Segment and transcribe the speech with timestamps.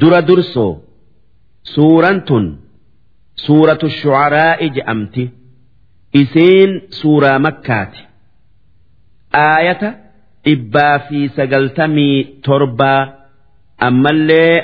[0.00, 0.72] dura dursoo
[1.74, 2.46] suuraan tun
[3.44, 5.24] suuratu shucaraa'i je'amti.
[6.20, 8.00] Isiin suuraa makkaati.
[9.46, 9.88] Aayata
[10.44, 12.16] dhibbaa fi sagaltamii
[12.46, 13.00] torbaa
[13.88, 14.54] ammallee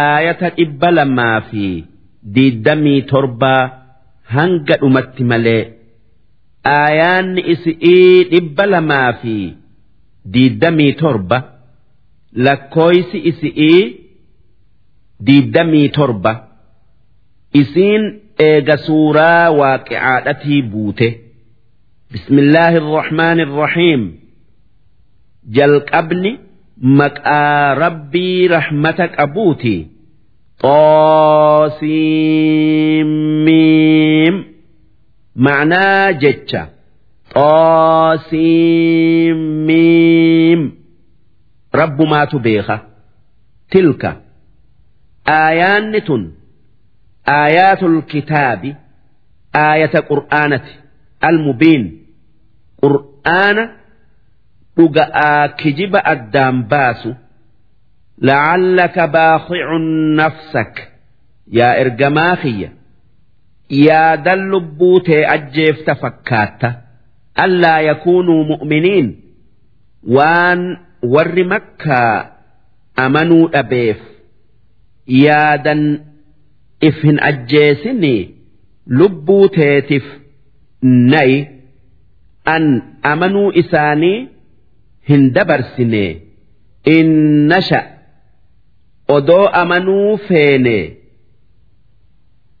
[0.00, 1.64] aayata dhibba lamaa fi
[2.34, 3.62] diiddamii torbaa
[4.34, 5.62] hanga dhumatti malee
[6.76, 9.34] aayaanni isi'ii dhibba lamaa fi
[10.34, 11.38] diiddamii torba
[12.46, 13.80] lakkooysi isi'ii
[15.26, 16.32] diiddamii torba
[17.60, 18.02] isiin
[18.48, 21.08] eega suuraa waaqicaadhatii buute
[22.12, 24.02] bismillaahi irrahmaani irrahiim
[25.58, 26.32] jalqabni
[27.00, 29.74] maqaa rabbii rahmata qabuuti
[33.12, 34.34] xoosiimiim
[35.46, 36.62] macnaa jecha
[39.32, 40.60] xoosiimiim
[41.80, 42.76] rabbumaatu beeka
[43.72, 44.10] tilka
[45.26, 46.22] aayaanni tun
[47.38, 48.70] aayaatul kitaabi
[49.64, 50.72] aayata qur'aanati
[51.28, 51.84] almubiin
[52.82, 53.64] qur'aana
[54.76, 57.10] dhuga'aa kijiba addaan baasu
[58.28, 59.86] la'allaka baakhicun
[60.20, 60.74] nafsak
[61.58, 62.70] yaa ergamaa kiyya
[63.86, 66.68] yaadan lubbuu tee ajjeefta fakkaatta
[67.44, 69.08] allaa yakuunuu mu'miniin
[70.16, 70.60] waan
[71.14, 72.16] warri makkaa
[73.04, 74.00] amanuu dhabeef
[75.20, 75.82] yaadan
[76.88, 78.14] if hin ajjeesini
[78.98, 80.04] lubbuu teetif
[80.82, 81.36] nayi
[82.54, 82.64] an
[83.02, 84.28] amanuu isaanii
[85.08, 86.04] hin dabarsine.
[86.94, 87.10] In
[87.50, 87.80] nasha
[89.08, 90.78] odoo amanuu feene.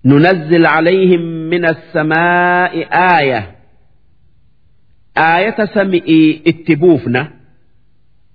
[0.04, 3.40] Nunazzil calayhim min assamaa'i aaya.
[5.26, 7.22] Aayata sami'ii itti buufna.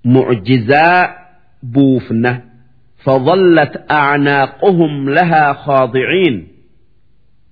[0.03, 1.15] Mucjizaa
[1.73, 2.31] buufna.
[3.04, 6.48] فظلت أعناقهم لها خاضعين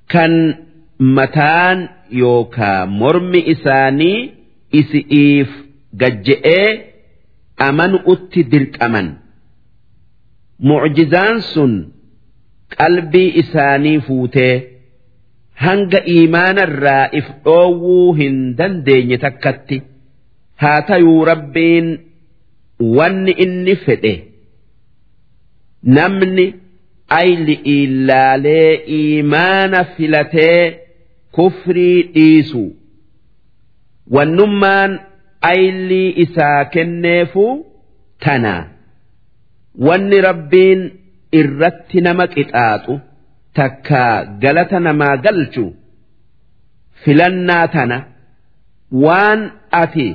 [0.08, 0.54] كان
[1.00, 4.30] متان يوكا مرم إساني
[4.74, 5.50] إسئيف
[6.00, 6.80] قجئي
[7.68, 9.06] أمن أتدرك أمن
[10.60, 11.74] معجزان سن
[12.78, 14.54] qalbii isaanii fuutee
[15.64, 19.78] hanga iimaanarraa if dhoowwuu hin dandeenye takkatti
[20.62, 21.88] haa tayuu rabbiin
[22.98, 24.12] wanni inni fedhe
[25.85, 26.45] namni
[27.19, 30.79] ayli ilaalee iimaana filatee
[31.31, 32.63] kufrii dhiisu.
[34.11, 34.99] Wannummaan
[35.41, 37.65] aylii isaa kenneefuu
[38.25, 38.55] tana.
[39.87, 40.81] Wanni rabbiin
[41.39, 42.93] irratti nama qixaaxu
[43.53, 44.03] takka
[44.41, 45.65] galata namaa galchu
[47.05, 47.97] filannaa tana.
[49.05, 49.41] Waan
[49.81, 50.07] ati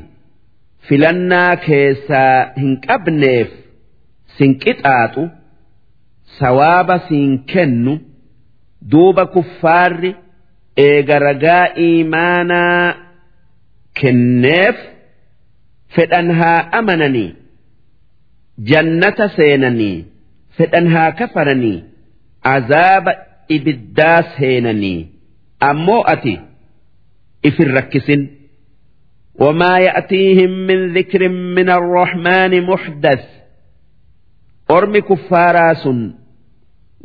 [0.88, 3.48] filannaa keessaa hin qabneef
[4.38, 5.22] sin qixaaxu
[6.39, 7.93] sawaaba siin kennu
[8.91, 10.11] duuba kuffaarri
[10.85, 12.93] eega ragaa iimaanaa
[14.01, 14.77] kenneef
[15.95, 17.29] fedhan haa amananii
[18.71, 19.95] jannata seenanii
[20.57, 21.77] fedhan haa kafaranii
[22.55, 23.11] azaaba
[23.57, 24.99] ibiddaa seenanii
[25.69, 26.35] ammoo ati
[27.51, 28.23] ifin rakkisin
[29.39, 33.23] وما يأتيهم من ذكر من الرحمن محدث
[34.71, 35.83] أرم كفاراس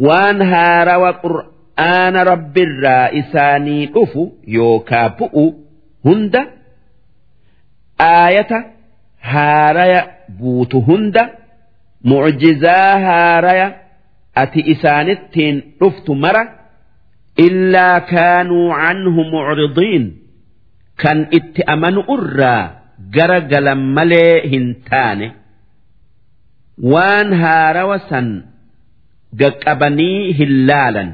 [0.07, 4.23] waan haarawa qur'aana rabbirraa isaanii dhufu
[4.57, 5.45] yookaa bu'u
[6.07, 6.41] hunda
[8.09, 8.59] aayata
[9.31, 10.01] haaraya
[10.39, 11.23] buutu hunda
[12.11, 13.67] mucjizaa haaraya
[14.44, 16.44] ati isaanittiin dhuftu mara
[17.47, 20.06] illaa kaanuu canhu mucridiin
[21.03, 22.63] kan itti amanu irraa
[23.16, 25.27] gara galan malee hin taane.
[26.94, 28.27] Waan haarawa san
[29.42, 31.10] gaqqabanii hin laalan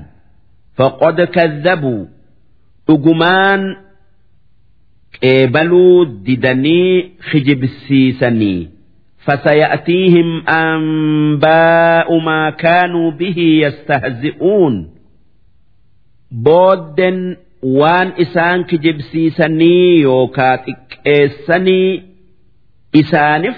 [0.78, 2.08] faqad kazzabuu
[2.88, 3.62] dhugumaan
[5.20, 8.68] qeebaluu didanii kijibsiisanii
[9.26, 14.90] فسيأتيهم أنباء ما كانوا به يستهزئون
[16.30, 22.02] بودن وان إسان كجبسيسني يوكا تكيسني
[22.96, 23.56] إسانف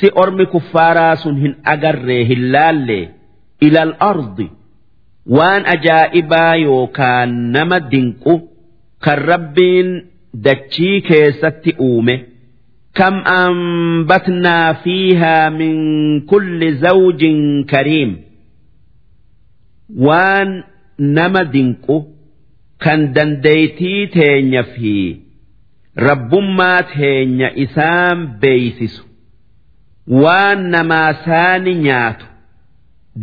[0.00, 2.98] si ormi kuffaaraa sun hin agarree hin laalle
[3.68, 4.46] ilal ardi
[5.38, 8.34] waan ajaa'ibaa yookaan nama dinqu
[9.04, 9.90] kan rabbiin
[10.46, 12.16] dachii keessatti uume
[12.98, 15.76] kam anbatnaa fiihaa min
[16.30, 17.40] kulli zawjin
[17.72, 18.12] kariim.
[20.06, 20.50] Waan
[20.98, 21.96] nama dinqu
[22.84, 24.94] kan dandeeytii teenya fi
[26.06, 29.02] rabbummaa teenya isaan beeysisu.
[30.24, 32.26] Waan namaa saani nyaatu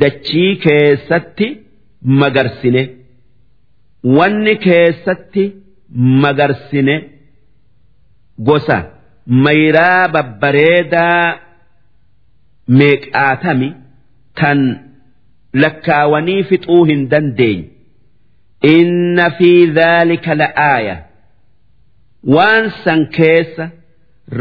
[0.04, 1.48] dachii keessatti
[2.22, 2.84] magarsine
[4.18, 5.44] wanni keessatti
[6.24, 6.96] magarsine
[8.50, 8.78] gosa
[9.48, 11.40] mayraa babbareedaa
[12.80, 13.70] meeqaatami
[14.42, 14.60] tan
[15.54, 17.66] lakkaawanii fixuu hin dandeenye.
[18.78, 20.96] Inna fi dhaalika la'aaya
[22.36, 23.66] waan san keessa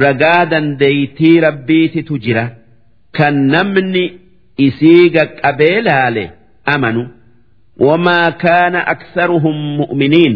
[0.05, 2.45] ragaa dandeeytii rabbiititu jira
[3.19, 4.05] kan namni
[4.67, 6.25] isii qaqqabee laale
[6.75, 7.03] amanu
[7.87, 10.35] wamaa kaana aksaruhum mu'miniin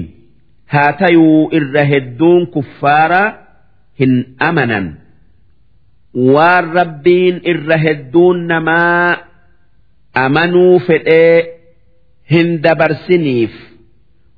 [0.74, 3.28] haa tayuu irra hedduun kuffaaraa
[4.00, 4.14] hin
[4.48, 4.86] amanan
[6.34, 9.16] waan rabbiin irra hedduun namaa
[10.24, 11.38] amanuu fedhee
[12.34, 13.54] hin dabarsiniif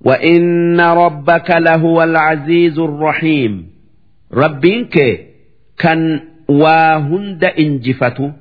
[0.05, 3.67] وإن ربك لهو العزيز الرحيم
[4.33, 4.95] ربينك
[5.78, 8.33] كان واهند إنجفته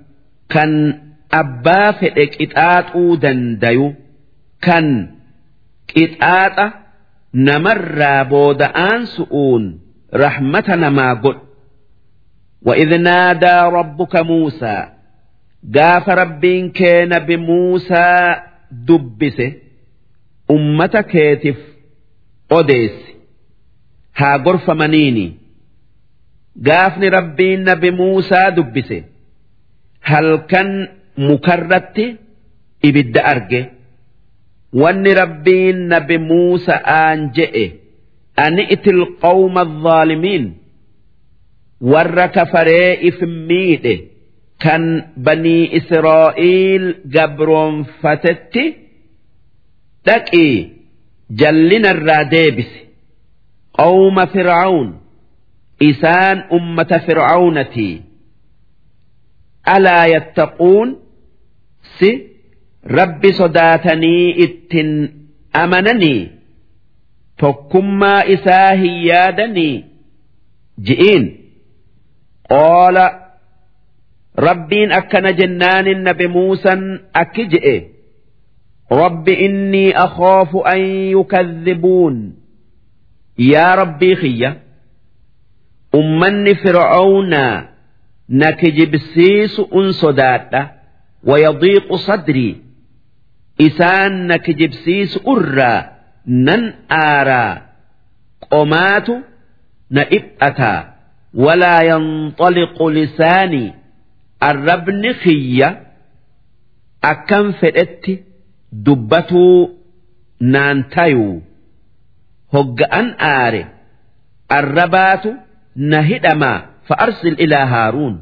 [0.49, 1.01] كان
[1.33, 3.95] أبا فئك إتآتو دنديو
[4.63, 5.11] كان
[5.97, 6.73] إتآت
[7.35, 9.81] نمر بودآن سؤون
[10.15, 11.37] رحمتنا ما قل
[12.63, 14.87] وإذ نادى ربك موسى
[15.75, 18.37] قاف ربين كان بموسى
[18.73, 19.53] دبسه
[20.51, 21.59] ummata keetiif
[22.51, 23.13] odeessi
[24.13, 25.27] haa gorfamaniini
[26.56, 29.04] gaafni rabbiin nabi Muusaa dubbise.
[30.02, 30.70] Halkan
[31.18, 32.18] mukarratti
[32.84, 33.62] ibidda arge?
[34.74, 37.66] Wanni rabbiin nabi Muusa'aan je'e
[38.46, 40.46] ani itil qawma dhaalimiin
[41.92, 43.18] warra kafaree if
[43.48, 43.96] miidhe
[44.64, 44.84] kan
[45.26, 46.86] banii Israa'iil
[47.16, 48.66] gabroonfatetti.
[50.08, 50.56] dhaqii
[51.40, 52.80] jallina irraa deebise.
[53.80, 54.88] Qawma fir'aun
[55.89, 57.89] isaan ummata fir'aunati
[59.75, 60.89] alaa yattaquun
[61.99, 62.11] si
[62.99, 64.91] rabbi sodaatanii ittin
[65.63, 66.21] amananii
[67.43, 69.75] tokkummaa isaa hin yaadanii
[70.89, 71.25] ji'iin
[72.53, 73.07] qoola
[74.47, 76.83] rabbiin akkana jennaanin nabi muusan
[77.23, 77.77] akki je'e
[78.93, 80.81] رب إني أخاف أن
[81.17, 82.35] يكذبون
[83.39, 84.17] يا ربي
[86.00, 87.56] ummanni fir'aawnaa
[88.40, 90.62] na kijibsiisu un sodaadha
[91.30, 92.54] wayadiiqu sadrii
[93.68, 95.82] isaan na kijibsiisu urraa
[96.48, 96.64] nan
[97.00, 97.54] aaraa
[98.50, 99.14] qomaatu
[99.96, 100.80] na dhiphataa
[101.46, 103.70] walaa yanxaliqu lisaanii
[104.50, 105.70] arrabni kiyya
[107.12, 108.14] akkan fedhetti
[108.86, 109.60] dubbatuu
[110.54, 111.36] naan tayuu
[112.54, 113.64] hogga'an aare.
[114.58, 115.30] Arrabaatu
[115.77, 116.59] na hidhamaa
[116.89, 118.17] fa'arsil ilaa haaruun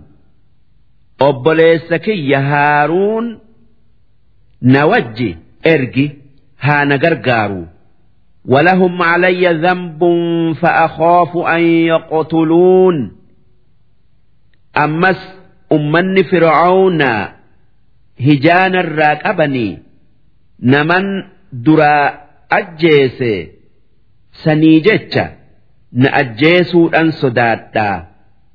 [1.29, 3.27] obboleessa kiyya haaruun
[4.73, 5.31] na wajji
[5.75, 6.07] ergi
[6.57, 7.67] haa na gargaaru
[8.49, 10.01] ولهم علي ذنب
[10.61, 12.97] فأخاف أن يقتلون
[14.85, 15.21] أمس
[15.73, 17.03] أمني فرعون
[18.27, 19.79] هجان الراكبني
[20.63, 21.05] naman
[21.53, 22.19] duraa
[22.51, 23.53] ajjeese
[24.45, 25.25] sanii jecha
[26.02, 27.96] na ajjeesuudhaan sodaadhaa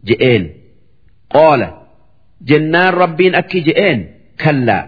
[0.08, 0.44] je'een.
[1.34, 1.68] Qoola
[2.48, 4.00] jennaan rabbiin akki je'een?
[4.44, 4.84] Kallaa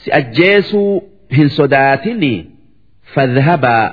[0.00, 0.92] si ajjeesuu
[1.36, 2.38] hin sodaatinii
[3.14, 3.84] fadhabaa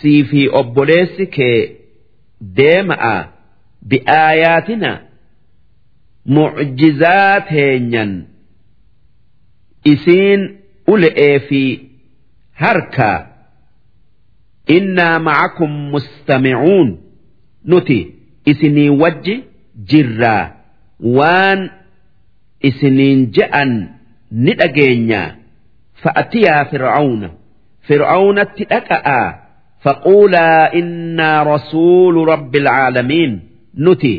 [0.00, 1.58] sii fi obboleessi kee
[2.56, 3.14] deema'a
[3.88, 4.90] bi'aayaatina
[6.34, 8.12] mucjizaa teenyan.
[9.84, 10.40] Isiin
[10.92, 11.62] ule'ee fi
[12.52, 13.27] harkaa
[14.76, 16.88] innaa macakum mustamicuun
[17.64, 17.98] nuti
[18.50, 19.34] isinii wajji
[19.90, 20.44] jirraa
[21.18, 21.60] waan
[22.68, 23.72] isiniin je'an
[24.44, 25.22] ni dhageenya.
[26.02, 27.28] Fa'atiyaa fir'aawna
[27.88, 29.26] fir'aawnatti dhaqa'aa
[29.84, 33.32] faquulaa innaa rasuulu rabbi alcaalamiin
[33.86, 34.12] nuti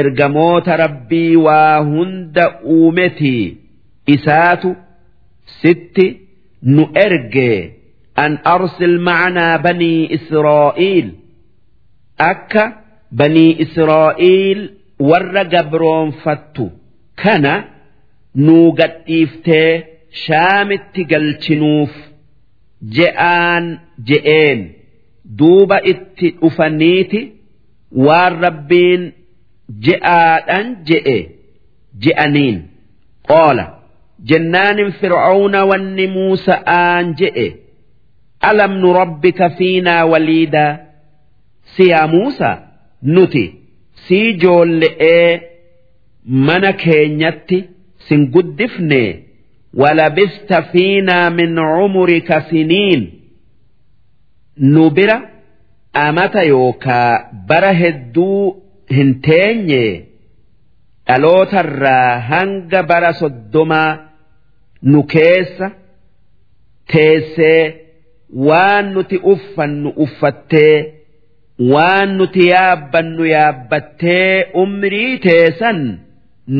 [0.00, 3.44] ergamoota rabbii waa hunda uumetii.
[4.14, 4.70] Isaatu
[5.60, 6.06] sitti
[6.62, 7.60] nu ergee.
[8.19, 11.13] أن أرسل معنا بني إسرائيل
[12.19, 12.73] أكا
[13.11, 16.69] بني إسرائيل ور جبرون فتو
[17.17, 17.63] كان
[18.35, 21.91] نوغت إفتي شامت قلتنوف
[22.83, 24.73] جئان جئين
[25.25, 27.31] دوبا ات أفنيتي
[27.91, 29.11] والربين
[29.79, 31.27] جئان جئ
[31.99, 32.67] جئنين
[33.29, 33.67] قال
[34.19, 37.62] جنان فرعون ون موسى آن جئ
[38.50, 40.72] alam nu rabbika fiinaa waliidaa
[41.76, 42.56] siyaa muusaa
[43.02, 43.44] nuti.
[44.06, 45.40] Sii joolle'ee
[46.46, 47.58] mana keenyatti
[48.08, 49.10] sin guddifnee
[49.80, 53.02] walabista fiinaa min cumurika siniin
[54.72, 55.16] nu bira
[56.06, 57.12] amata yookaa
[57.48, 58.40] bara hedduu
[58.96, 59.86] hin teenye.
[61.06, 63.98] Dhalootarraa hanga bara soddomaa
[64.82, 65.70] nu keessa
[66.92, 67.83] teessee.
[68.47, 70.75] waan nuti uffannu uffattee
[71.71, 75.79] waan nuti yaabbannu yaabbattee umrii teessan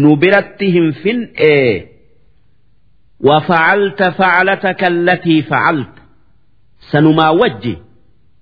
[0.02, 1.86] nu biratti hin fin'ee
[3.20, 5.94] وفعلت فعلتك التي فعلت
[6.92, 7.78] سنما وجه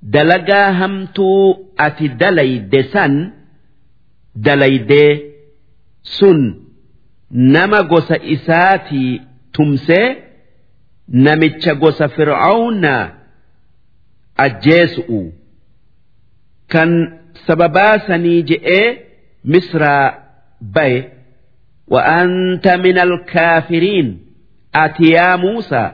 [0.04, 3.32] دلقا همتو أتي دليد سن
[4.36, 4.92] دليد
[6.04, 6.56] سن
[7.32, 9.22] نما قوس إساتي
[9.54, 10.16] تمسي
[11.13, 12.95] namicha gosa fir'aawna
[14.45, 15.21] ajjeesu'u
[16.73, 16.91] kan
[17.47, 18.87] sababaa sanii je'ee
[19.45, 20.07] misraa
[20.75, 21.01] baye
[21.95, 24.09] wa'anta min alkaafiriin
[24.83, 25.89] ati yaa muusaa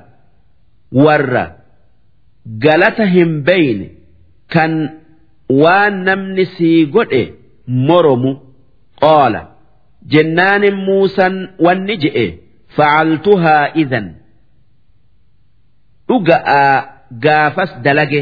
[1.04, 1.44] warra
[2.66, 3.86] galata hin bayne
[4.54, 4.72] kan
[5.62, 7.22] waan namni sii godhe
[7.66, 8.32] moromu.
[9.00, 9.40] Qoola
[10.12, 12.26] jennaanin muusaan wanni je'e
[12.76, 14.06] facaltuhaa idan.
[16.09, 16.73] dhuga'aa
[17.25, 18.21] gaafas dalage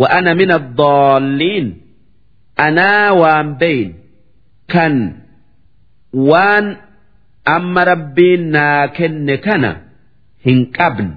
[0.00, 1.66] wa ana min addaalliin
[2.66, 3.90] anaa waan beeyn
[4.72, 4.94] kan
[6.30, 6.66] waan
[7.56, 9.70] amma rabbiin naa kenne kana
[10.46, 11.12] hin qabne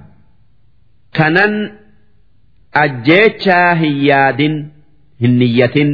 [1.18, 1.54] kanan
[2.84, 4.54] ajjeechaa hin yaadin
[5.24, 5.90] hin niyyatin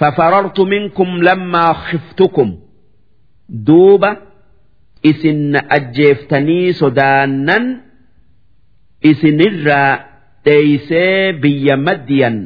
[0.00, 2.58] ففررت منكم لما خفتكم
[3.48, 4.16] دوبا
[5.06, 7.80] إسن أجيفتني سدانا
[9.11, 9.91] isinirraa
[10.45, 12.37] deeysee biyya maddiyan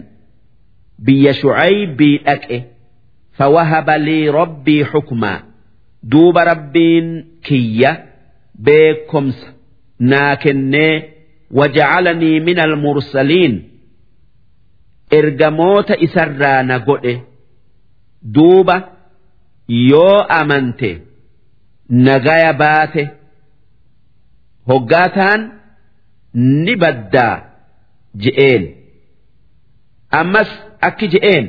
[1.05, 2.57] biyya shucaybii dhaqe.
[3.37, 5.39] Fawahaba lii rabbii xukmaa
[6.11, 7.07] duuba rabbiin
[7.45, 7.91] kiyya
[8.65, 9.47] beekomsa
[10.09, 10.95] naa kennee
[11.57, 13.55] wajacalanii min almursaliin
[15.19, 17.15] ergamoota isarraa na godhe.
[18.35, 18.75] Duuba
[19.89, 20.91] yoo amante
[22.05, 23.03] nagaya baate.
[24.69, 25.41] Hoggaa taan
[26.33, 27.35] ni baddaa
[28.23, 28.63] je'een.
[30.19, 30.49] Ammas
[30.87, 31.45] akki je'een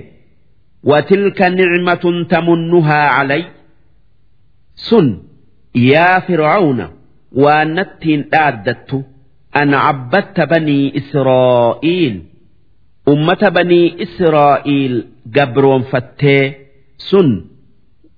[0.91, 3.43] watilka nicmatun tamunnuhaa calay
[4.89, 5.07] sun
[5.91, 6.87] yaa fircauna
[7.45, 8.99] waan nattiin dhaaddattu
[9.61, 12.17] an cabbatta banii israa'iil.
[13.13, 14.95] Ummata banii israa'iil
[15.37, 16.45] gabroonfattee
[17.09, 17.29] sun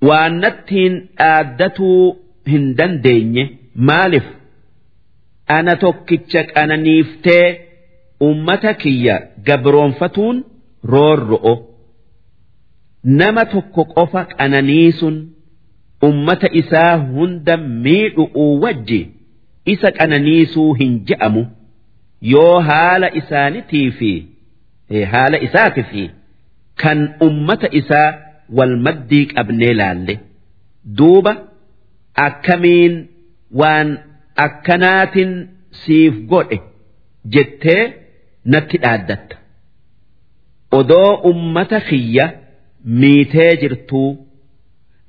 [0.08, 2.00] waan nattiin dhaaddatuu
[2.52, 3.44] hin dandeenye
[3.88, 4.26] maaliif?
[5.46, 7.46] Ana tokkicha qananiiftee
[8.28, 10.36] ummata kiyya gabroonfatuun
[10.92, 11.54] roorro'o.
[13.04, 15.16] Nama tokko qofa qananiisun
[16.08, 19.00] ummata isaa hunda miidhu'uu wajji
[19.72, 21.42] isa qananiisuu hin je'amu.
[22.32, 24.12] Yoo haala isaanitii fi
[25.12, 26.02] haala isaati fi
[26.82, 28.08] kan ummata isaa
[28.56, 30.14] wal maddii qabnee laalle.
[30.98, 31.32] Duuba
[32.26, 32.94] akkamiin
[33.60, 33.88] waan
[34.44, 35.32] akkanaatin
[35.84, 36.58] siif godhe
[37.34, 37.82] jettee
[38.52, 39.36] natti dhaaddatta.
[40.78, 42.26] Odoo ummata kiyya
[43.00, 44.10] miitee jirtuu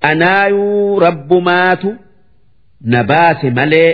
[0.09, 1.89] anaayuu rabbumaatu
[2.91, 3.91] na baase malee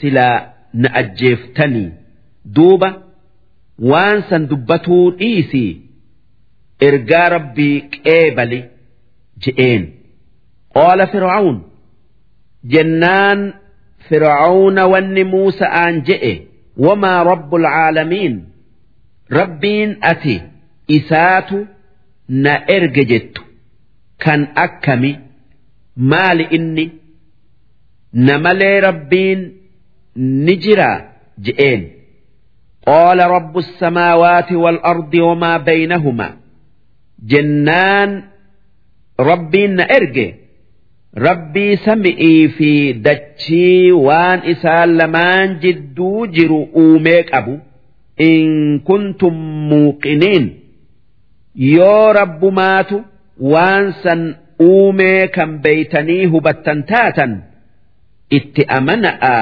[0.00, 0.36] silaa
[0.82, 1.90] na ajjeeftanii
[2.56, 2.88] duuba
[3.90, 5.72] waan san dubbatuu dhiisii
[6.88, 8.60] ergaa rabbii qeebali
[9.46, 9.82] je'een.
[10.74, 11.56] Qaala fir'aun
[12.72, 13.40] jennaan
[14.08, 16.32] fir'auna wanni muusa'aan je'e
[16.86, 18.34] wamaa rabbul caalamiin
[19.30, 20.42] rabbiin ati
[20.88, 21.66] isaatu
[22.28, 23.42] na erge jettu.
[24.18, 25.12] Kan akkami?
[25.96, 26.86] Maali inni?
[28.12, 29.40] Na malee rabbiin
[30.16, 30.98] ni jiraa?
[31.44, 31.82] je'een.
[33.78, 36.32] Samaawaati wal ardi wamaa baynahumaa.
[37.30, 38.10] Jennaan
[39.18, 40.43] rabbiin na erge
[41.14, 47.58] rabbii sami'ii fi dachii waan isaan lamaan jidduu jiru uumee qabu.
[48.18, 49.34] In kuntum
[49.70, 50.46] muuqiniin.
[51.54, 53.04] Yoo rabbumaatu
[53.52, 54.22] waan san
[54.62, 57.32] uumee kan beeytanii hubattan taatan
[58.30, 59.38] itti amana'a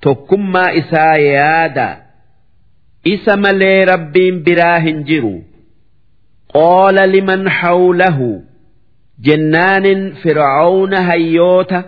[0.00, 1.88] tokkummaa isaa yaada.
[3.04, 5.34] Isa malee rabbiin biraa hin jiru.
[6.52, 8.30] Qaala liman hawlahu
[9.28, 11.78] jennaanin fir'auna hayyoota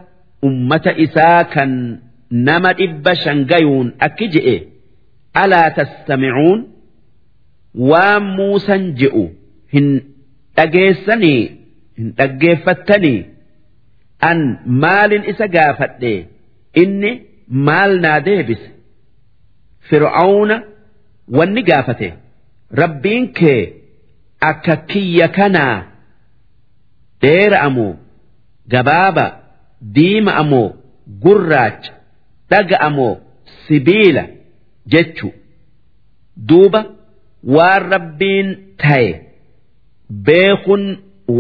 [0.49, 1.73] ummata isaa kan
[2.49, 4.57] nama dhibba shangayuun akki je'e
[5.43, 6.61] alaa tastamicuun
[7.91, 9.25] waan muusan je'u
[9.77, 9.87] hin
[10.57, 11.41] dhageessanii
[11.99, 13.19] hin dhaggeeffattanii
[14.31, 14.39] an
[14.85, 16.13] maalin isa gaafadhe
[16.83, 17.13] inni
[17.69, 18.69] maal naa deebise?
[19.89, 20.57] Fir'aawna
[21.39, 22.09] wanni gaafate
[22.83, 23.61] rabbiin kee
[24.51, 25.75] akka kiyya kanaa
[27.23, 27.93] dheera amoo
[28.73, 29.27] gabaaba
[29.97, 30.69] diima amoo
[31.25, 31.93] gurraacha
[32.51, 33.15] dhaga amoo
[33.67, 34.25] sibiila
[34.95, 35.29] jechu
[36.49, 36.81] duuba
[37.57, 38.49] waan rabbiin
[38.83, 39.11] ta'e
[40.29, 40.85] beekun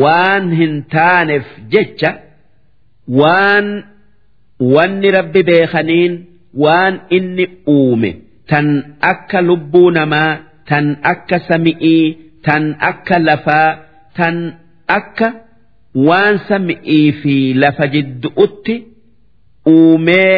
[0.03, 2.11] waan hin taaneef jecha
[3.21, 3.67] waan
[4.75, 6.13] wanni rabbi beekaniin
[6.65, 7.47] waan inni
[7.77, 8.11] uume
[8.51, 8.69] tan
[9.13, 10.33] akka lubbuu namaa
[10.69, 12.05] tan akka sami'ii
[12.47, 13.71] tan akka lafaa
[14.19, 14.37] tan
[14.99, 15.29] akka
[16.09, 17.35] waan sami'ii fi
[17.65, 18.75] lafa jiddu'utti
[19.75, 20.37] uumee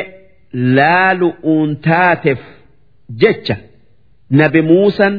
[0.78, 2.40] laalu'uun taateef
[3.22, 3.56] jecha
[4.40, 5.14] nabi muusan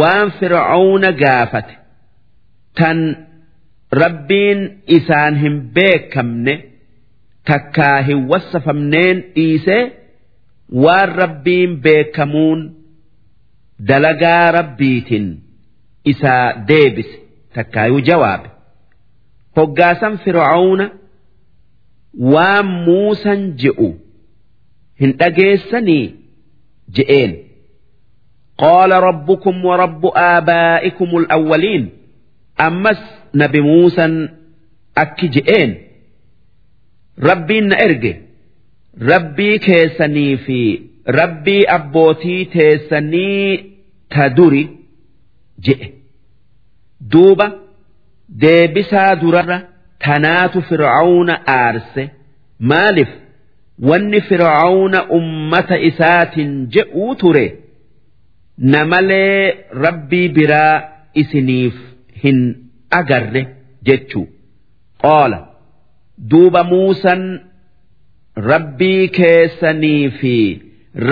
[0.00, 1.74] waan fir'aawna gaafate
[2.80, 2.98] tan
[4.02, 4.60] rabbiin
[4.98, 6.54] isaan hin beekamne
[7.50, 9.82] takkaa hin wassafamneen dhiisee
[10.84, 12.60] waan rabbiin beekamuun
[13.88, 15.26] dalagaa rabbiitiin
[16.04, 17.16] isaa deebise.
[17.54, 18.48] Takkaayuu jawaabe
[19.57, 20.85] hoggaasan fir'aawna
[22.33, 23.89] waan muusan je'u
[25.01, 26.03] hin dhageessanii
[26.99, 27.33] je'een
[28.61, 31.89] قال ربكم ورب آبائكم الأولين
[32.61, 32.99] أمس
[33.35, 34.29] نبي موسى
[34.97, 35.77] أكجئين
[37.19, 38.21] ربي نأرجه
[39.01, 43.65] ربي كيسني في ربي أبوتي تيسني
[44.09, 44.69] تدري
[45.59, 45.89] جئ
[47.01, 47.53] دوبة
[48.42, 49.58] deebisaa durarra
[50.06, 52.10] tanaatu fir'aawna aarse.
[52.70, 53.08] Maalif
[53.88, 57.46] wanni fir'aawna ummata isaatiin je'uu ture
[58.58, 60.74] namalee rabbii biraa
[61.22, 61.74] isiniif
[62.24, 62.38] hin
[63.00, 63.42] agarre
[63.86, 64.26] jechuu.
[65.02, 65.40] Qoola
[66.30, 67.22] duuba muusan
[68.50, 70.34] rabbii keessanii fi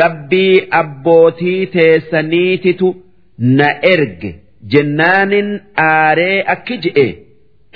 [0.00, 2.88] rabbii abbootii teessaniititu
[3.38, 4.32] na erge.
[4.68, 7.16] جنان آري أكجئ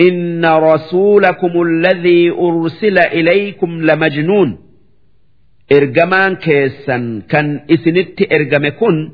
[0.01, 4.59] إن رسولكم الذي أرسل إليكم لمجنون
[5.73, 9.11] إرجمان كيسا كان إسنت إرجمكن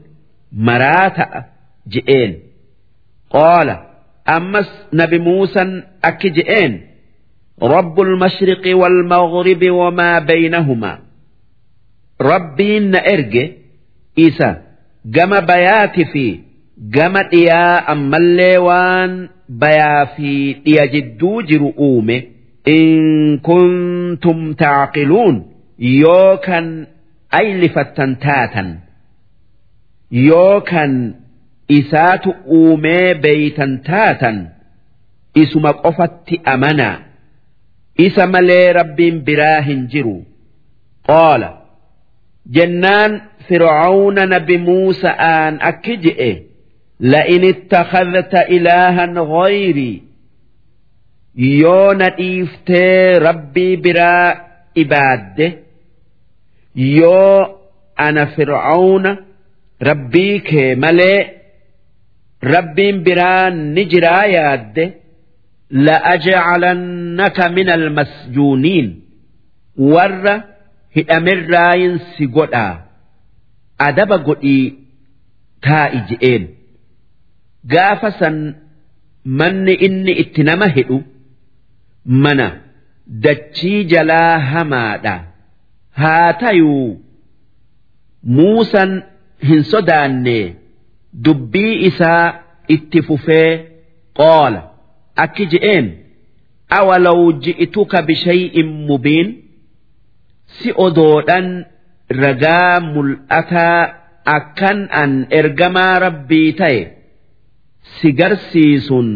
[0.52, 1.44] مراتا
[1.88, 2.38] جئين
[3.30, 3.78] قال
[4.28, 6.80] أمس نبي موسى أكجئين
[7.62, 10.98] رب المشرق والمغرب وما بينهما
[12.20, 13.52] ربي إرجي
[14.18, 14.62] إيسا
[15.06, 19.12] جم بياتي فيه gama dhiyaa ammallee waan
[19.64, 20.30] bayaa fi
[20.64, 22.16] dhiya jidduu jiru uume
[22.76, 25.36] in kuntum taaqiluun
[26.02, 26.66] yoo kan
[27.40, 28.68] aylifattan taatan
[30.28, 30.92] yoo kan
[31.78, 34.38] isaatu uumee beeytan taatan
[35.42, 36.96] isuma qofatti amanaa
[38.06, 40.16] isa malee rabbiin biraa hin jiru
[41.10, 41.50] qaala
[42.58, 43.12] jennaan
[43.48, 46.32] fir'aawna nabi muusa'aan akki je'e.
[47.13, 49.97] la'in ittakhadhta ilaahan ghayrii
[51.63, 54.27] yoo na dhiiftee rabbii biraa
[54.83, 55.47] ibaadde
[56.75, 57.37] yoo
[58.05, 59.11] ana fir'aawna
[59.89, 61.19] rabbii kee malee
[62.53, 64.85] rabbiin biraa ni jiraa yaadde
[65.71, 69.01] لأجعلنك من المسجونين
[69.77, 70.41] ور
[70.97, 72.81] هدمر راين سيقودا
[73.81, 74.73] أدب قدي
[75.61, 76.47] تائجئين
[77.72, 78.36] gaafa san
[79.40, 80.98] manni inni itti nama hidhu
[82.24, 82.46] mana
[83.26, 85.14] dachii jalaa hamaadha
[86.02, 86.88] haa tayuu
[88.36, 88.92] muusan
[89.48, 90.38] hin sodaanne
[91.24, 92.24] dubbii isaa
[92.76, 93.50] itti fufee
[94.20, 94.60] qoola
[95.24, 95.86] akki je'een
[96.78, 99.28] awalaw ji'ituka bishay'in mubiin
[100.58, 101.46] si odoodhan
[102.22, 103.78] ragaa mul'ataa
[104.36, 106.80] akkan an ergamaa rabbii ta'e.
[108.00, 109.08] Si garsiisun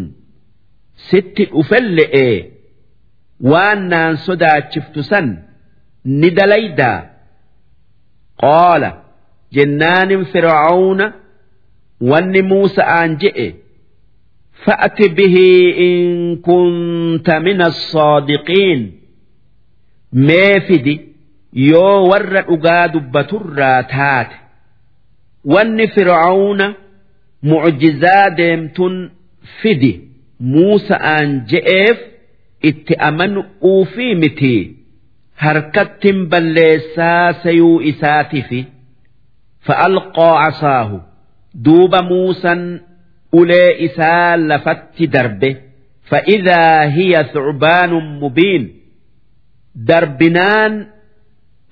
[1.10, 2.28] sitti dhufelle'e
[3.50, 5.26] waan naan sodaachiftu san
[6.20, 6.98] ni dalaydaa
[8.42, 8.90] qaala
[9.56, 11.06] jennaanin fir'aawna
[12.10, 13.48] wanni muusa'aan je'e
[14.66, 15.36] فأت به
[15.78, 18.80] إن كنت من الصادقين
[20.12, 21.00] ما فدي
[21.52, 24.30] يو ور أقاد بتر تات
[25.44, 26.74] ون فرعون
[27.43, 29.09] معجزا ديمتن
[29.63, 30.01] فدي
[30.39, 31.97] موسى أن جئف
[32.65, 34.75] اتأمن أوفي متي
[35.37, 38.63] هركت بلسا سيو إساتفي
[39.61, 41.01] فألقى عصاه
[41.55, 42.79] دوب موسى
[43.33, 45.49] ulee isaa lafatti darbe
[46.09, 48.63] fa'idaa hiya thucbaanun mubiin
[49.87, 50.73] darbinaan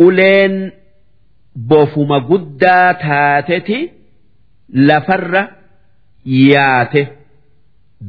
[0.05, 0.55] uleen
[1.69, 3.79] bofuma guddaa taateti
[4.87, 5.43] lafarra
[6.26, 7.02] yaate.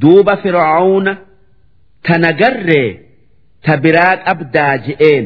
[0.01, 1.13] Duuba fir'aawna
[2.05, 2.89] tana garree
[3.63, 5.25] ta biraa qabdaa je'een.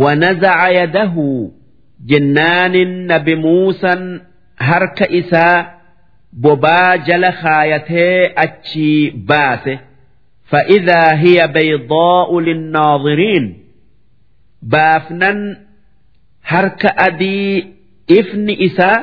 [0.00, 1.26] Wanazaca yadahu
[2.10, 4.02] jennaanin nabi muusan
[4.68, 5.58] harka isaa
[6.42, 9.74] bobaa jala kaayatee achii baase.
[10.50, 13.46] Fa'idaa hiya baydaa'u linnaadiriin.
[14.72, 15.38] Baafnan
[16.50, 17.66] harka adii
[18.18, 18.98] ifni isaa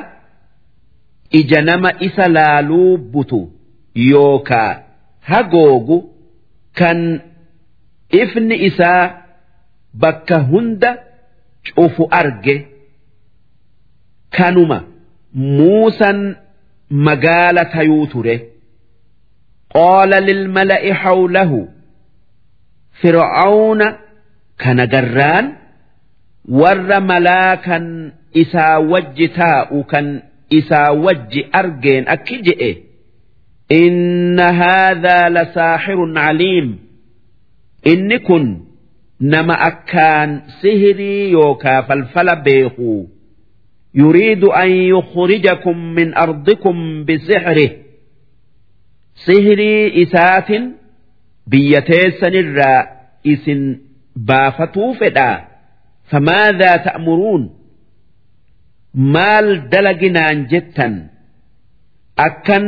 [1.30, 3.50] ija nama isa laaluu butu
[3.94, 4.82] yookaa
[5.20, 6.14] hagoogu
[6.74, 7.20] kan
[8.10, 9.12] ifni isaa
[9.94, 10.98] bakka hunda
[11.74, 12.68] cufu arge
[14.30, 14.84] kanuma
[15.34, 16.36] muusan
[16.90, 18.36] magaala tayuu ture.
[19.74, 21.68] Qaala lilmala'i hawlahu
[23.00, 23.88] fir'aawna
[24.56, 25.46] kana garraan
[26.60, 27.84] warra malaakan
[28.42, 30.06] isaa wajji taa'u kan
[30.49, 32.71] isaa wajji argeen akki je'e
[33.79, 36.67] inna haadhaa lasaaxirun caliim
[37.91, 38.45] inni kun
[39.19, 40.29] nama akkaan
[40.61, 43.09] sihirii yookaa falfala beekuu
[43.95, 47.69] يريد أن يخرجكم من أرضكم بسحره
[49.25, 50.49] سهري إسات
[51.47, 53.45] بيتيسن الرائس
[54.15, 55.41] بافتو فدا
[56.03, 57.49] فماذا تأمرون
[58.94, 60.94] maal dalaginaan jettan
[62.26, 62.64] akkan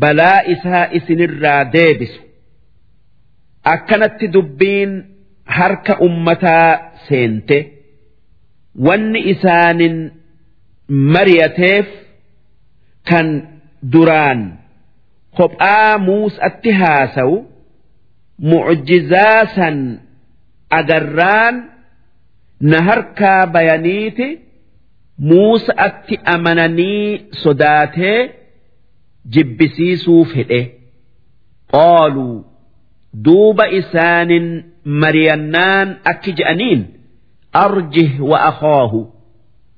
[0.00, 2.20] balaa isaa isinirraa deebisu
[3.74, 4.92] akkanatti dubbiin
[5.56, 6.70] harka ummataa
[7.08, 7.58] seente
[8.86, 9.96] wanni isaanin
[11.14, 11.86] mari'ateef
[13.08, 13.28] kan
[13.92, 14.40] duraan
[15.36, 17.36] kophaa muusatti haasawu
[18.50, 19.76] mucjizaa san
[20.78, 21.56] agarraan
[22.70, 24.28] na harkaa bayaniiti.
[25.18, 28.30] Muusa'atti amananii sodaatee
[29.36, 30.60] jibbisiisuuf hidhe.
[31.72, 32.44] Qaaluu
[33.24, 34.46] duuba isaanin
[34.84, 36.82] mariyannaan akki je'aniin
[37.64, 39.00] arjih wa akhoohu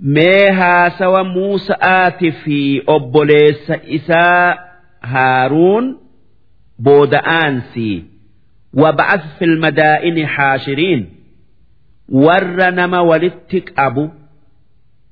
[0.00, 4.56] mee haasawa Muusa'aatii fi obboleessa isaa
[5.12, 5.86] Haaruun
[6.84, 8.04] booda'aansii
[8.82, 11.02] waba'as filmadaa'ini haashiriin
[12.24, 14.04] warra nama walitti qabu.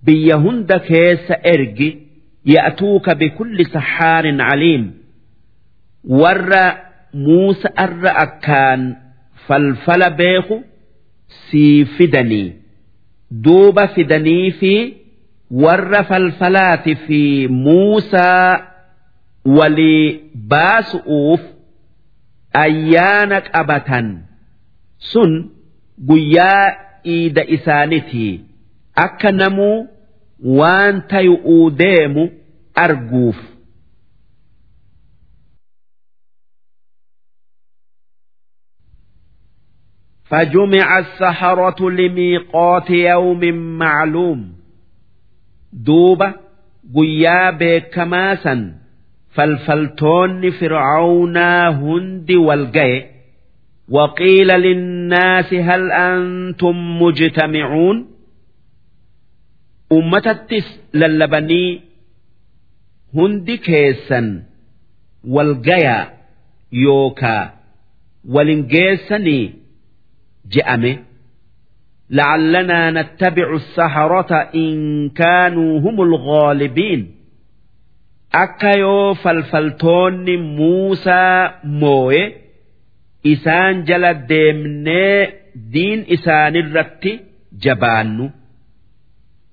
[0.05, 1.89] biyya hunda keessa ergi
[2.55, 4.85] ya'tuuka bikulli saxaanin caliim
[6.21, 6.65] warra
[7.27, 8.83] muusa arra akkaan
[9.47, 10.57] falfala beeku
[11.51, 12.49] sii fidanii
[13.45, 14.75] duuba fidanii fi
[15.65, 18.51] warra falfalaati fi muusaa
[19.59, 20.07] walii
[20.53, 21.43] baasu'uuf
[22.65, 24.07] ayyaana qabatan
[25.11, 25.33] sun
[26.09, 26.67] guyyaa
[27.15, 28.48] iida isaanitii.
[29.05, 29.87] Akka namuu
[30.59, 32.25] waan tayu'uu deemu
[32.75, 33.39] arguuf.
[40.31, 43.41] فجمع السحرة لميقات يوم
[43.79, 44.53] معلوم.
[45.73, 46.35] دوبة
[46.97, 48.75] قيا بكماسا
[49.31, 53.07] فالفلتون فرعونا هند والجي.
[53.89, 58.18] وقيل للناس هل أنتم مجتمعون؟
[59.92, 61.82] أمة التس للبني
[63.16, 64.44] هند كيسا
[65.28, 66.14] والجيا
[66.72, 67.54] يوكا
[68.30, 69.54] ولنجيسني
[70.52, 70.98] جأمه
[72.10, 77.16] لعلنا نتبع السحرة إن كانوا هم الغالبين
[78.44, 82.22] akka yoo falfaltoonni Muusaa mooye
[83.34, 85.20] isaan jala deemnee
[85.74, 87.12] diin isaanirratti
[87.66, 88.26] jabaannu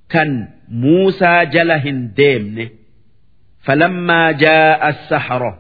[0.10, 2.70] كان موسى جلهن ديمن
[3.64, 5.60] فلما جاء السحرة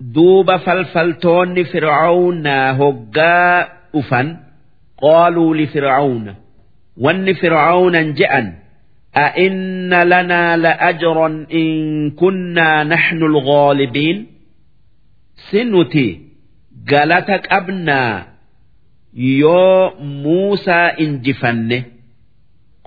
[0.00, 4.36] دوب فالفلتون فرعون هقا أفن.
[5.02, 6.34] قالوا لفرعون
[6.96, 8.54] وان فرعون جأن
[9.16, 14.26] أئن لنا لأجرا إن كنا نحن الغالبين؟
[15.50, 16.20] سنتي
[16.90, 18.26] قالتك أبنا
[19.14, 20.70] يو موسى
[21.00, 21.84] إنجفنه.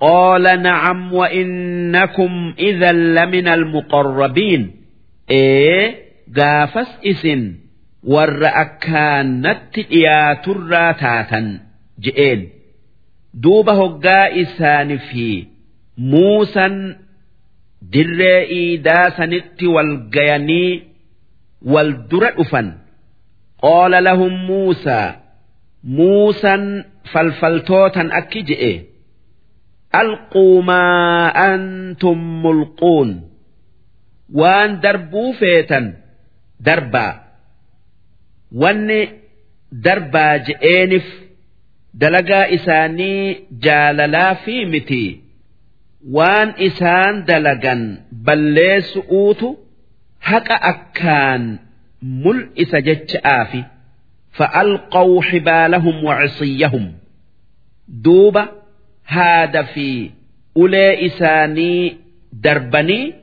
[0.02, 4.72] قال نعم وإنكم إذا لمن المقربين.
[5.30, 5.96] إيه؟
[6.38, 7.56] قافس إسن.
[8.04, 11.60] والرأكان نتئيا تراتاتا
[12.00, 12.50] جئين.
[13.34, 15.48] دوبه قائسان في
[15.98, 16.96] موسى
[17.82, 20.84] درئي داس نت والقياني
[21.62, 22.78] والدرأفا
[23.62, 25.14] قال لهم موسى
[25.84, 28.84] موسى فالفلتوتا أكجئين
[30.02, 33.10] alquu maa antum mulquun
[34.40, 35.86] waan darbuu feetan
[36.68, 37.14] darbaa
[38.62, 39.02] wanni
[39.86, 41.06] darbaa je'eenif
[42.02, 43.22] dalagaa isaanii
[43.66, 45.04] jaalalaa fi miti
[46.18, 47.82] waan isaan dalagan
[48.26, 49.48] balleessu'uutu
[50.32, 51.44] haqa akkaan
[52.26, 53.62] mul'isa jecha'aafi
[54.40, 56.86] فألقوا حبالهم وعصيهم
[57.88, 58.44] دوبة
[59.06, 60.10] هذا في
[61.06, 61.98] إساني
[62.34, 63.14] دربني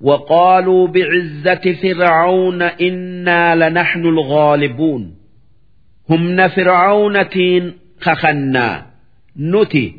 [0.00, 5.14] وقالوا بعزة فرعون إنا لنحن الغالبون.
[6.10, 8.86] هم فرعون تين خخنا.
[9.40, 9.96] نتي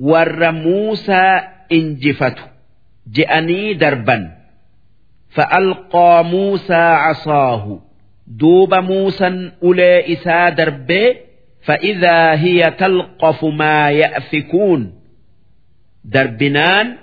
[0.00, 1.40] ور موسى
[1.72, 2.42] إنجفته.
[3.12, 4.30] جأني دربا
[5.30, 7.80] فألقى موسى عصاه.
[8.26, 11.27] دوب موسى أولي إسا دربي
[11.68, 14.92] فإذا هي تلقف ما يأفكون.
[16.04, 16.96] دربنان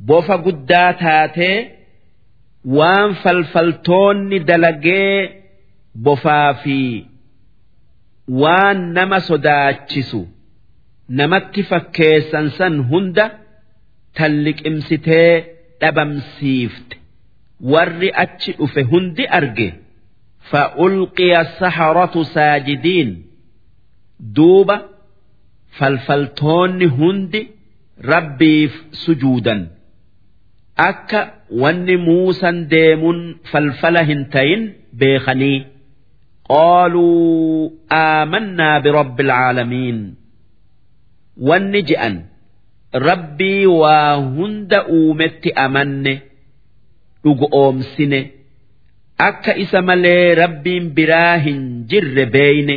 [0.00, 1.68] بوفا قدا تاتي
[2.64, 5.30] وان فلفلتون دلقي
[5.94, 7.04] بوفا في.
[8.28, 10.24] وان نما صداتشسو
[11.10, 13.30] نمت فكيسا سن هند
[14.14, 15.44] تلك امستي
[15.82, 16.96] دبمسيفت سيفت.
[18.14, 19.74] achi dhufe hundi ارجي
[20.40, 23.25] فألقي السحرة ساجدين.
[24.36, 24.76] Duuba
[25.78, 27.40] falfaltoonni hundi
[28.12, 28.72] rabbiif
[29.04, 29.60] sujuudan.
[30.88, 31.20] akka
[31.62, 34.62] wanni muusan deemuun falfala hin tayin
[35.00, 35.58] beekanii
[36.48, 39.98] qaaluu aamannaa birabbi alcaalamiin
[41.48, 42.16] wanni je'an
[43.08, 46.14] rabbii waa hunda uumetti amanne
[47.24, 48.20] dhugoomsine
[49.28, 51.60] akka isa malee rabbiin biraa hin
[51.94, 52.76] jirre beeyne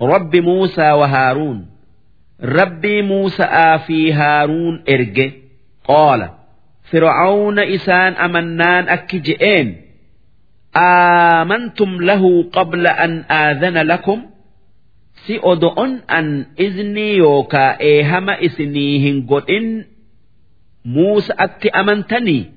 [0.00, 1.66] رب موسى وهارون
[2.42, 5.30] ربي موسى في هارون إرجع
[5.84, 6.30] قال
[6.82, 9.76] فرعون إسان أمنان أكجئين
[10.76, 14.22] آمنتم له قبل أن آذن لكم
[15.14, 19.84] سيؤدؤن أن إذني يوكا إيهما إسنيهن قد إن
[20.84, 22.52] موسى أكي أمنتني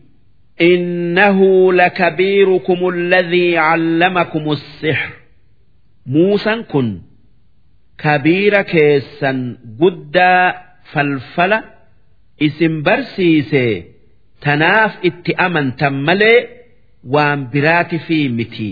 [0.61, 5.13] إنه لكبيركم الذي علمكم السحر
[6.05, 7.01] موسى كن
[7.97, 10.55] كبير كيسا قدا
[10.91, 11.63] فالفلا
[12.41, 13.83] اسم برسيسي
[14.45, 16.39] tanaaf itti amantan malee
[17.13, 18.71] waan biraati fi miti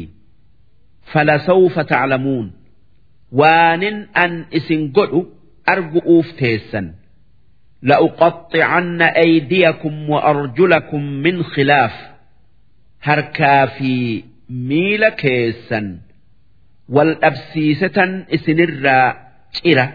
[1.12, 2.48] falasawfa taclamuun
[3.40, 5.22] waanin an isin godhu
[5.74, 6.88] argu'uuf teessan
[7.84, 11.94] لأقطعن أيديكم وأرجلكم من خلاف
[13.02, 15.98] هركا في ميل كيسا
[16.96, 19.08] wal dhabsiise tan isinirraa
[19.56, 19.86] cira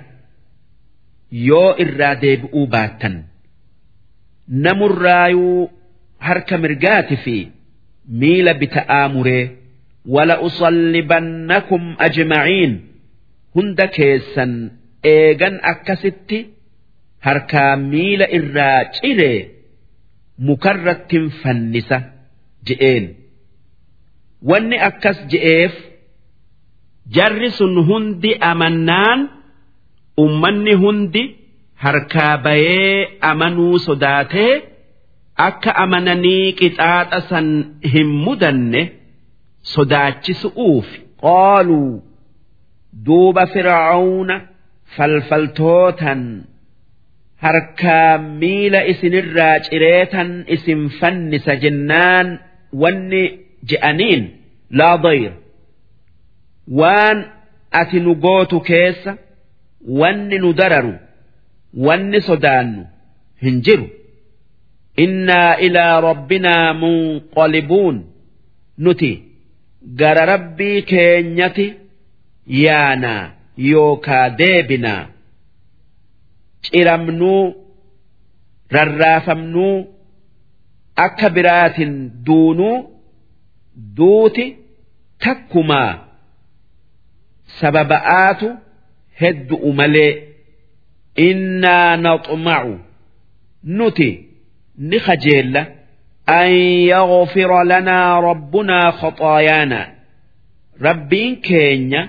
[1.48, 3.14] yoo irraa deebi'uu baattan.
[4.64, 5.70] Namurraayuu
[6.26, 7.36] harka mirgaati fi
[8.20, 9.44] miila bita'aa muree
[10.14, 12.72] wala usallibannakum ajma'iin
[13.54, 14.52] hunda keessan
[15.14, 16.38] eegan akkasitti
[17.26, 19.38] harkaa miila irraa ciree
[20.48, 21.98] mukarrattin fannisa
[22.66, 23.06] je'een.
[24.50, 25.74] Wanni akkas je'eef
[27.16, 29.20] jarri sun hundi amannaan
[30.24, 31.22] ummanni hundi
[31.84, 32.96] harkaa bayee
[33.30, 34.52] amanuu sodaatee
[35.46, 37.46] akka amananii qixaaxa san
[37.92, 38.82] hin mudanne
[39.74, 40.88] sodaachisu'uuf.
[41.24, 41.92] Qaaluu
[43.06, 44.36] duuba fir'aawna
[44.96, 46.22] falfaltootan
[47.44, 52.26] harkaa miila isinirraa cireetan isin fannisa jennaan
[52.82, 53.22] wanni
[53.70, 54.22] je'aniin
[54.78, 55.32] laa dayr
[56.80, 57.24] waan
[57.70, 59.16] ati nu gootu keessa
[60.00, 60.94] wanni nu dararu
[61.86, 62.86] wanni sodaannu
[63.42, 63.88] hin jiru.
[64.96, 68.04] Innaa ilaa rabbinaa munqalibuun.
[68.78, 69.10] Nuti
[70.00, 71.66] gara rabbii keenyati
[72.46, 75.06] yaanaa yookaa deebinaa.
[76.62, 77.54] Ciramnuu
[78.70, 79.86] rarraafamnuu
[80.96, 81.92] akka biraatin
[82.26, 82.76] duunuu
[83.96, 84.46] duuti
[85.24, 86.07] takkumaa
[87.60, 88.48] sababa'aatu
[89.20, 90.12] heddu'u malee
[91.28, 92.72] innaa naxma'u
[93.78, 94.10] nuti
[94.88, 95.62] ni kajeella
[96.40, 96.50] an
[96.92, 99.80] yaghfira lanaa rabbunaa khaxaayaana
[100.86, 102.02] rabbiin keenya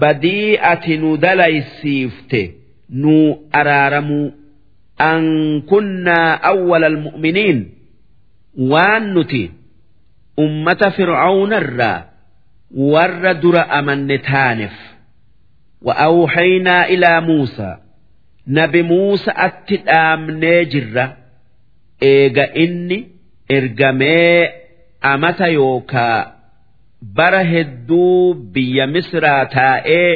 [0.00, 2.42] badii ati nu dalaysiifte
[3.02, 3.14] nu
[3.60, 4.28] araaramuu
[5.10, 5.22] an
[5.70, 7.58] kunnaa awwala almu'miniin
[8.72, 9.42] waan nuti
[10.44, 11.98] ummata fir'aawnarraa
[12.74, 14.76] warra dura amanne taaneef
[15.86, 17.76] wa'awuhaynaa ilaa Muusaa
[18.46, 21.04] nabi Muusa atti dhaamnee jirra
[22.10, 22.98] eega inni
[23.48, 24.50] ergamee
[25.12, 26.32] amata yookaa
[27.16, 30.10] bara hedduu biyya Misraa taa'ee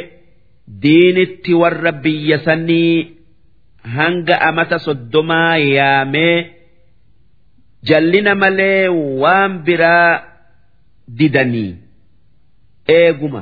[0.81, 3.17] diinitti warra biyya sanii
[3.97, 6.37] hanga amata soddomaa yaamee
[7.89, 8.87] jallina malee
[9.21, 10.23] waan biraa
[11.19, 11.73] didanii.
[12.87, 13.41] Eeguma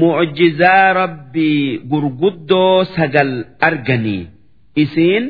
[0.00, 3.30] mucjizaa rabbii gurguddoo sagal
[3.68, 4.22] arganii.
[4.82, 5.24] Isiin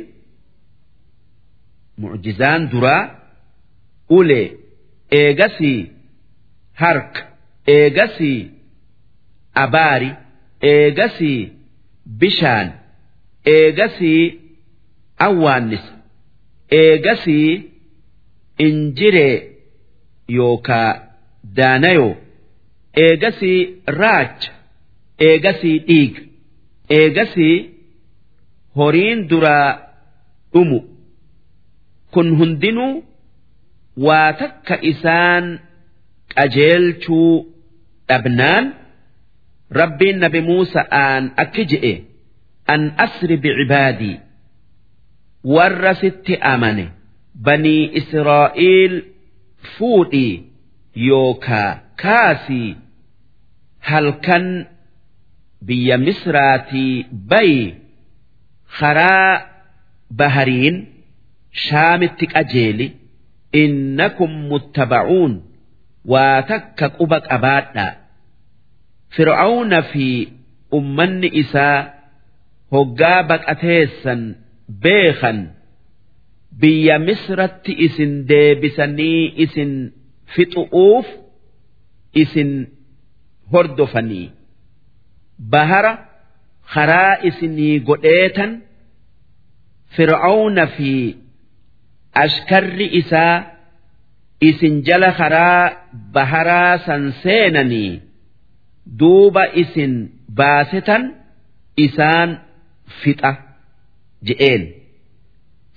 [2.01, 3.03] mucjizaan duraa
[4.19, 4.47] ulee
[5.21, 5.81] eegasii
[6.81, 7.21] harka
[7.77, 8.41] eegasii
[9.65, 10.11] abaari
[10.73, 11.41] eegasii
[12.21, 12.69] bishaan
[13.55, 14.23] eegasii
[15.27, 15.93] awwaannisa
[16.81, 17.51] eegasii
[18.67, 19.37] injiree
[20.39, 20.91] yookaa
[21.57, 22.15] daanayoo
[23.05, 23.61] eegasii
[24.01, 24.53] raacha
[25.29, 26.23] eegasii dhiiga
[26.99, 27.57] eegasii
[28.77, 29.79] horiin duraa
[30.53, 30.81] dhumu.
[32.13, 33.05] Kun hundinuu
[34.07, 35.45] waa takka isaan
[36.35, 37.33] qajeelchuu
[38.09, 38.65] dhabnaan
[39.81, 41.93] rabbiin nabi Muusa'aan akki je'e
[42.75, 44.17] an asri bicibaadii
[45.55, 46.87] warra sitti amane
[47.45, 48.95] banii Israa'iil
[49.77, 50.35] fuudhii
[50.95, 51.71] yookaa
[52.03, 52.77] kaasii
[53.79, 54.67] halkan
[55.67, 57.75] biyya Misraatii bayi
[58.79, 59.35] karaa
[60.19, 60.77] bahariin
[61.67, 62.87] shaamitti qajeeli
[63.63, 65.33] innakum muttaba'uun
[66.13, 67.93] waa takka quba qabaadhaa
[69.17, 70.07] fir'aawna fi
[70.79, 71.79] ummanni isaa
[72.75, 74.21] hoggaa baqateessan
[74.83, 75.39] beekan
[76.61, 79.73] biyya misratti isin deebisanii isin
[80.36, 81.08] fixu'uuf
[82.22, 82.52] isin
[83.54, 84.28] hordofanii
[85.54, 85.94] bahara
[86.74, 88.52] karaa isinii godheetan
[89.96, 90.92] fir'aawna fi
[92.24, 93.36] ashkarri isaa
[94.50, 95.64] isin jala karaa
[96.16, 97.92] baharaa san seenanii
[99.00, 99.94] duuba isin
[100.40, 101.04] baasetan
[101.86, 102.30] isaan
[103.04, 103.32] fixa
[104.28, 104.64] je'een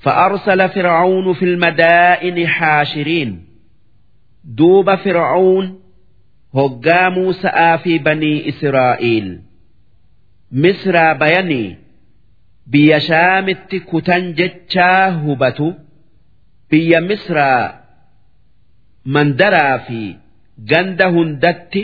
[0.05, 3.31] فأرسل فرعون في المدائن حاشرين
[4.44, 5.68] duuba fir'aawun
[6.58, 9.30] hoggaa Muusa'aa fi banii Israa'iil.
[10.64, 11.78] Misraa bayanii
[12.72, 15.68] biyya shaamitti kutan jechaa hubatu
[16.70, 17.64] biyya Misraa
[19.16, 20.02] mandaraa fi
[20.70, 21.84] ganda hundatti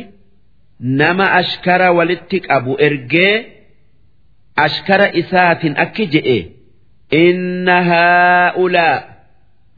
[1.00, 3.36] nama ashkara walitti qabu ergee
[4.66, 6.38] ashkara isaatiin akki jedhe
[7.24, 8.98] inna haa'ulaa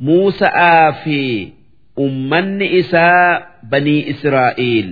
[0.05, 1.19] Muusa'aa fi
[1.97, 4.89] ummanni isaa banii israa'iil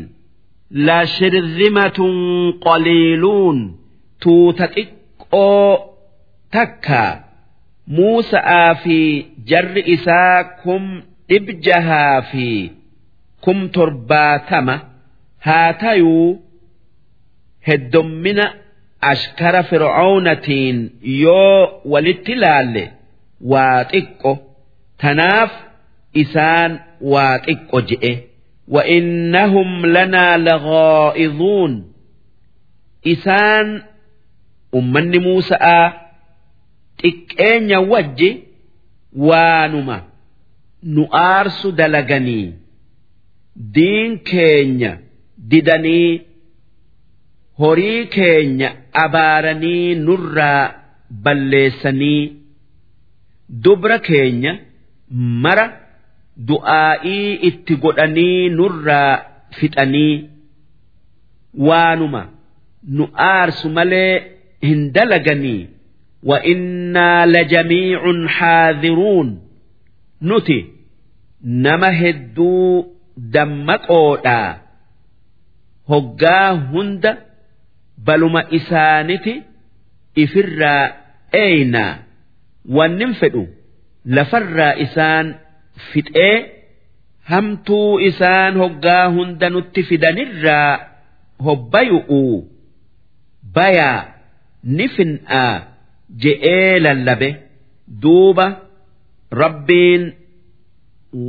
[0.88, 2.16] la shirzimatun
[2.66, 3.60] qaliiluun
[4.22, 5.72] tuuta xiqqoo
[6.54, 7.04] takka.
[7.98, 8.98] Muusa'aa fi
[9.50, 10.84] jarri isaa kum
[11.30, 12.48] dhib jahaa fi
[13.44, 14.76] kum torbaatama.
[15.46, 16.30] Haa tayuu
[17.68, 18.46] heddommina
[19.12, 20.78] ashkara fir'oonatiin
[21.24, 22.84] yoo walitti laalle
[23.52, 24.32] waa xiqqo.
[25.02, 25.52] Tanaaf
[26.22, 28.14] isaan waa xiqqo je'e.
[28.74, 31.74] Wa innahum lanaa laghaa'izuun
[33.14, 33.68] isaan
[34.78, 35.86] ummanni Muusa'aa
[37.02, 38.30] xiqqeenya wajji
[39.28, 39.98] waanuma.
[40.84, 42.54] Nu aarsu dalaganii.
[43.76, 44.92] Diin keenya
[45.50, 46.22] didanii.
[47.60, 50.74] Horii keenya abaaranii nurraa
[51.24, 52.24] balleessanii.
[53.50, 54.54] Dubra keenya
[55.44, 55.66] mara
[56.47, 59.13] du'aa'ii itti godhanii nurraa
[59.60, 60.30] fixanii
[61.67, 62.21] waanuma.
[62.95, 64.13] Nu aarsu malee
[64.67, 65.67] hin dalaganii.
[66.30, 69.30] Wa innaa lajamiicun xaadhiruun
[70.22, 70.57] nuti
[71.43, 72.86] nama hedduu
[73.34, 74.49] dammaqoodhaa.
[75.89, 77.11] Hoggaa hunda
[78.05, 79.34] baluma isaaniti
[80.16, 80.84] ifirraa
[81.43, 81.93] eeynaa.
[82.76, 83.43] Wannin fedhu
[84.16, 85.28] lafarraa isaan
[85.91, 86.36] fixee
[87.32, 90.71] hamtuu isaan hoggaa hunda nutti fidanirraa
[91.45, 92.38] hobbayu'uu
[93.55, 93.99] bayaa
[94.77, 95.53] ni fin'aa
[96.23, 97.30] je'ee lallabe
[98.03, 98.45] duuba
[99.43, 100.03] rabbiin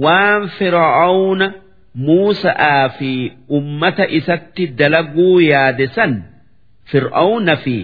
[0.05, 1.49] waan fir'aawna
[2.07, 3.13] Muusa'aa fi
[3.59, 6.13] ummata isatti dalaguu yaade san
[6.93, 7.77] fir'aawna fi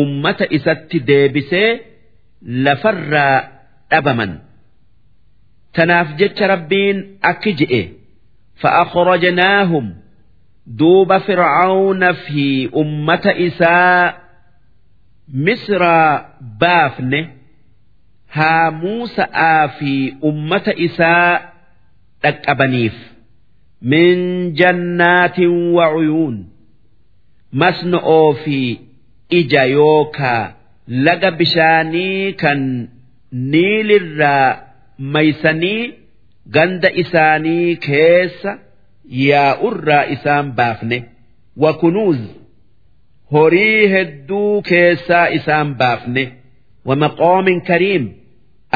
[0.00, 1.68] ummata isatti deebisee
[2.64, 3.36] lafarraa
[3.90, 4.32] dhabaman.
[5.76, 6.98] Tanaaf jecha rabbiin
[7.30, 7.82] akki je'e.
[8.62, 9.86] Fa'aqrajnaahum
[10.78, 12.46] duuba fir'aawna fi
[12.82, 14.14] ummata isaa
[15.44, 16.10] misraa
[16.60, 17.20] baafne.
[18.36, 19.92] Haa muusa'aa fi
[20.30, 21.40] ummata isaa
[22.22, 22.96] dhaqqabaniif.
[23.90, 24.18] Min
[24.58, 26.36] jannaatin wa'uyuun
[27.60, 28.58] masno'oo fi
[29.38, 30.42] ija yookaa
[31.06, 32.60] laga bishaanii kan
[33.52, 34.69] niilirraa
[35.00, 35.94] maysanii
[36.54, 38.52] ganda isaanii keessa
[39.28, 40.98] yaa'urraa isaan baafne.
[41.62, 42.20] Wakunuuz
[43.32, 46.24] horii hedduu keessaa isaan baafne.
[46.86, 48.04] Wamaqoomin kariim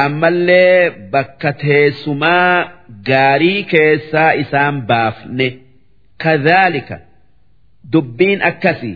[0.05, 2.71] ammallee bakka teessumaa
[3.09, 5.47] gaarii keessaa isaan baafne.
[6.23, 6.97] Kadhaalika
[7.93, 8.91] dubbiin akkasi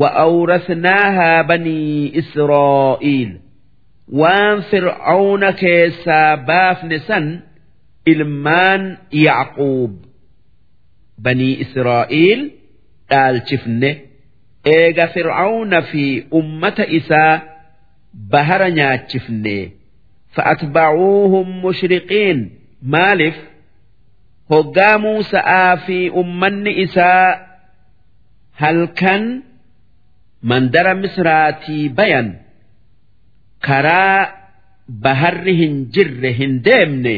[0.00, 3.32] wa'awrasnaahaa banii israa'iil.
[4.07, 7.41] وان فرعون كيسا بافنسا
[8.07, 10.05] إلمان يعقوب
[11.17, 12.51] بني إسرائيل
[13.11, 13.95] قال شفنه
[14.67, 17.57] إيغا فرعون في أمة إساء
[18.13, 19.69] بهر نياتشفنه
[20.31, 22.51] فأتبعوهم مشرقين
[22.81, 23.35] مالف
[24.51, 25.41] هقا موسى
[25.85, 27.47] في أمن إساء
[28.55, 29.43] هل كان
[30.43, 32.39] mandara misraatii bayan
[33.66, 34.20] karaa
[35.04, 37.16] baharri hin jirre hin deemne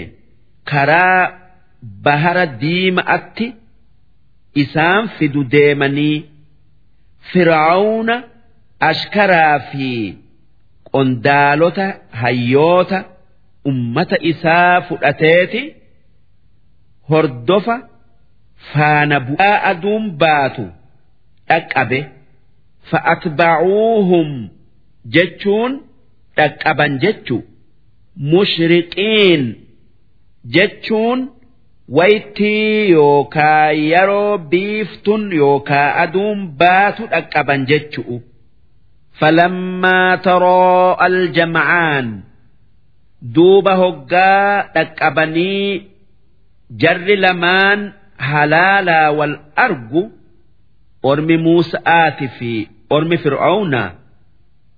[0.72, 1.22] karaa
[2.04, 3.46] bahara diima atti
[4.62, 6.16] isaan fidu deemanii
[7.32, 8.16] fir'aawna
[8.90, 9.88] ashkaraa fi
[10.92, 11.86] qondaalota
[12.22, 12.98] hayyoota
[13.70, 15.62] ummata isaa fudhateeti
[17.10, 17.76] hordofa
[18.72, 20.64] faana bu'aa aduun baatu
[21.48, 22.00] dhaqqabe
[22.90, 24.28] fa'atba'uuhum
[25.16, 25.72] jechuun.
[26.36, 27.36] Dhaqqaban jechu
[28.32, 29.42] mushriqiin
[30.54, 31.20] jechuun
[31.98, 38.16] waytii yookaa yeroo biiftun yookaa aduun baatu dhaqqaban jechu'u
[39.20, 42.06] falammaa taroo aljama'aan
[43.34, 45.70] duuba hoggaa dhaqqabanii
[46.84, 47.80] jarri lamaan
[48.30, 49.34] halaalaa wal
[49.66, 50.02] argu
[51.10, 52.52] ormi muusa'aati fi
[52.96, 53.88] ormi fir'aawnaa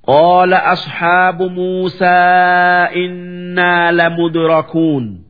[0.06, 2.04] قال أصحاب موسى
[2.96, 5.24] إنا لمدركون.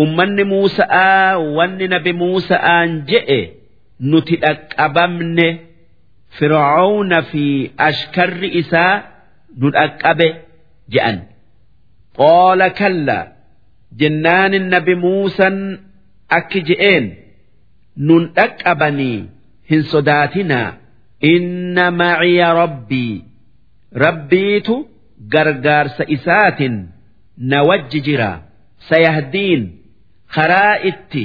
[0.00, 0.84] أمني موسى
[1.34, 3.50] واني نبي موسى أن جئ
[4.00, 5.58] نتدك أبمن.
[6.28, 9.12] فرعون في أشكر إساء
[9.58, 10.44] ندك
[10.88, 11.22] جأن
[12.18, 13.32] قال كلا
[13.96, 15.78] جنان النبي موسى
[16.30, 17.14] أكجئين
[17.96, 19.26] نندك أبني
[19.70, 20.74] هن صداتنا.
[21.24, 23.27] إن معي ربي.
[24.05, 24.75] rabbiitu
[25.33, 26.75] gargaarsa isaatin
[27.37, 28.31] na wajji jira
[28.89, 29.63] sayahdiin
[30.35, 31.23] karaa itti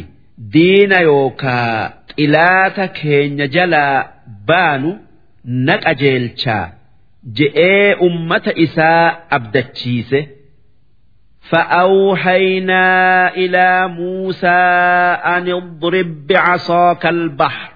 [0.54, 3.96] diina yookaa xilaata keenya jalaa
[4.48, 4.90] baanu
[5.66, 6.64] na qajeelchaa
[7.38, 9.06] je'ee ummata isaa
[9.36, 10.20] abdachiise
[11.50, 12.84] فأوحينا
[13.36, 14.58] إلى موسى
[15.34, 17.72] أن اضرب بعصاك البحر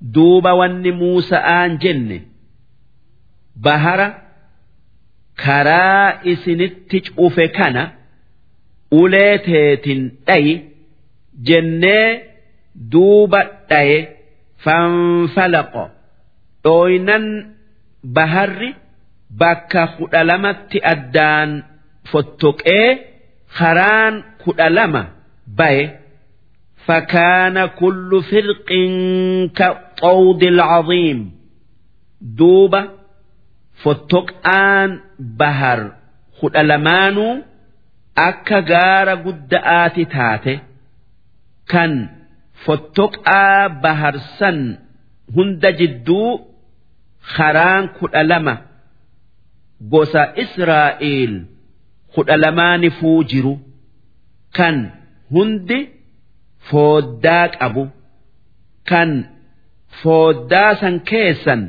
[0.00, 2.20] دوب ون موسى آن جنه
[3.64, 4.08] bahara
[5.42, 7.82] karaa isinitti cufe kana
[9.00, 10.54] ulee teetin dhayi
[11.48, 12.06] jennee
[12.92, 13.98] duuba dhaye
[14.64, 15.84] fanfalaqo
[16.64, 17.26] dhooynan
[18.16, 18.70] baharri
[19.40, 21.50] bakka kudha lamatti addaan
[22.10, 22.86] fottoqee
[23.58, 25.02] karaan kudha lama
[25.58, 25.84] baye
[26.86, 28.68] فكان كل فرق
[29.56, 31.30] كالطود العظيم
[32.20, 32.88] دوبه
[33.83, 34.89] fottoqaan
[35.39, 35.79] bahar
[36.39, 37.33] kudha lamaanuu
[38.27, 40.53] akka gaara gudda'aati taate
[41.71, 41.93] kan
[42.65, 44.59] fottoqaa bahar san
[45.35, 46.29] hunda jidduu
[47.35, 48.55] karaan kudha lama
[49.91, 51.33] gosa Israa'eel
[52.15, 53.53] kudha lamaanifuu jiru
[54.57, 54.77] kan
[55.33, 55.79] hundi
[56.69, 57.83] fooddaa qabu
[58.89, 59.11] kan
[60.01, 61.61] fooddaa san keessan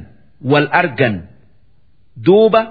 [0.50, 1.31] wal argan.
[2.16, 2.62] Duuba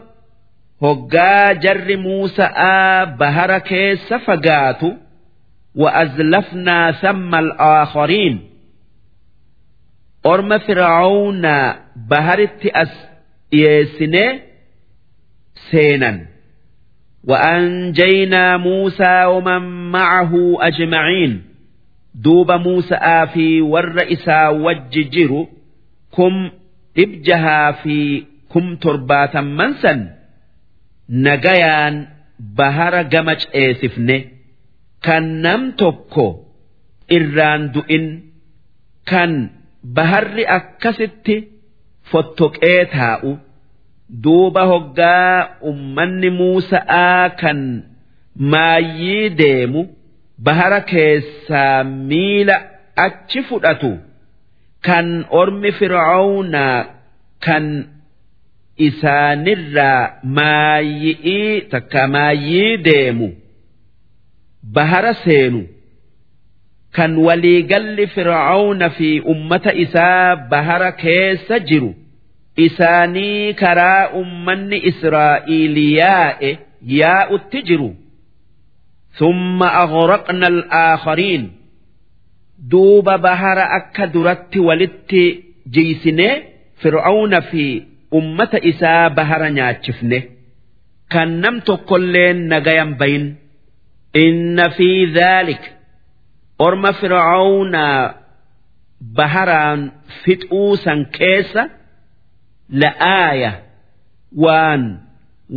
[0.81, 4.89] hoggaa jarri muusa'aa bahara keessa fagaatu
[5.75, 8.39] وأزلفنا ثم الآخرين
[10.25, 11.41] أرم فرعون
[11.95, 13.07] بهرت أس
[13.53, 14.39] يسني
[15.71, 16.25] سينا
[17.27, 21.43] وأنجينا موسى ومن معه أجمعين
[22.15, 25.47] دوب موسى في والرئيس وججر
[26.17, 26.51] كم
[26.97, 29.99] ابجها في kum torbaatamman san
[31.26, 31.95] nagayaan
[32.58, 34.18] bahara gama ceesifne
[35.06, 36.28] kan nam tokko
[37.18, 38.06] irraan du'in
[39.10, 39.32] kan
[39.95, 41.36] baharri akkasitti
[42.12, 43.32] fottoqee taa'u
[44.24, 45.36] duuba hoggaa
[45.70, 47.60] ummanni Muusa'aa kan
[48.54, 49.82] maayyii deemu
[50.45, 52.56] bahara keessaa miila
[53.06, 53.91] achi fudhatu
[54.88, 55.08] kan
[55.41, 56.78] ormi fir'aawnaa
[57.45, 57.66] kan
[58.88, 63.28] isaanirraa maayyii takka maayyii deemu
[64.74, 65.62] bahara seenu.
[66.97, 71.90] kan waliigalli fir'aawna fi ummata isaa bahara keessa jiru
[72.66, 76.51] isaanii karaa ummanni israa'iil yaa'e
[77.01, 77.90] yaa'utti jiru
[79.18, 81.53] ثم أغرقنا الآخرين
[82.59, 85.14] دوب بهر أكا درت ولت
[85.70, 86.42] جيسنه
[86.82, 87.82] فرعون في
[88.20, 90.20] ummata isaa bahara nyaachifne
[91.14, 93.26] kan nam tokkolleen nagayan bayin
[94.26, 95.64] inna fi dhaalik
[96.66, 97.99] orma fir'aawnaa
[99.18, 99.82] baharaan
[100.24, 101.64] fixuu san keessa
[102.82, 103.51] la'aaya
[104.43, 104.84] waan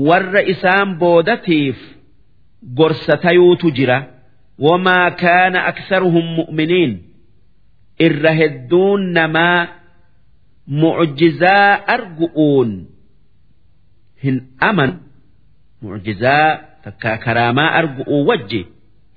[0.09, 1.79] warra isaan boodatiif
[2.79, 3.99] gorsa tayuutu jira
[4.67, 6.93] wamaa kaana aksaruhum mu'miniin
[8.07, 9.61] irra hedduun namaa
[10.67, 12.71] mucjizaa argu'uun
[14.25, 14.37] hin
[14.69, 14.95] amanu
[15.83, 16.49] mucjizaa
[16.85, 18.61] takkaa karaamaa argu'uu wajji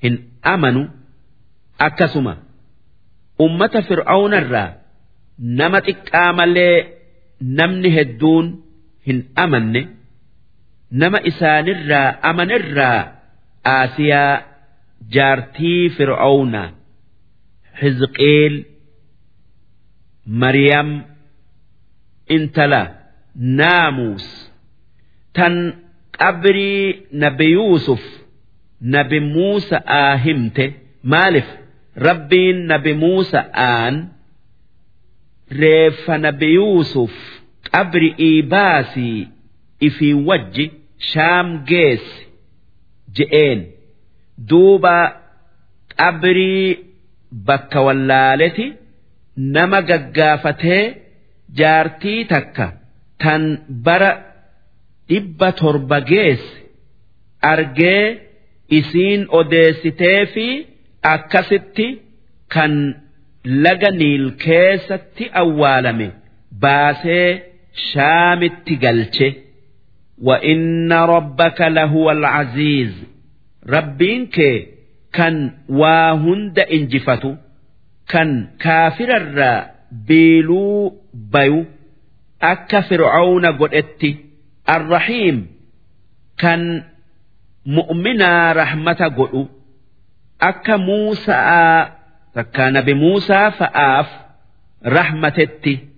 [0.03, 0.15] hin
[0.53, 0.81] amanu.
[1.85, 2.33] Akkasuma
[3.45, 4.69] ummata fir'aawnarraa
[5.59, 6.77] nama xiqqaa malee
[7.59, 8.45] namni hedduun
[9.07, 9.81] hin amanne
[11.01, 12.99] nama isaanirraa amanirraa
[13.75, 14.33] aasiyaa
[15.15, 16.67] jaartii fir'aawnaa
[17.81, 18.55] hizqiil
[20.43, 20.89] maryam
[22.35, 22.81] intala
[23.59, 24.25] naamuus
[25.35, 25.55] tan
[26.19, 26.83] qabrii
[27.23, 28.03] nabi yuusuf
[28.95, 30.65] nabi muusa'aa himte
[31.11, 31.49] maaliif
[32.07, 33.95] rabbiin nabi muusa'aan
[35.61, 37.13] reeffa nabi yuusuf
[37.71, 39.27] qabri'ii baasii
[39.87, 40.65] ifii wajji
[41.11, 42.21] shaam geessi
[43.15, 43.59] je'een.
[44.49, 44.95] Duuba
[45.99, 46.67] qabrii
[47.47, 48.65] bakka wallaaleti
[49.55, 50.83] nama gaggaafatee
[51.58, 52.66] jaartii takka
[53.22, 53.42] tan
[53.86, 54.10] bara
[55.08, 56.52] dhibba torba geesse
[57.52, 58.04] argee
[58.78, 60.46] isiin odeessitee fi
[61.14, 61.86] akkasitti
[62.54, 62.72] kan
[63.64, 66.08] laga niil keessatti awwaalame
[66.62, 67.28] baasee
[67.88, 69.28] shaamitti galche
[70.22, 72.92] وإن ربك لهو العزيز
[73.70, 74.38] ربينك
[75.12, 77.34] كان واهند انجفتو
[78.08, 79.66] كان كافر الرا
[80.08, 81.64] بيلو بيو
[82.42, 83.84] أكا فرعون قد
[84.68, 85.46] الرحيم
[86.38, 86.84] كان
[87.66, 89.48] مؤمنا رحمة قد
[90.42, 91.88] أكا موسى
[92.34, 94.08] تكا نبي موسى فآف
[94.86, 95.88] رحمتتي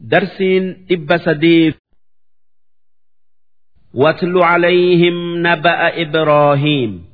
[0.00, 1.78] درسين إبا سديف
[3.94, 7.04] واتل عليهم نبأ إبراهيم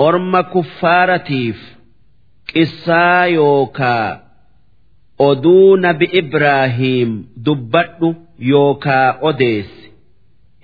[0.00, 1.78] أرم كفارتيف
[2.56, 4.21] قصا يوكا
[5.21, 9.83] نبي إبراهيم دبت يوكا أديس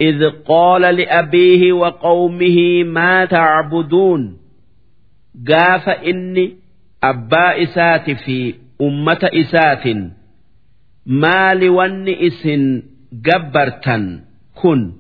[0.01, 4.37] إذ قال لأبيه وقومه ما تعبدون
[5.47, 6.55] قاف إني
[7.03, 9.97] أبا إسات في أمة إسات
[11.05, 12.83] ما لون إسن
[13.13, 14.19] جبرتن
[14.55, 14.93] كن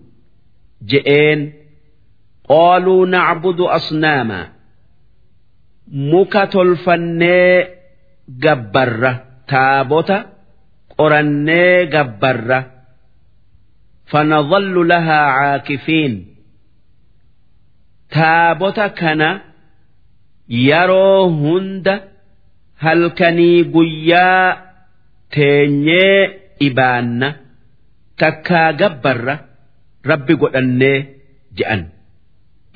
[0.85, 1.53] جئين
[2.49, 4.47] قالوا نعبد أصناما
[5.87, 7.67] مكة الفني
[8.29, 10.17] جبرة taabota
[10.97, 12.59] qorannee gabbarra.
[14.11, 16.13] Fanadhallu lahaa caakifiin.
[18.13, 19.29] Taabota kana
[20.67, 21.95] yeroo hunda
[22.83, 24.57] halkanii guyyaa
[25.35, 26.19] teenyee
[26.67, 27.29] ibaanna
[28.21, 29.35] takkaa gabbarra
[30.09, 30.97] rabbi godhannee
[31.57, 31.81] je'an.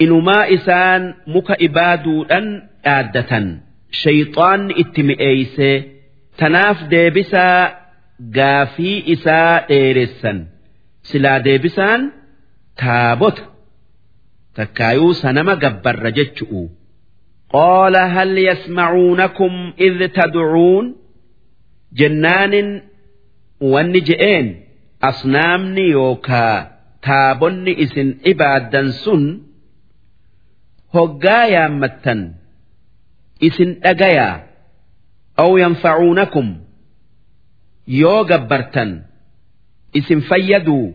[0.03, 1.03] Inumaa isaan
[1.34, 2.47] muka ibaaduudhaan
[2.86, 3.45] dhaaddatan.
[4.01, 5.76] Shayxaan itti mi'eeysee
[6.41, 7.61] tanaaf deebisaa
[8.36, 10.39] gaafii isaa dheeressan
[11.09, 12.01] silaa deebisaan
[12.82, 13.43] taabota
[14.59, 16.62] takkaayuu sanama gabbarra jechu'u
[17.59, 20.86] قال هل يسمعونكم إذ تدعون
[21.93, 22.82] جنان
[23.61, 24.47] ونجئين
[25.03, 26.47] أصنامني يوكا
[27.07, 29.22] taabonni isin ibaaddan sun
[30.95, 32.20] hoggaa yaammattan
[33.49, 34.34] isin dhagayaa
[35.41, 36.47] aw yanfacuunakum
[38.01, 38.91] yoo gabbartan
[39.99, 40.93] isin fayyaduu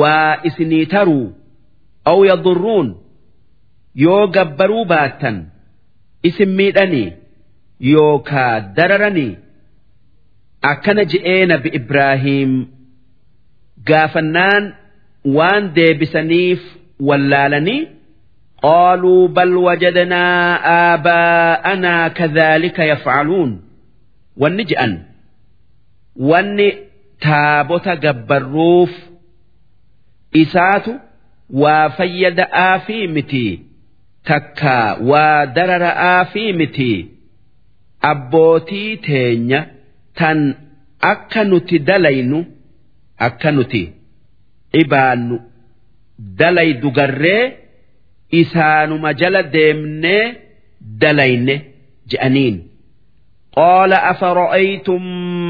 [0.00, 1.32] waa isinii taruu
[2.10, 2.88] aw yadurruun
[4.04, 5.38] yoo gabbaruu baattan
[6.28, 7.08] isin miidhanii
[7.92, 9.32] yookaa dararanii
[10.72, 12.52] akkana je'ee nabi Ibraahiim
[13.90, 14.64] gaafannaan
[15.36, 16.60] waan deebisaniif
[17.08, 17.80] wallaalanii
[18.63, 20.23] قالوا بل وجدنا
[20.93, 23.61] آباءنا كذلك يفعلون
[24.37, 25.03] والنجأن
[26.15, 26.71] وان
[27.21, 28.91] تابوت جبروف
[30.35, 30.85] إسات
[31.49, 33.59] وفيد آفي متي
[34.25, 35.83] تكا ودرر
[36.21, 37.09] آفي متي
[38.03, 39.71] أبوتي تينيا
[40.15, 40.55] تن
[41.03, 42.45] أكنت دلين
[43.19, 43.75] أكنت
[44.75, 45.39] إبان
[46.19, 47.53] دلي دقري
[48.40, 50.24] isaanuma jala deemnee
[51.00, 51.54] dalayne
[52.10, 52.56] je'aniin.
[53.56, 55.02] Qaala afara'aytum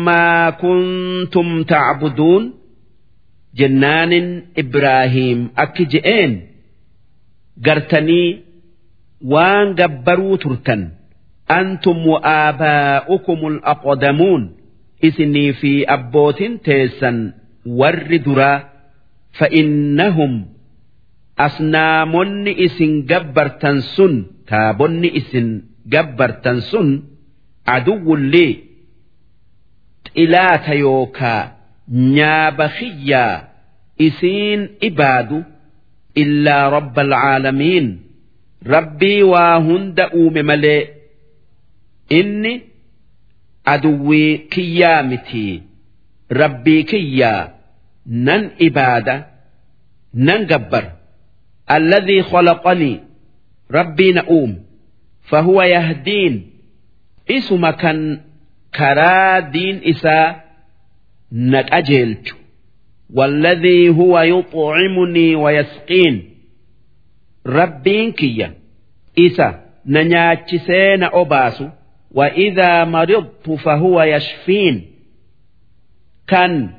[0.07, 2.45] maa kuntum tacbuduun
[3.59, 4.29] jennaanin
[4.63, 6.33] ibraahiim akki je'een
[7.67, 8.29] gartanii
[9.33, 10.83] waan gabbaruu turtan
[11.59, 14.43] antum wa'aabaa'ukum alaqdamuun
[15.09, 17.19] isinii fi abbootin teessan
[17.81, 18.59] warri duraa
[19.39, 20.33] fa'innahum
[21.47, 24.15] asnaamonni isin gabbartan sun
[24.51, 25.49] taabonni isin
[25.93, 26.89] gabbartan sun
[27.75, 28.53] aduwwullee
[30.15, 31.43] xilaata yookaa
[32.17, 33.35] nyaaba xiyyaa
[34.07, 35.39] isiin ibaadu
[36.23, 37.89] illaa rabba alcaalamiin
[38.75, 40.83] rabbii waa hunda uume malee
[42.19, 42.53] inni
[43.73, 45.55] aduwwii kiyyaa mitii
[46.41, 47.43] rabbii kiyyaa
[48.27, 49.15] nan ibaada
[50.27, 50.91] nan gabbara
[51.71, 53.01] الذي خلقني.
[53.71, 54.59] ربي نؤوم.
[55.23, 56.51] فهو يهدين.
[57.31, 58.21] اسم كان
[58.75, 60.41] كرا دين إسا
[61.33, 62.37] نكأجلت
[63.15, 66.31] والذي هو يطعمني ويسقين.
[67.47, 68.55] ربين كيا.
[69.19, 71.65] إسا ننياتشسين أباس
[72.11, 74.87] وإذا مرضت فهو يشفين.
[76.27, 76.71] كان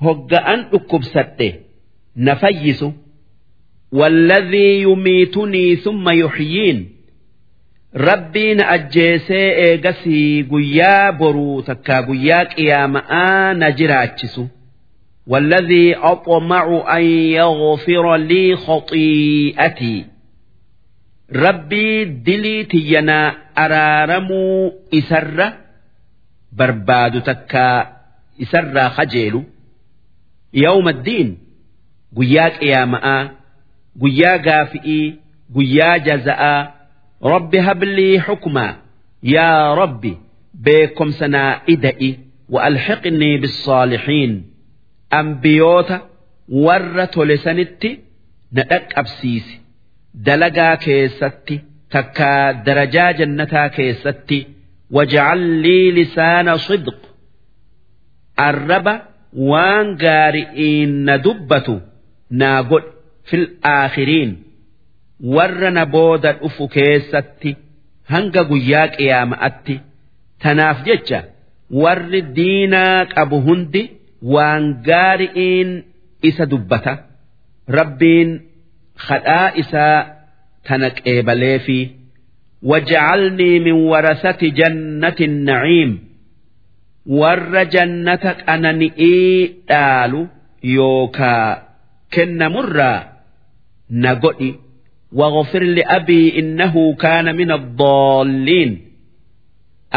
[0.00, 1.54] هجأن أكبسته
[2.16, 2.92] نفيسه
[3.91, 6.89] والذي يميتني ثم يحيين
[7.95, 14.45] ربين أجيسي إيغسي قيا برو تكا قيا قياما نجراتشسو
[15.27, 20.05] والذي أطمع أن يغفر لي خطيئتي
[21.35, 25.53] ربي دلي تينا أرارمو إسر
[26.53, 27.95] برباد تكا
[28.41, 29.43] إسر خجيل
[30.53, 31.37] يوم الدين
[32.17, 33.31] قيا قياما
[35.54, 36.58] guyyaa jaza'aa
[37.32, 38.72] rabbi hablii xukmaa
[39.34, 40.12] yaa rabbi
[40.64, 42.10] beekomsa naa ida'i
[42.54, 44.32] wa'alxiqnii bissaalixiin
[45.20, 45.96] ambiyoota
[46.66, 47.90] warra tole sanitti
[48.54, 49.54] na dhaqqabsiisi
[50.26, 51.56] dalagaa keessatti
[51.94, 54.38] takkaa darajaa jannataa keessatti
[54.96, 56.98] waj'al lii lisaana sidq
[58.48, 58.94] arraba
[59.50, 61.74] waan gaari'iin na dubbatu
[62.40, 62.90] naa godhe
[63.30, 64.30] fil aakhiriin
[65.34, 67.50] warra na booda dhufu keessatti
[68.12, 69.74] hanga guyyaa qiyaama'atti
[70.42, 71.20] tanaaf jecha
[71.82, 73.82] warri diinaa qabu hundi
[74.34, 75.70] waan gaari'iin
[76.28, 76.92] isa dubbata.
[77.78, 78.30] Rabbiin
[79.06, 79.98] kadhaa isaa
[80.68, 81.78] tana qeebaleefi
[82.70, 85.90] waja'alnii min warasati jannati naciim
[87.20, 89.36] warra jannata qanani'ii
[89.70, 90.20] dhaalu
[90.76, 91.48] yookaa
[92.14, 92.98] kennamurraa
[93.90, 94.50] na godhi
[95.18, 98.72] waqofir li'abii innahu kaana mina boolliin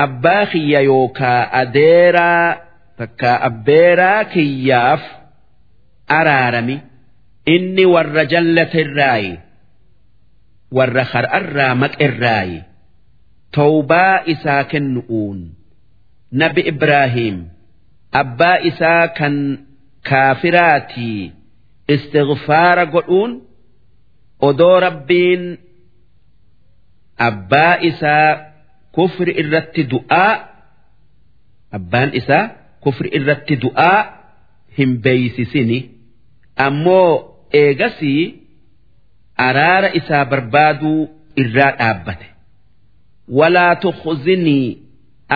[0.04, 2.58] abbaa kiyya yookaa adeeraa
[2.98, 5.04] takka abbeeraa kiyyaaf
[6.20, 6.78] araarami
[7.56, 9.32] inni warra jallatirraayi
[10.78, 12.60] warra har'arraa maqirraayi
[13.60, 15.40] tawbaa isaa kennu'uun
[16.42, 17.38] nabi ibraahiim
[18.22, 19.36] abbaa isaa kan
[20.10, 21.32] kaafiraatii
[21.96, 23.32] istighfaara godhuun.
[24.48, 25.44] Odoo rabbiin
[27.28, 28.30] abbaa isaa
[28.96, 30.32] kufri irratti du'aa
[31.78, 32.46] abbaan isaa
[32.84, 34.00] kufri irratti du'aa
[34.78, 35.80] hin beeysisini.
[36.66, 37.10] Ammoo
[37.62, 38.24] eegasii
[39.48, 41.00] araara isaa barbaaduu
[41.44, 42.28] irraa dhaabbate.
[43.40, 44.68] Walaa tukhzinii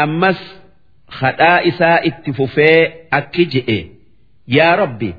[0.04, 0.40] ammas
[1.20, 2.82] hadhaa isaa itti fufee
[3.20, 3.80] akki je'e.
[4.58, 5.10] Yaa rabbi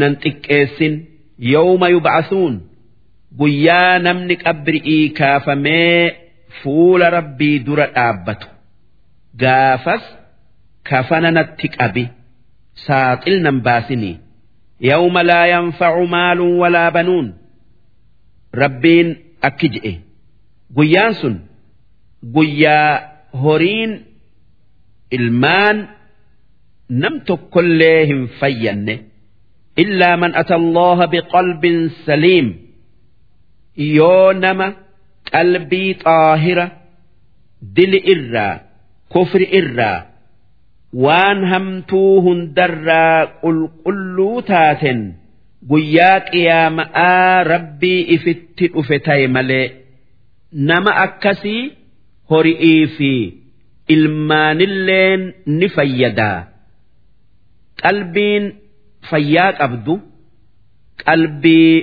[0.00, 0.94] nan xiqqeessin
[1.52, 2.54] yawma yub'asuun
[3.38, 6.16] guyyaa namni qabri'ii kaafamee
[6.62, 8.46] fuula rabbii dura dhaabbatu
[9.42, 10.04] gaafas
[10.90, 12.04] kafana natti qabi
[12.86, 14.16] saaxil nan baasinii
[14.90, 17.28] yawma laa yanfacu maalun walaa banuun
[18.62, 19.08] rabbiin
[19.48, 19.92] akki je'e
[20.76, 21.36] guyyaan sun
[22.34, 22.90] guyyaa
[23.42, 23.92] horiin
[25.16, 25.78] ilmaan
[27.02, 28.94] nam tokkollee hin fayyanne
[29.84, 32.48] illaa man ata allaha biqalbin saliim
[33.96, 34.66] yoo nama
[35.32, 36.66] qalbii xaahira
[37.76, 38.54] dili irraa
[39.12, 39.98] kufri irraa
[41.04, 45.00] waan hamtuu hundarraa qulqulluu taaten
[45.70, 49.66] guyyaa qiyaama'aa rabbii ifitti dhufe ta'e malee
[50.70, 51.62] nama akkasii
[52.30, 53.12] hori'ii fi
[53.94, 55.22] ilmaanilleen
[55.58, 56.38] ni fayyadaa
[57.82, 58.44] qalbiin
[59.10, 59.94] fayyaa qabdu
[61.04, 61.74] qalbii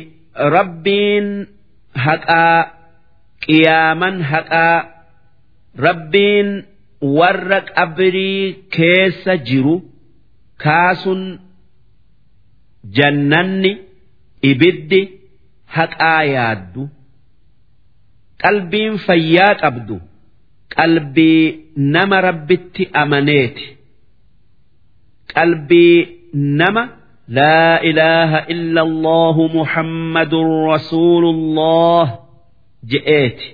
[0.56, 1.28] rabbiin
[2.06, 2.60] haqaa
[3.46, 4.78] qiyaaman haqaa
[5.86, 6.50] rabbiin
[7.18, 8.44] warra qabrii
[8.78, 9.76] keessa jiru
[10.64, 11.22] kaasun
[12.98, 13.72] jannanni
[14.52, 15.02] ibiddi
[15.78, 16.84] haqaa yaaddu
[18.44, 19.96] qalbiin fayyaa qabdu
[20.78, 21.42] qalbii
[21.96, 23.66] nama rabbitti amaneeti
[25.36, 25.98] qalbii
[26.60, 26.84] nama
[27.36, 32.06] laa ilaaha illa allahu muhammadun rasuulullah
[32.92, 33.48] je'eeti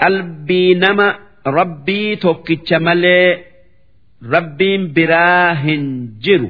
[0.00, 1.06] qalbii nama
[1.58, 3.28] rabbii tokkicha malee
[4.34, 5.84] rabbiin biraa hin
[6.26, 6.48] jiru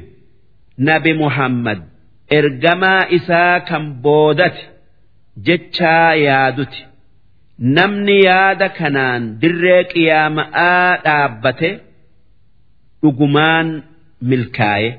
[0.89, 1.79] nabi muhammad
[2.39, 4.63] ergamaa isaa kan boodati
[5.49, 6.81] jechaa yaaduti
[7.79, 11.69] namni yaada kanaan dirree qiyaama'aa dhaabbate
[13.01, 13.67] dhugumaan
[14.29, 14.89] milkaaye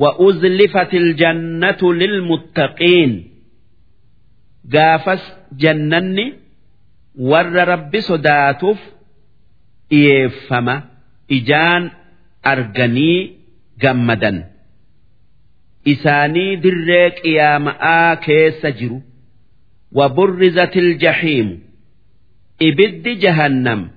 [0.00, 3.30] وأزلفت الجنة للمتقين
[4.74, 6.32] قافس جنني
[7.18, 8.78] ور رب صداتف
[9.92, 10.82] إيفما
[11.32, 11.90] إجان
[12.46, 13.32] أرجني
[13.82, 14.50] جمدا
[15.88, 19.02] إساني دريك يا مآ كيس جرو
[19.92, 21.62] وبرزت الجحيم
[22.62, 23.90] إبد جهنم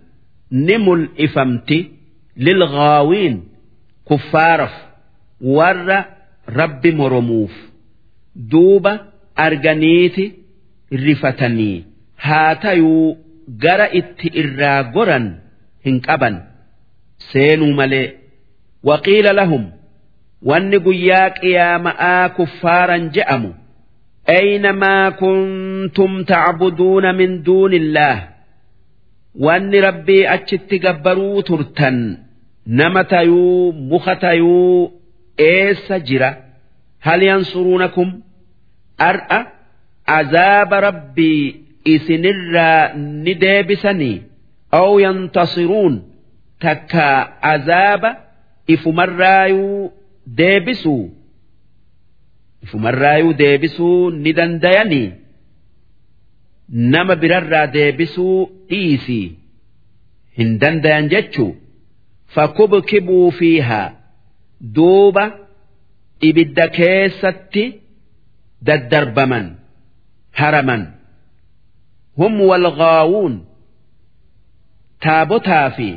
[0.52, 1.92] نمل إفمتي
[2.38, 3.44] للغاوين
[4.10, 4.83] كفارف
[5.58, 6.00] warra
[6.60, 7.54] rabbi moromuuf
[8.52, 8.94] duuba
[9.46, 10.26] arganiiti
[11.06, 11.78] rifatanii
[12.28, 13.18] haa tayuu
[13.64, 15.26] gara itti irraa goran
[15.86, 16.36] hin qaban
[17.32, 18.08] seenuu malee
[18.90, 19.64] waqiila lahum
[20.52, 23.52] wanni guyyaa qiyaama'aa kuffaaran je'amu
[24.30, 28.30] أينما كنتم تعبدون من دون الله
[29.40, 32.18] وأن ربي أتشت جبروا ترتن
[32.68, 34.92] نمتيو مختيو
[35.39, 36.31] eessa jira?
[37.01, 38.23] Hal yansuruunakum?
[38.99, 39.41] Ar'a
[40.19, 42.93] azaaba rabbii isinirraa
[43.25, 44.23] ni deebisanii?
[44.81, 45.95] Aw yantasiruun
[46.61, 47.07] takka
[47.53, 48.11] azaaba
[48.67, 49.93] ifumarraayuu
[50.27, 51.11] deebisuu?
[52.63, 55.13] Ifumarraayuu deebisuu ni dandayanii?
[56.69, 58.39] Nama birarraa deebisuu
[58.71, 59.37] dhiisii?
[60.39, 61.53] Hin dandayan jechuu?
[62.35, 63.91] Fakubkibuu fiihaa
[64.77, 65.25] duuba
[66.29, 67.65] ibidda keessatti
[68.67, 69.47] daddarbaman
[70.41, 70.83] haraman.
[72.19, 73.35] Hum walghaawuun
[75.05, 75.89] taabotaa fi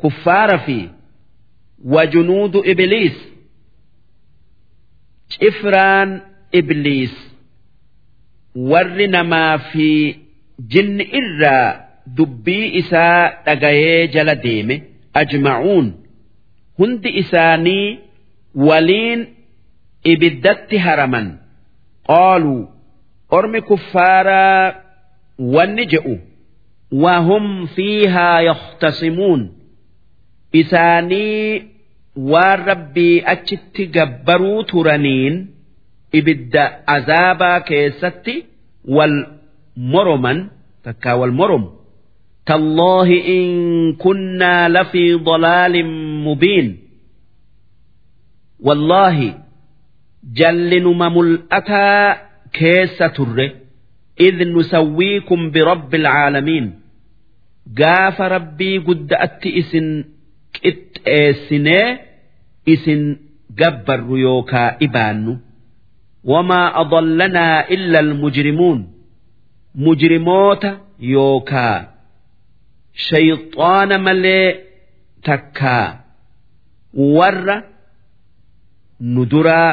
[0.00, 0.78] kuffaara fi
[1.94, 3.16] wajunuudu ibliis
[5.38, 6.10] cifraan
[6.52, 7.12] ibliis
[8.70, 9.88] warri namaa fi
[10.72, 11.68] jinni irraa
[12.16, 14.76] dubbii isaa dhagayee jala deeme
[15.20, 15.86] ajmacuun
[16.80, 17.98] hundi isaanii
[18.54, 19.20] waliin
[20.12, 21.28] ibiddatti haraman
[22.10, 22.68] qaaluu
[23.38, 24.74] ormi kuffaaraa
[25.54, 26.16] wanni je'u
[26.92, 29.52] وهم فيها يختصمون.
[30.54, 31.62] إساني
[32.16, 35.50] والربي أجت جبروا ترنين
[36.14, 36.56] إبد
[36.88, 38.44] عذابا كيستي
[38.88, 40.48] والمرما
[40.84, 41.79] تكا والمرم.
[42.50, 43.48] تالله إن
[43.94, 45.84] كنا لفي ضلال
[46.24, 46.78] مبين.
[48.60, 49.34] والله
[50.34, 52.16] جل مملأتا
[52.52, 53.38] كيس تر
[54.20, 56.80] إذ نسويكم برب العالمين.
[57.78, 59.12] قاف ربي قد
[59.46, 60.04] إسن
[60.52, 61.98] كت إسنه
[62.68, 63.16] إسن
[63.58, 65.38] جبر يوكا إبان.
[66.24, 68.92] وما أضلنا إلا المجرمون.
[69.74, 70.66] مجرموت
[71.00, 71.99] يوكا
[73.06, 74.46] shayxaana malee
[75.26, 75.86] takkaa
[77.16, 77.56] warra
[79.12, 79.70] nu duraa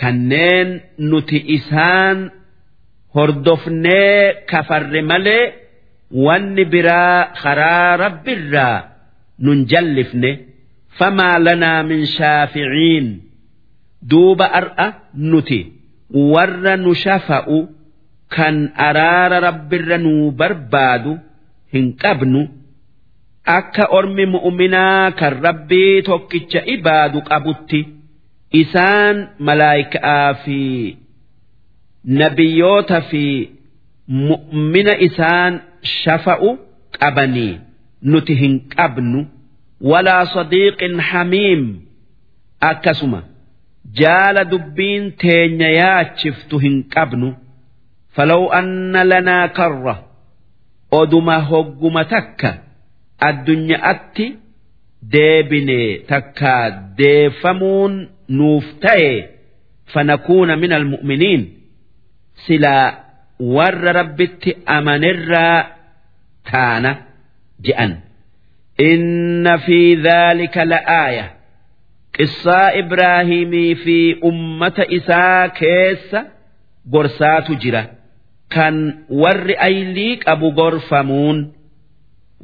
[0.00, 0.68] kanneen
[1.10, 2.18] nuti isaan
[3.14, 5.44] hordofnee kafarre malee
[6.24, 8.76] wanni biraa karaa rabbirraa
[9.44, 10.30] nun jallifne
[10.98, 13.06] famaa lanaa min shaaficiin
[14.10, 14.86] duuba ar'a
[15.30, 15.60] nuti
[16.32, 17.58] warra nu shafa'u
[18.34, 18.56] kan
[18.88, 21.12] araara rabbirra nuu barbaadu
[21.74, 22.40] hin qabnu
[23.58, 27.80] akka ormi mu'uminaa kan rabbii tokkicha ibaadu qabutti
[28.62, 29.16] isaan
[29.46, 30.58] malaayikaa fi
[32.20, 33.24] nabiyyoota fi
[34.28, 35.52] mu'mina isaan
[36.00, 36.50] shafa'u
[37.00, 37.52] qabanii
[38.12, 39.20] nuti hin qabnu
[39.90, 41.62] walaa sadiiqin hamiim.
[42.70, 43.20] Akkasuma
[44.00, 47.28] jaala dubbiin teenya yaachiftu hin qabnu.
[48.16, 49.94] Falaw anna lanaa karra
[51.00, 52.50] oduma hogguma takka
[53.28, 54.26] addunyaatti
[55.14, 55.80] deebine
[56.10, 56.54] takka
[56.98, 57.94] deeffamuun
[58.38, 59.10] nuuf ta'e
[59.92, 61.42] fanakuuna min almu'miniin
[62.46, 62.86] silaa
[63.56, 65.58] warra rabbitti amanirraa
[66.50, 66.90] taana
[67.64, 67.92] je'an.
[68.90, 71.24] Inna fi dhaalika la'aaya
[72.16, 73.98] qissaa ibraahimii fi
[74.30, 76.20] ummata isaa keessa
[76.92, 77.82] gorsaatu jira
[78.48, 78.76] kan
[79.22, 81.38] warri aylii qabu gorfamuun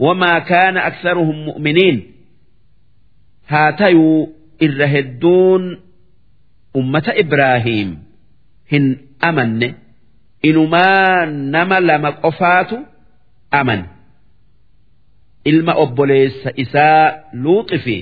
[0.04, 1.98] wamaa kaana aktharuhum mu'miniin?
[3.50, 4.20] Haa tayuu
[4.64, 5.64] irra hedduun
[6.78, 7.90] ummata ibraahiim
[8.72, 8.84] hin
[9.28, 9.68] amanne
[10.48, 12.76] inumaa nama lama qofaatu
[13.60, 13.82] aman.
[15.50, 17.04] Ilma obboleessa isaa
[17.42, 17.96] luuxi fi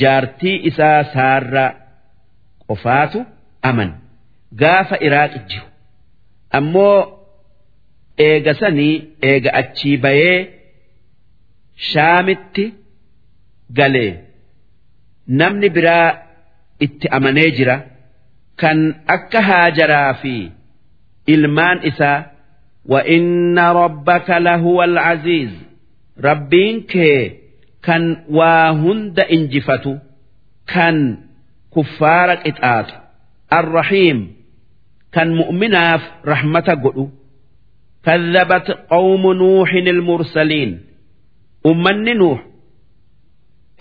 [0.00, 1.70] jaartii isaa saarraa
[2.68, 3.18] qofaatu
[3.70, 3.90] aman.
[4.60, 5.66] Gaafa iraaqi jiru
[6.59, 6.97] ammoo
[8.27, 8.95] eega sanii
[9.29, 10.37] eega achii bayee
[11.91, 12.65] shaamitti
[13.77, 14.11] galee
[15.39, 16.09] namni biraa
[16.85, 17.75] itti amanee jira
[18.61, 18.79] kan
[19.15, 20.35] akka haajaraa fi
[21.35, 22.19] ilmaan isaa
[22.85, 25.51] وإن ربك لهو العزيز
[26.23, 27.31] ربين كي
[27.83, 29.99] كان واهند إنجفة
[30.67, 31.17] كان
[31.75, 32.91] كفارك إتآت
[33.53, 34.35] الرحيم
[35.14, 37.04] kan mu'minaaf rahmata godhu.
[38.06, 40.70] Kadhabat qawmu nuuxin ilmursaliin
[41.70, 42.38] ummanni nuux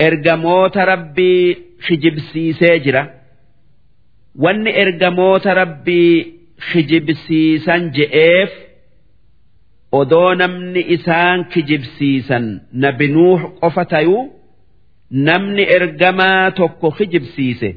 [0.08, 1.44] ergamoota rabbii
[1.86, 3.04] kijibsiisee jira.
[4.44, 6.16] Wanni ergamoota rabbii
[6.72, 8.52] kijibsiisan je'eef
[10.00, 12.46] odoo namni isaan kijibsiisan
[12.84, 14.24] nabi nuux qofa tayuu
[15.28, 17.70] namni ergamaa tokko kijibsiise.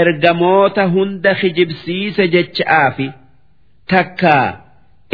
[0.00, 3.08] ergamoota hunda kijibsiise jecha'aafi
[3.92, 4.46] takkaa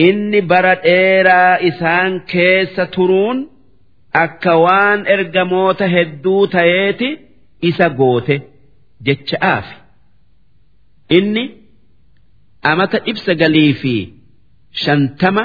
[0.06, 3.38] inni bara dheeraa isaan keessa turuun
[4.24, 7.08] akka waan ergamoota hedduu ta'eeti
[7.70, 8.36] isa goote
[9.06, 9.76] jecha'aafi
[11.18, 11.44] inni
[12.70, 13.94] amata ibsa galii fi
[14.84, 15.44] shantama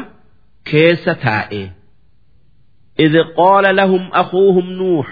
[0.72, 1.64] keessa taa'e
[3.06, 5.08] إذ قال لهم أخوهم نوح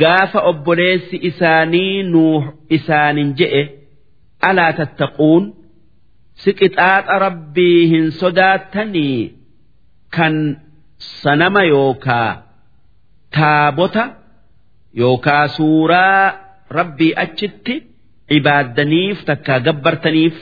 [0.00, 2.44] gaafa obboleessi isaanii nuuh
[2.76, 3.62] isaanin je'e
[4.48, 5.44] alaa tattaquun
[6.42, 9.18] si qixaaxa rabbii hin sodaattanii
[10.16, 10.34] kan
[11.22, 12.30] sanama yookaa
[13.36, 14.04] taabota
[15.02, 16.24] yookaa suuraa
[16.78, 17.74] rabbii achitti
[18.38, 20.36] ibaaddaniif takka gabbartaniif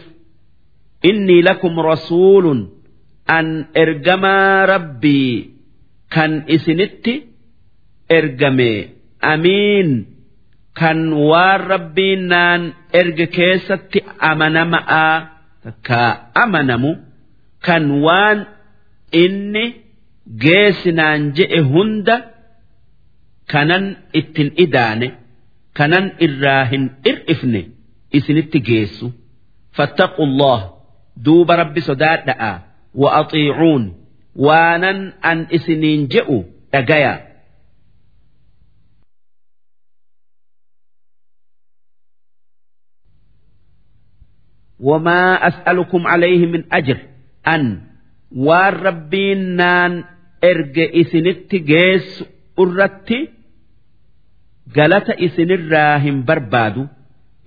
[1.10, 2.60] inni lakum rasuulun
[3.36, 5.32] an ergamaa rabbii
[6.14, 7.14] kan isinitti
[8.18, 8.97] ergame.
[9.20, 9.90] Amiin
[10.78, 12.62] kan waan rabbiin naan
[13.00, 13.98] erge keessatti
[14.30, 15.16] amanama'aa
[15.64, 16.10] takkaa
[16.42, 16.92] amanamu
[17.66, 18.38] kan waan
[19.22, 19.64] inni
[20.44, 22.16] geessinaan je'e hunda
[23.52, 23.84] kanan
[24.20, 25.08] ittin idaane
[25.78, 27.62] kanan irraa hin ir'ifne
[28.12, 29.06] isinitti geessu.
[29.76, 30.60] Fattaqu Allah
[31.24, 32.52] duuba rabbi sodaadha'a
[33.00, 33.84] wa axiicuun
[34.46, 34.98] waanan
[35.30, 36.38] an isiniin je'u
[36.72, 37.12] dhagaya
[44.80, 46.98] wamaa as'alukum alayhi min ajr
[47.54, 47.64] an
[48.46, 49.92] waan rabbiin naan
[50.50, 52.24] erge isinitti geessu
[52.62, 53.18] irratti
[54.76, 56.88] galata isinirraa hin barbaadu.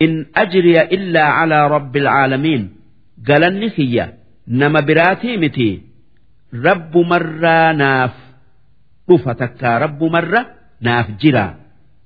[0.01, 2.63] In ajriya illaa calaa rabbil caalamiin.
[3.27, 4.05] Galanni kiyya
[4.47, 5.69] nama biraatii miti
[6.65, 8.15] rabbumarraa naaf
[9.07, 10.41] dhufa takkaa rabbumarra
[10.81, 11.45] naaf jira.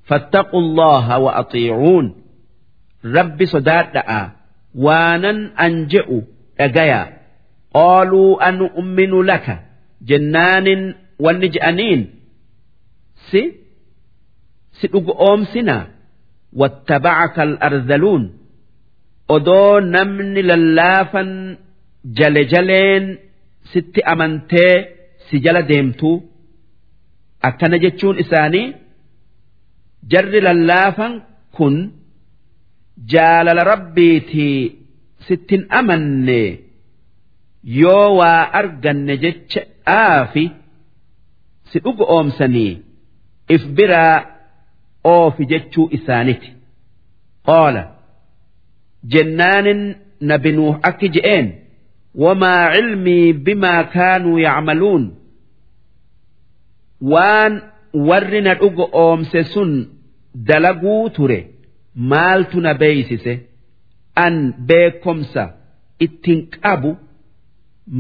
[0.10, 2.06] Fattaqu allaha wa axiicuun
[3.16, 4.22] rabbi sodaadha'a.
[4.84, 6.18] waanan an je'u
[6.58, 7.02] dhagaya.
[7.76, 9.56] Qaaluu an umminu laka.
[10.10, 10.82] Jennaanin
[11.24, 12.02] wanni je'aniin
[13.28, 13.42] si
[14.78, 15.84] si dhugu oomsinaa.
[16.60, 18.24] Wattabacaka alardaluun.
[19.36, 21.58] Odoo namni lallaafan
[22.18, 23.06] jale jaleen
[23.72, 24.76] sitti amantee
[25.26, 26.12] si jala deemtu
[27.48, 28.74] akkana jechuun isaanii
[30.12, 31.14] jarri lallaafan
[31.58, 31.76] kun.
[33.12, 34.76] jaalala rabbiitii
[35.28, 36.60] sittin amanne
[37.64, 40.46] yoo waa arganne jecha aafi
[41.72, 42.74] si dhuga oomsanii
[43.56, 44.26] if biraa
[45.14, 46.50] oofi jechuu isaaniti.
[47.46, 47.84] Qoola
[49.12, 49.82] jennaanin
[50.30, 51.48] nabi nuuh akki je'een
[52.24, 55.04] wamaa cilmii bimaa kaanuu yacmaluun?
[57.12, 57.54] Waan
[57.94, 59.72] warri na dhugo oomse sun
[60.48, 61.40] dalaguu ture.
[61.96, 63.34] Maaltu na beeysise
[64.26, 64.36] an
[64.68, 65.44] beekomsa
[66.06, 66.92] ittin qabu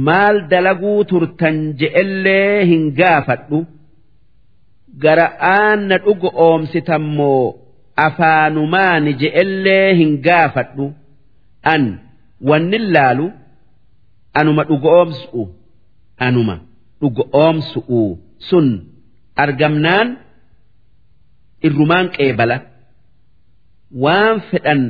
[0.07, 3.59] maal dalaguu turtan je'ellee hin gaafadhu.
[5.03, 7.55] Gara'aan na dhugu oomsitammoo
[8.05, 10.85] afaanumaani je'ellee hin gaafadhu.
[11.73, 11.83] An
[12.49, 13.27] wanni laalu
[14.39, 15.43] anuma dhugu oomsu'u.
[16.27, 16.55] Anuma
[17.01, 18.01] dhugu oomsu'u.
[18.49, 18.67] Sun
[19.43, 20.07] argamnaan
[21.67, 22.57] irrumaan qeebala
[24.03, 24.81] waan fedhan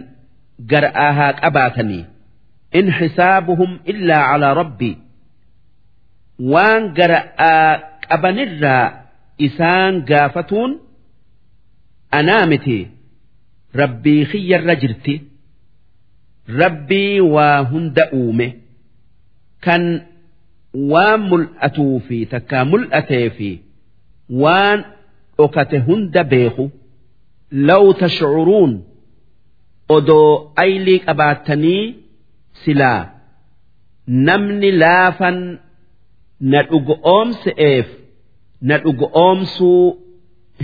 [0.71, 2.03] gar'aa haa qabaatanii
[2.79, 4.95] in xisaabuhum illaa calaa rabbii
[6.53, 7.69] waan gar'aa
[8.09, 8.85] qabanirraa
[9.47, 10.71] isaan gaafatuun
[12.19, 12.77] anaa miti
[13.81, 15.15] rabbii kiyyarra jirti.
[16.61, 18.47] Rabbii waa hunda uume
[19.65, 19.83] kan
[20.91, 23.49] waan mul'atuu fi takkaa mul'atee fi
[24.41, 24.79] waan
[25.37, 26.65] dhokate hunda beeku.
[27.67, 28.71] Law tashcuruun
[29.95, 31.83] odoo aylii qabaattanii
[32.63, 33.01] silaa
[34.27, 35.37] namni laafan
[36.51, 37.87] na dhugo oomse'eef
[38.67, 39.83] na dhugo oomsuu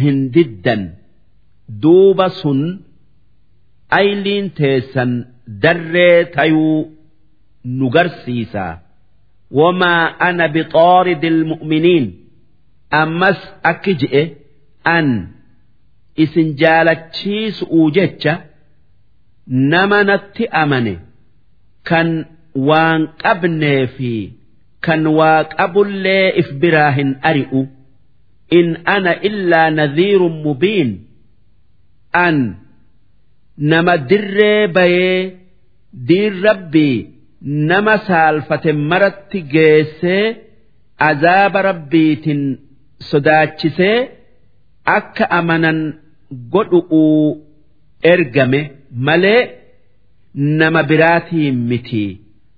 [0.03, 0.83] hin diddan.
[1.81, 2.61] Duuba sun
[3.99, 5.11] ayliin teessan
[5.63, 6.77] darree tayuu
[7.77, 8.73] nu garsiisaa
[9.59, 12.05] wamaa ana bixaaridi ilmu'miniin
[13.01, 13.39] ammas
[13.71, 14.23] akki je'e
[14.95, 15.07] an
[16.23, 18.33] isin jaalachiisu'uu jecha
[19.47, 20.95] nama natti amane
[21.89, 22.09] kan
[22.67, 24.13] waan qabnee fi
[24.85, 27.61] kan waa qabullee if biraa hin ari'u
[28.59, 30.89] in ana illaa nadhiirun mubiin
[32.25, 32.37] an
[33.71, 35.19] nama dirree bayee
[36.07, 36.97] diin rabbii
[37.69, 40.25] nama saalfate maratti geessee
[41.09, 42.41] azaaba rabbiitin
[43.09, 43.97] sodaachisee
[44.97, 45.79] akka amanan
[46.53, 47.25] godhu'uu
[48.13, 48.61] ergame
[48.91, 49.41] malee
[50.59, 52.03] nama biraatiin miti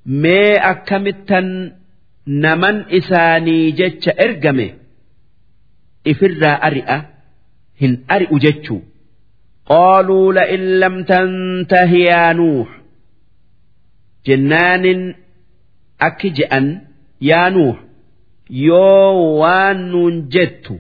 [0.06, 1.48] mee akkamittan
[2.44, 4.68] naman isaanii jecha ergame
[6.12, 6.98] ifirraa ari'a
[7.82, 8.82] hin ari'u jechuu
[9.72, 12.70] qooluu la'in lam tantahi yaa nuux
[14.28, 15.02] jennaanin
[16.08, 16.68] akki je'an
[17.30, 17.78] yaa nuux
[18.68, 20.74] yoo waan nuun jettu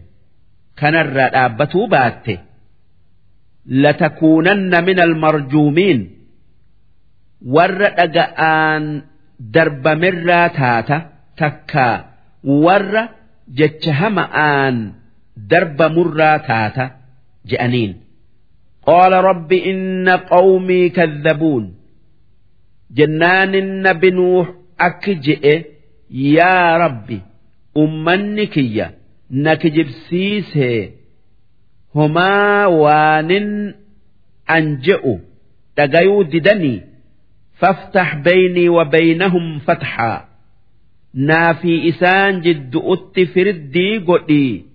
[0.79, 2.33] kanarraa dhaabbatuu baatte.
[3.66, 6.10] لتكونن من المرجومين
[7.46, 7.84] ور
[8.38, 9.02] أن
[9.40, 12.04] درب مرة تاتا تكا
[12.44, 13.08] ور
[13.48, 14.92] جتشهم آن
[15.36, 16.90] درب مرة تاتا
[17.46, 18.00] جأنين
[18.86, 21.74] قال رب إن قومي كذبون
[22.90, 24.48] جنان النبي نوح
[24.80, 25.64] أكجئ
[26.10, 27.20] يا ربي
[27.76, 28.94] أمنكية
[29.30, 30.90] نكجب سيسه
[31.95, 33.49] homaa waanin
[34.55, 35.13] an je'u
[35.77, 36.81] dhagayuu didanii
[37.61, 40.25] faftah beeynii wa beeynahum fatxaa
[41.29, 44.65] naafii isaan jiddu'utti firiddii godhii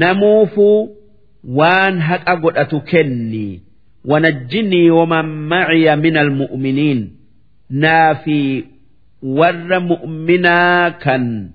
[0.00, 0.96] namuufuu
[1.44, 3.62] waan haqa godhatu kenni.
[4.04, 7.00] Wanajjinii waman maciya min almu'miniin
[7.70, 8.64] naafii
[9.22, 11.50] warra mu'minaa kan.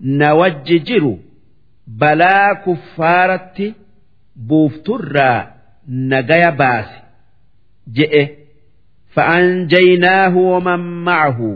[0.00, 1.18] Na wajji jiru
[2.00, 3.66] balaa kuffaaratti
[4.48, 5.46] buufturraa
[6.10, 6.98] nagaya baase
[7.96, 8.22] je'e.
[9.14, 11.50] Fa'anjaynaahu waman ma'ahu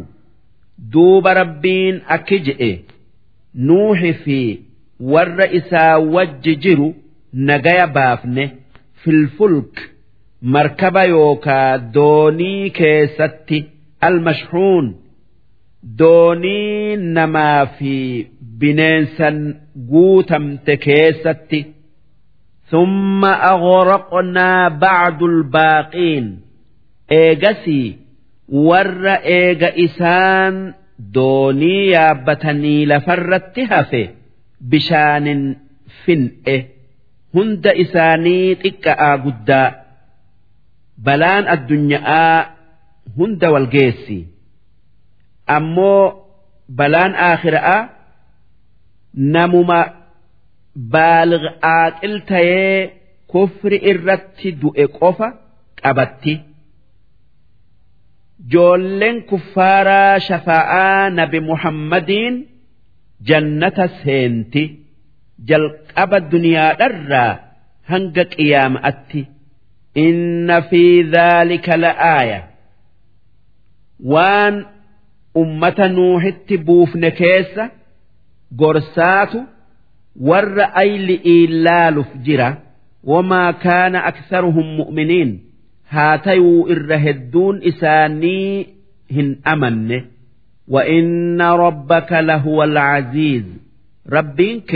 [0.92, 2.72] duuba rabbiin akki je'e.
[3.66, 4.38] Nuuxi fi
[5.12, 6.88] warra isaa wajji jiru
[7.32, 8.44] nagaya baafne.
[9.02, 9.74] Filfulk
[10.42, 13.58] markaba yookaa doonii keessatti
[14.08, 14.86] almashhuun
[15.98, 17.92] doonii namaa fi
[18.60, 19.36] bineensan
[19.90, 21.60] guutamte keessatti
[22.70, 26.26] summa aghraqnaa ba'dul baaqiin.
[27.20, 27.88] Eegasii
[28.66, 30.54] warra eega isaan
[31.14, 34.02] doonii yaabbatanii lafarratti hafe
[34.70, 35.42] bishaanin
[36.04, 36.56] fin'e
[37.34, 39.68] hunda isaanii xiqqa'aa guddaa.
[41.06, 42.34] Balaan addunyaa
[43.16, 44.18] hunda walgeessi
[45.56, 46.02] ammoo
[46.78, 47.80] balaan aakhiraa
[49.14, 49.80] namuma
[50.92, 51.44] baalig
[51.76, 52.90] aaqil tayee
[53.32, 55.28] kufri irratti du'e qofa
[55.82, 56.34] qabatti.
[58.52, 62.36] Joolleen kuffaaraa shafaa'aa nabi muhammadiin
[63.28, 64.62] jannata seenti
[65.48, 67.32] jalqaba duniyaadharraa
[67.90, 69.20] hanga qiyaama'atti.
[70.06, 70.82] Inna fi
[71.12, 72.40] dhaalika la'aaya
[74.12, 74.56] waan
[75.42, 77.64] ummata nuuhitti buufne keessa
[78.61, 79.39] gorsaatu
[80.29, 82.49] warra ayli'ii laaluuf jira
[83.11, 85.31] wamaa kaana aksaruhum mu'miniin
[85.93, 88.67] haa tayuu irra hedduun isaanii
[89.15, 89.99] hin amanne
[90.67, 93.43] وإن ربك لهو العزيز
[94.13, 94.71] ربينك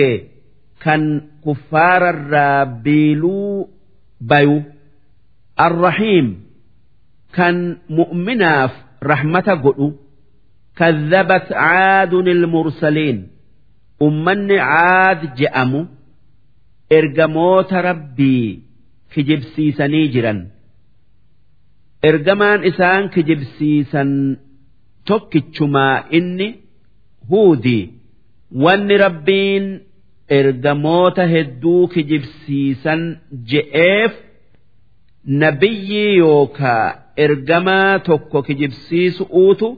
[0.81, 3.67] كان كفار الرابيلو
[4.21, 4.61] بيو
[5.59, 6.43] الرحيم
[7.33, 8.69] كان مؤمنا
[9.03, 9.93] رحمة قلو
[10.77, 13.27] كذبت عاد المرسلين
[14.00, 15.80] ummanni caad je'amu
[16.98, 18.62] ergamoota rabbii
[19.14, 20.40] kijibsiisanii jiran.
[22.10, 24.10] Ergamaan isaan kijibsiisan
[25.08, 26.48] tokkichumaa inni
[27.30, 27.84] huudii
[28.64, 29.66] wanni rabbiin
[30.38, 33.00] ergamoota hedduu kijibsiisan
[33.50, 34.12] je'eef
[35.42, 36.86] nabiyyii yookaa
[37.16, 39.68] ergamaa tokko kijibsiisu uutu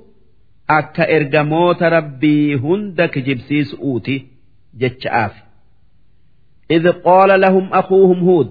[0.80, 4.16] akka ergamoota rabbii hunda kijibsiisu'uuti
[4.82, 5.34] jecha'aaf.
[6.72, 8.50] إذ قال لهم أخوهم هود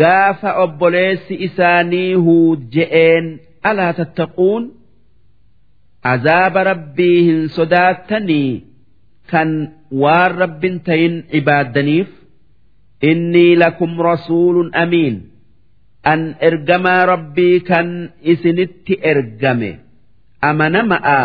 [0.00, 4.62] قاف أبوليس إساني هود جئين ألا تتقون
[6.12, 8.50] azaaba rabbii hin sodaattanii
[9.30, 9.50] kan
[10.02, 12.10] waan rabbin tayin ibaaddaniif
[13.10, 15.16] innii lakum rasuulun amiin
[16.12, 17.88] an ergamaa rabbii kan
[18.32, 19.70] isinitti ergame
[20.41, 21.21] amanama'a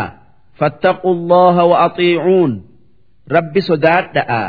[0.58, 2.52] fattaquu allaha wa axiicuun
[3.36, 4.42] rabbi sodaadha'a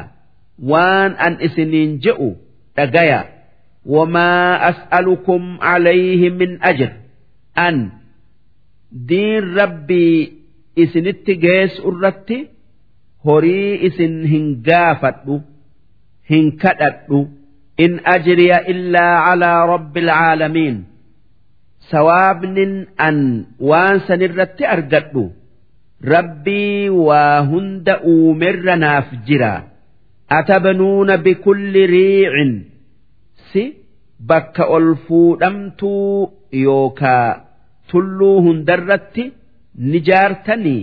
[0.72, 2.30] waan an isiniin je'u
[2.78, 3.22] dhagaya
[3.86, 6.92] wamaa as'alukum calayhi min ajr
[7.68, 7.78] an
[9.10, 10.34] diin rabbii
[10.84, 12.38] isinitti geessu irratti
[13.26, 15.42] horii isin hin gaafadhu
[16.32, 17.20] hin kadhadhu
[17.86, 20.78] in ajriya illaa calaa rabbi alcaalamiin
[21.92, 22.74] sawaabnin
[23.08, 23.18] an
[23.70, 25.24] waan sanirratti argadhu.
[26.14, 29.54] Rabbii waa hunda uumerra naaf jira.
[30.38, 32.52] Atabnuuna bikulli riicin.
[33.52, 33.64] Si
[34.30, 36.32] bakka ol fuudhamtuu
[36.66, 37.42] yookaa
[37.92, 39.24] tulluu hundarratti
[39.90, 40.82] ni jaartanii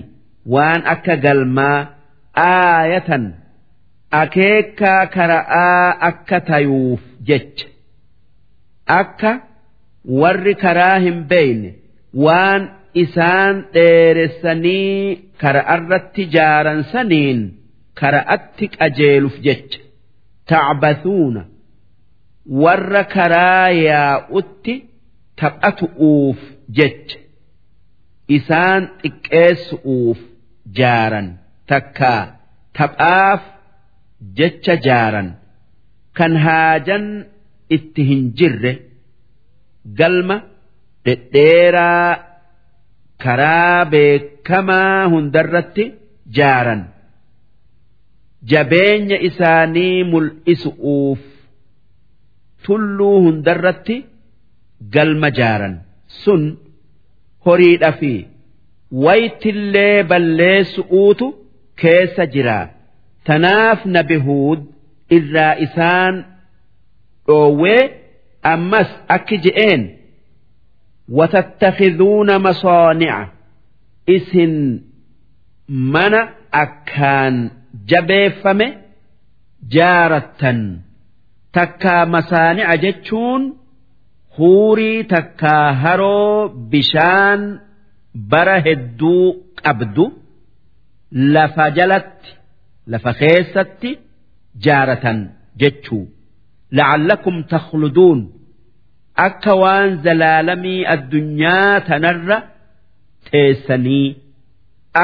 [0.55, 1.79] waan akka galmaa
[2.47, 3.25] aayatan.
[4.23, 7.67] Akeekaa kara'aa akka tayuuf jecha.
[9.01, 9.31] Akka
[10.21, 11.71] warri karaa hin beeyne
[12.25, 12.63] waan
[13.05, 17.41] isaan dheeressanii kara'arratti jaaran saniin
[18.01, 19.79] kara'atti qajeeluuf jecha.
[20.51, 21.43] Tacbathuuna
[22.63, 24.75] warra karaa yaa'utti
[25.41, 26.39] taphatu'uuf
[26.79, 27.19] jecha.
[28.37, 30.19] Isaan xiqqeessu'uuf
[30.79, 31.29] jaaran.
[31.71, 32.23] Takkaa
[32.79, 33.43] taphaaf
[34.39, 35.29] jecha jaaran.
[36.19, 37.07] Kan haajan
[37.77, 38.73] itti hin jirre
[39.99, 40.37] galma
[41.05, 42.11] dhedheeraa
[43.25, 45.85] karaa beekamaa hundarratti
[46.39, 46.83] jaaran.
[48.51, 51.21] Jabeenya isaanii mul'isu'uuf
[52.67, 53.97] tulluu hundarratti
[54.95, 55.75] galma jaaran.
[56.23, 56.43] Sun
[57.47, 58.13] horiidha fi
[59.05, 61.27] waytillee balleessu'uutu
[61.83, 62.59] keessa jira.
[63.27, 64.61] Tanaaf nabi huud
[65.17, 66.15] irraa isaan
[67.27, 67.83] dhoowwee
[68.53, 69.83] ammas akki je'een
[71.19, 73.19] watattakhiduuna masoonica
[74.17, 74.55] isin
[75.93, 76.21] mana
[76.63, 77.35] akkaan
[77.91, 78.69] jabeeffame
[79.75, 80.61] jaarattan.
[81.57, 83.43] Takkaa masaanica jechuun
[84.39, 87.41] huurii takkaa haroo bishaan
[88.31, 89.25] bara hedduu
[89.63, 90.05] qabdu
[91.35, 92.31] lafa jalatti
[92.93, 93.91] lafa keessatti
[94.65, 95.19] jaaratan
[95.61, 96.05] jechuu
[96.79, 98.21] la'allakum takhluduun
[99.27, 102.39] akka waan zalaalamii addunyaa tanarra
[103.31, 104.07] teessanii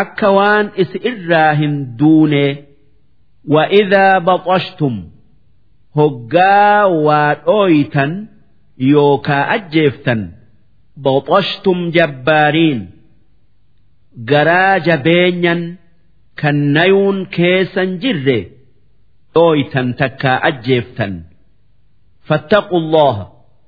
[0.01, 2.47] akka waan isi irraa hin duune
[3.55, 4.97] wa'idaa baqashtum
[5.99, 8.13] hoggaa waa dhooytan
[8.93, 10.21] yookaa ajjeeftan
[11.07, 12.81] baqashtum jabbaariin
[14.31, 15.63] garaa jabeenyan
[16.41, 18.39] kan nayuun keessan jirre
[19.35, 21.13] dhooytan takkaa ajjeeftan.
[22.28, 23.24] fattaqu allaha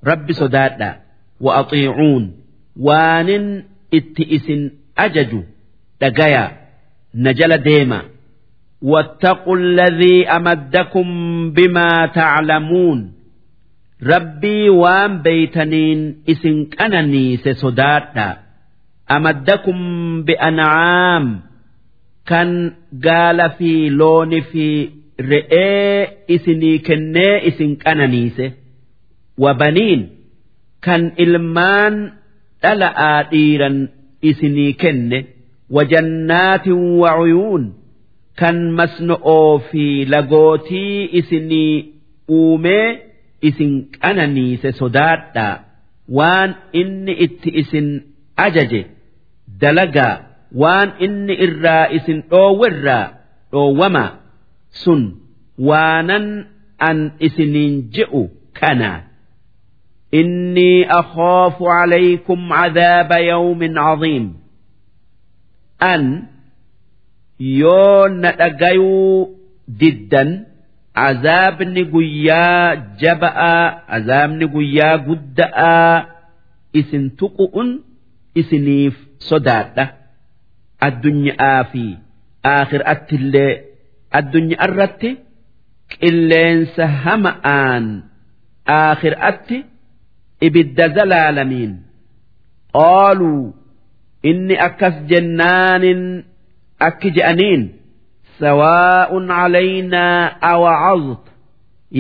[0.09, 0.89] rabbi sodaadha
[1.45, 2.23] wa axiicuun
[2.87, 3.45] waanin
[3.97, 4.61] itti isin
[4.95, 5.41] ajaju
[6.01, 6.43] dhagaya
[7.13, 8.01] na jala deema
[8.81, 11.07] واتقوا الذي أمدكم
[11.51, 13.13] بما تعلمون
[14.03, 18.37] ربي وان بيتنين إسن كنني سسدادا
[19.11, 19.77] أمدكم
[20.23, 21.41] بأنعام
[22.25, 22.49] kan
[23.05, 24.67] gaala fi looni fi
[25.30, 28.46] re'ee isinii kennee isin qananiise.
[29.42, 30.02] Wabaniin
[30.84, 31.94] kan ilmaan
[32.62, 33.78] dhala'aa dhiiran
[34.30, 35.18] isinii kenne.
[35.74, 37.64] Wajannaatin wacuyuun
[38.40, 41.74] kan masno'oo fi lagootii isinii
[42.28, 42.86] uumee
[43.48, 43.72] isin
[44.02, 45.54] qananiise sodaadhaa.
[46.16, 47.88] Waan inni itti isin
[48.36, 48.82] ajaje
[49.60, 50.16] dalagaa.
[50.62, 53.06] Waan inni irraa isin dhoowwerraa
[53.52, 54.10] dhoowwamaa
[54.82, 55.02] sun
[55.58, 56.26] waanan
[56.88, 58.22] an isiniin je'u
[58.58, 58.92] kana.
[60.20, 64.26] Innii akhoofu calaykum cadaaba yawmin cadiim
[65.92, 66.04] an
[67.38, 69.36] yoo na dhagayuu
[69.80, 70.30] diddan
[71.06, 73.64] azaabni guyyaa jaba'aa
[73.96, 75.94] azaabni guyyaa gudda'aa
[76.80, 77.70] isin tuqu'un
[78.40, 78.96] isiniif
[79.28, 79.84] sodaadha.
[80.86, 81.84] Addunyaa fi
[82.52, 83.52] aakhiraatti illee
[84.14, 85.02] الرت
[86.02, 88.02] إلين سهمان
[88.68, 89.64] آخر أتي
[90.40, 91.72] ibidda zalaalamiin
[92.72, 93.52] qaaluu
[94.30, 96.24] inni akkas jennaanin
[96.88, 97.62] akki je'aniin
[98.40, 101.30] sawaa'un calaynaa awacazta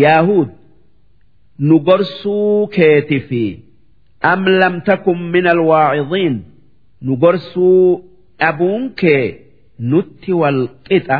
[0.02, 0.50] yaahuud
[1.68, 3.42] nu gorsuu keeti fi
[4.32, 6.34] am lam takun min alwaacidiin
[7.04, 7.84] nu gorsuu
[8.40, 9.24] dhabuun kee
[9.90, 11.18] nutti walqixa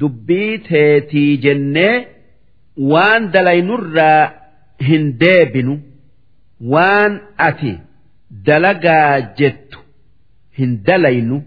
[0.00, 2.06] dubbii teetii jennee
[2.92, 4.30] waan dalaynurraa
[4.88, 5.78] hin deebinu
[6.74, 7.72] waan ati
[8.50, 9.78] dalagaa jettu
[10.58, 11.38] hin dalaynu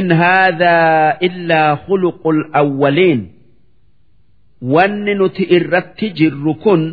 [0.00, 3.22] in haadhaa illaa khuluqul awwaliin
[4.74, 6.84] wanni nuti irratti jirru kun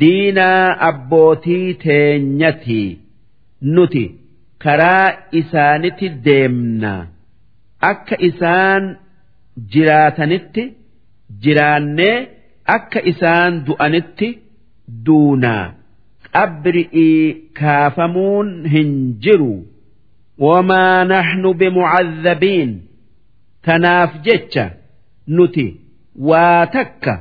[0.00, 2.88] diinaa abbootii teenyatii
[3.74, 4.04] nuti
[4.64, 5.06] karaa
[5.40, 6.94] isaanitti deemna.
[7.90, 8.84] Akka isaan
[9.72, 10.64] jiraatanitti
[11.42, 12.16] jiraannee
[12.76, 14.28] akka isaan du'anitti
[15.06, 15.64] duunaa
[16.32, 18.90] qabri'ii kaafamuun hin
[19.24, 19.54] jiru.
[20.46, 22.70] Wamaa naxnu bimucadhabiin
[23.64, 24.64] tanaaf jecha
[25.36, 25.66] nuti
[26.28, 27.14] waa takka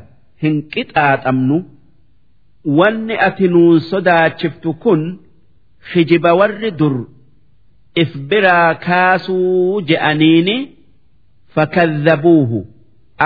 [0.44, 1.58] hin qixaaxamnu.
[2.78, 5.02] Wanni ati nuun sodaachiftu kun
[5.94, 6.96] hijiba warri dur.
[8.02, 10.58] If biraa kaasuu je'aniini
[11.57, 12.61] fakadhabuuhu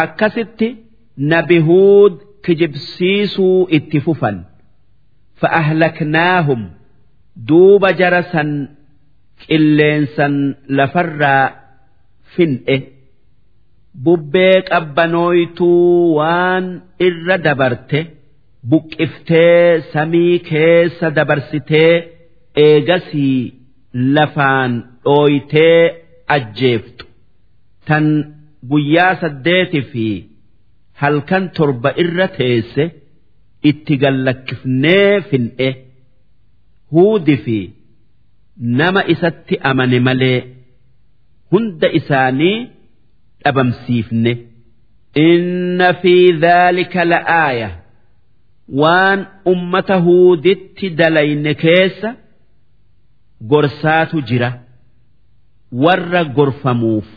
[0.03, 0.69] akkasitti
[1.33, 2.13] nabi huud
[2.45, 4.45] kijibsiisuu itti fufan
[5.41, 6.71] فأهلكناهم
[7.37, 8.69] دوب جرسا
[9.51, 11.55] قلينسا لفرا
[12.37, 12.81] فنئه
[13.95, 15.67] ببيك أبنويتو
[16.17, 18.07] وان إر دبرته
[18.65, 22.03] بكفتي سمي كيس دبرستي
[22.59, 23.53] إيجسي
[23.95, 25.91] لفان أويتي
[26.31, 27.07] أجيفت
[27.88, 28.06] تن
[28.72, 30.08] guyyaa saddeeti fi
[31.02, 32.84] halkan torba irra teesse
[33.70, 35.70] itti gallakkifnee fin'e
[36.94, 37.58] huudi fi
[38.80, 40.40] nama isatti amane malee
[41.52, 42.58] hunda isaanii
[43.44, 44.34] dhabamsiifne.
[45.30, 46.14] Inna fi
[46.44, 47.70] dhaalika la'aaya
[48.82, 49.20] waan
[49.54, 52.10] ummata huuditti dalayne keessa
[53.52, 54.50] gorsaatu jira
[55.84, 57.10] warra gorfamuuf.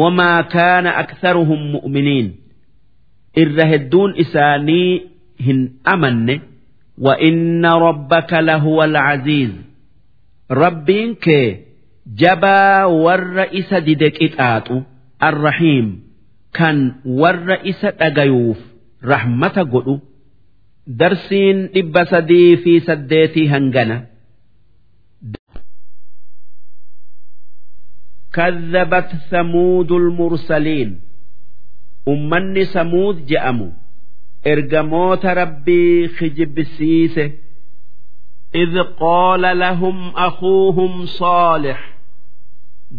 [0.00, 2.28] wamaa kaana aktaruhum mu'miniin
[3.42, 4.90] irra hedduun isaanii
[5.46, 5.60] hin
[5.94, 6.40] amanne
[7.06, 9.50] wa inna rabbaka lahuwa alcaziiz
[10.62, 11.46] rabbiin kee
[12.22, 14.76] jabaa warra isa dide qixaaxu
[15.28, 15.88] arrahiim
[16.58, 16.76] kan
[17.22, 18.58] warra isa dhagayuuf
[19.12, 19.94] rahmata godhu
[21.00, 23.96] darsiin dhibba sadii fi saddeetii hangana
[28.37, 31.01] كذبت ثمود المرسلين
[32.07, 33.71] أمني ثمود جأموا
[34.47, 37.31] إرجموت ربي خجب سيسه
[38.55, 41.97] إذ قال لهم أخوهم صالح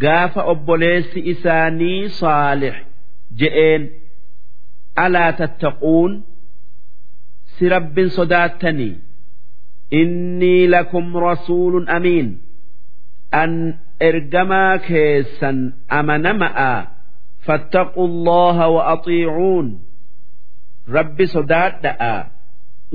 [0.02, 2.86] قاف أبوليس إساني صالح
[3.36, 3.90] جئين
[4.98, 6.22] ألا تتقون
[7.46, 8.98] سرب صداتني
[9.92, 12.42] إني لكم رسول أمين
[13.34, 16.71] أن ergamaa keessan amanama'a
[17.45, 19.67] fattaquu allaha wa axiicuun
[20.87, 22.13] rabbi sodaadha'a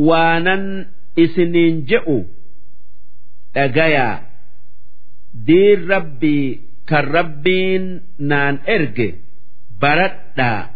[0.08, 2.18] waanan isiniin je'u
[3.54, 4.26] dhagayaa.
[5.46, 6.46] Diin rabbii
[6.86, 7.84] kan rabbiin
[8.18, 9.08] naan erge
[9.80, 10.74] baradhaa.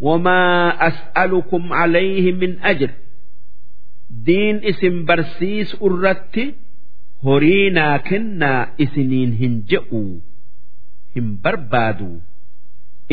[0.00, 2.92] Wamaa as'alukum calayhi min ajr.
[4.26, 6.54] Diin isin barsiisu irratti
[7.26, 10.02] horii naa kennaa isiniin hin je'u
[11.14, 12.10] hin barbaadu.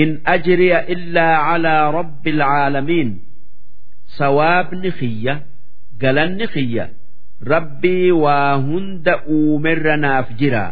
[0.04, 3.12] In ajriya illaa calaa rabbi alcaalamiin
[4.18, 5.36] sawaabni kiyya
[6.04, 6.86] galanni kiyya
[7.54, 10.66] rabbii waa hunda uumerra naaf jira.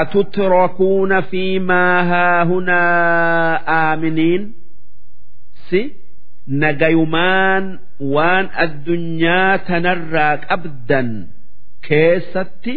[0.00, 4.42] Atutrakuuna fiimaa haahunaa aaminiin?
[5.70, 5.80] Si
[6.62, 7.64] nagayumaan
[8.14, 11.08] waan addunyaa tanarraa qabdan
[11.88, 12.74] keessatti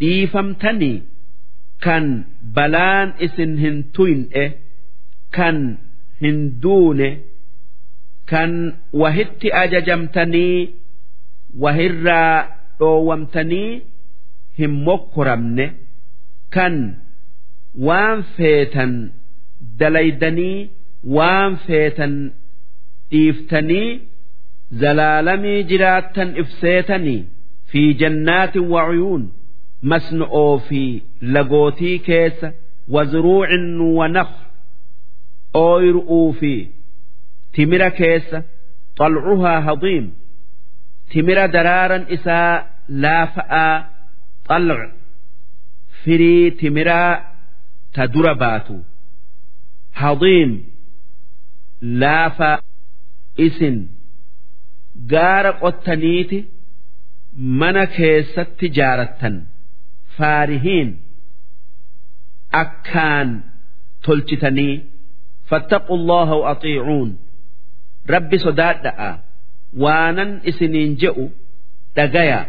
[0.00, 0.96] dhiifamtanii
[1.84, 2.04] kan
[2.56, 4.44] balaan isin hin tuyne
[5.36, 5.58] kan
[6.22, 7.08] hin duune
[8.32, 8.52] kan
[9.02, 10.58] wahitti ajajamtanii
[11.64, 12.36] wahirraa
[12.78, 13.70] dhoowwamtanii
[14.58, 15.66] hin mokkoramne
[16.56, 16.76] kan
[17.88, 18.92] waan feetan
[19.80, 20.56] dalaydanii
[21.16, 22.14] waan feetan
[23.10, 23.88] dhiiftanii
[24.82, 27.20] zalaalamii jiraattan ibseetanii
[27.72, 29.22] fi jannaatin wacuyuun
[29.92, 30.82] masnu'oo fi
[31.36, 32.48] lagootii keessa
[32.94, 33.66] wazruucin
[33.98, 34.30] wanaq
[35.64, 36.52] ooyru'uu fi
[37.54, 38.38] timira keessa
[38.98, 40.06] xalcuhaa hadiim
[41.12, 42.52] timira daraaran isaa
[43.04, 43.74] laafa'aa
[44.48, 44.82] xalc
[46.04, 47.12] firii timiraa
[47.94, 48.76] ta dura baatu.
[50.00, 50.52] Hadiim
[52.02, 52.50] laafa
[53.46, 53.76] isin
[55.12, 56.38] gaara qottaniiti
[57.61, 59.35] mana keessatti jaarattan
[60.17, 60.89] faarihiin
[62.63, 63.29] akkaan
[64.05, 64.75] tolchitanii
[65.49, 67.09] fattaqu allaha waaxiicuun
[68.13, 69.09] rabbi sodaadha'a
[69.83, 71.25] waanan isiniin je'u
[71.95, 72.39] dhagaya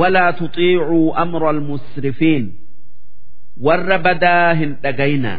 [0.00, 2.44] walaa tuxiicuu amra almusrifiin
[3.68, 5.34] warra badaa hin dhagayna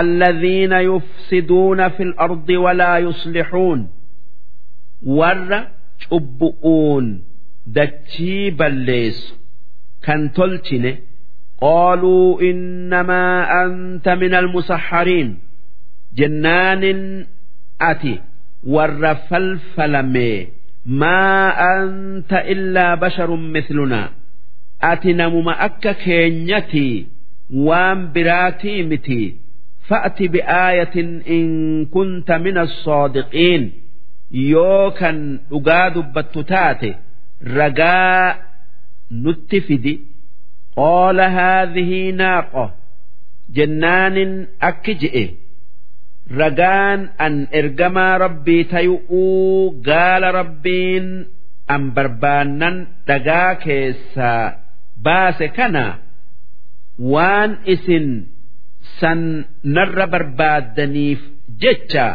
[0.00, 3.88] الذين يفسدون في الأرض ولا يصلحون
[5.06, 5.66] ور
[5.98, 7.06] شبؤون
[7.77, 9.33] dachii balleessu
[10.05, 10.91] kan tolchine
[11.63, 15.29] qaaluu innamaa anta min almusaxariin
[16.19, 17.01] jennaanin
[17.91, 18.13] ati
[18.75, 20.37] warra falfalamee
[21.03, 24.07] maa anta illaa basharun mislunaa
[24.91, 26.95] ati namuma akka keenyatii
[27.67, 29.21] waan biraatii miti
[29.89, 31.47] fa'ati bi'aayatin in
[31.95, 33.63] kunta min assaadiqiin
[34.51, 35.17] yoo kan
[35.49, 36.91] dhugaa dubbattu taate
[37.43, 38.35] ragaa
[39.23, 39.93] nutti fidi
[40.77, 42.65] qoola haadhihii naaqo
[43.55, 44.33] jennaanin
[44.69, 45.25] akki je'e
[46.39, 51.07] ragaan an ergamaa rabbii tayu'uu gaala rabbiin
[51.75, 52.75] an barbaannan
[53.07, 54.45] dhagaa keessaa
[55.05, 55.85] baase kana
[57.13, 58.07] waan isin
[58.99, 59.21] san
[59.75, 61.21] narra barbaaddaniif
[61.61, 62.07] jecha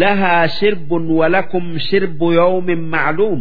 [0.00, 3.40] lahaa shirbun walakum shirbu yawmin macluum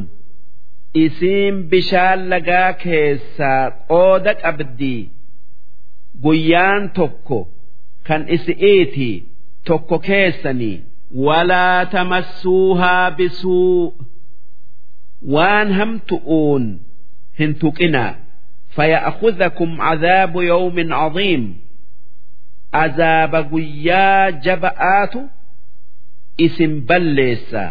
[1.04, 5.02] isiin bishaan lagaa keessaa qooda qabdii
[6.24, 7.38] guyyaan tokko
[8.06, 9.10] kan isi'iiti
[9.66, 10.76] tokko keessanii
[11.26, 13.94] walaa tamassuuhaa bisuu
[15.34, 16.64] waan hamtu'uun
[17.38, 18.12] hin tuqinaa
[18.76, 21.42] فيأخذكم عذاب يوم عظيم
[22.82, 25.20] azaaba guyyaa jaba'aatu
[26.46, 27.64] isin balleessa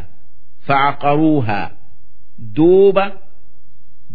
[0.67, 1.67] facaqaruuhaa
[2.38, 3.04] duuba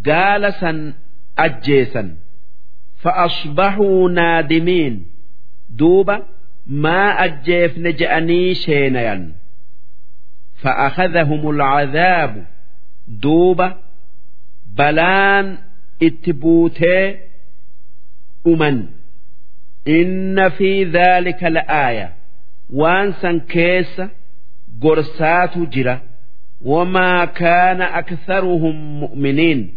[0.07, 0.93] gaala san
[1.35, 2.09] ajjeesan.
[3.03, 4.95] Fa'asbahuu naadimiin.
[5.79, 6.15] Duuba
[6.83, 9.23] maa ajjeefne je'anii sheenayan.
[10.63, 12.41] Fa'akadhahum ulcadaabu
[13.23, 13.67] duuba
[14.77, 15.57] balaan
[16.07, 17.05] itti buutee
[18.45, 18.77] dhuman.
[19.99, 22.07] Inna fi dhaalika la'aaya
[22.79, 24.05] waan san keessa
[24.83, 25.95] gorsaatu jira.
[26.60, 29.74] جرة وما كان أكثرهم مؤمنين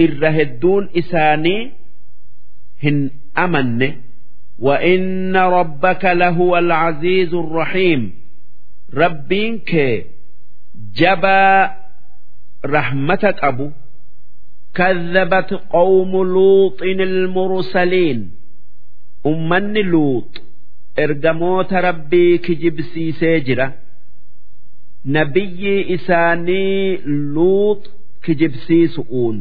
[0.00, 1.70] الرهدون إساني
[2.82, 3.92] هن أمن
[4.58, 8.14] وإن ربك لهو العزيز الرحيم
[8.94, 10.04] ربينك
[10.94, 11.70] جبا
[12.66, 13.70] رحمتك أبو
[14.74, 18.30] كذبت قوم لوط المرسلين
[19.24, 20.26] ummanni luux
[20.96, 23.72] ergamoota rabbii kijibsiisee jira
[25.04, 26.96] nabiyyi isaanii
[27.34, 27.80] luux
[28.24, 29.38] kijibsiisu'uun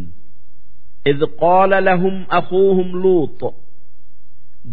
[1.08, 3.54] إذ قال لهم أخوهم لوط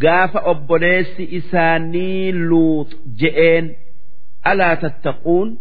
[0.02, 3.72] قاف أبوليس إساني لوط جئين
[4.46, 5.58] ألا تتقون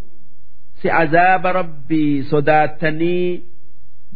[0.83, 3.41] سعذاب ربي صداتني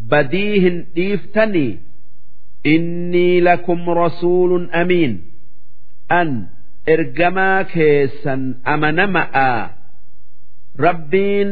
[0.09, 1.79] بديهن ديفتني
[2.65, 5.21] إني لكم رسول أمين
[6.11, 6.47] أن
[6.89, 8.99] إرجما كيسا أمن
[10.78, 11.50] rabbiin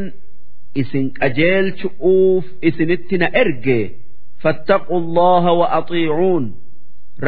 [0.75, 3.81] isin qajeelchu'uuf isinitti na erge.
[4.43, 6.45] Fattaquu allaha wa axiicuun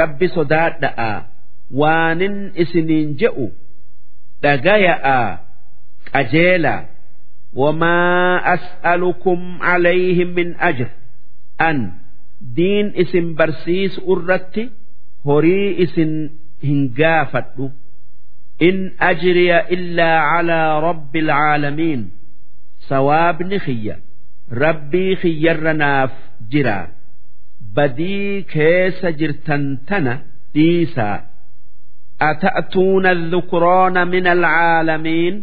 [0.00, 1.12] rabbi sodaadha'a.
[1.80, 3.52] Waanin isiniin je'u.
[4.42, 5.44] Dhagaya'a.
[6.12, 6.76] Qajeela.
[7.52, 10.88] Wamaa as'alukum calayhi min ajr.
[11.58, 11.78] An
[12.56, 14.70] diin isin barsiisu irratti
[15.24, 16.12] horii isin
[16.62, 17.72] hin gaafadhu.
[18.67, 18.77] in
[19.09, 22.01] ajriya illaa calaa rabbi alcaalamiin
[22.89, 23.95] sawaabni kiyya
[24.63, 26.13] rabbii kiyyarra naaf
[26.51, 26.77] jira
[27.75, 30.13] badii keessa jirtan tana
[30.55, 31.17] dhiisaa
[32.29, 35.35] ata'tuuna dhukraana min alcaalamiin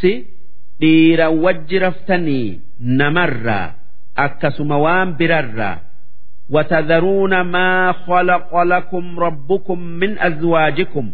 [0.00, 0.12] si
[0.80, 2.48] dhiira wajji raftanii
[3.00, 3.66] namarraa
[4.26, 5.76] akkasuma waan birarraa
[6.54, 11.06] وتذرون ما خلق لكم ربكم من أزواجكم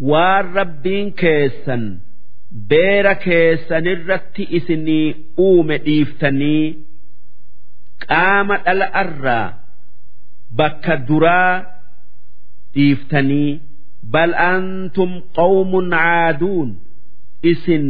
[0.00, 1.82] waan rabbiin keessan
[2.70, 5.06] beera keessanirratti isinii
[5.46, 6.64] uume dhiiftanii
[8.06, 9.46] qaama dhala arraa
[10.60, 11.54] bakka duraa
[12.74, 13.50] dhiiftanii
[14.16, 16.70] bal antum qawmun caaduun
[17.52, 17.86] isin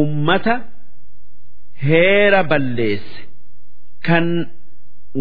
[0.00, 0.54] ummata
[1.86, 3.18] heera balleesse.
[4.06, 4.26] Kan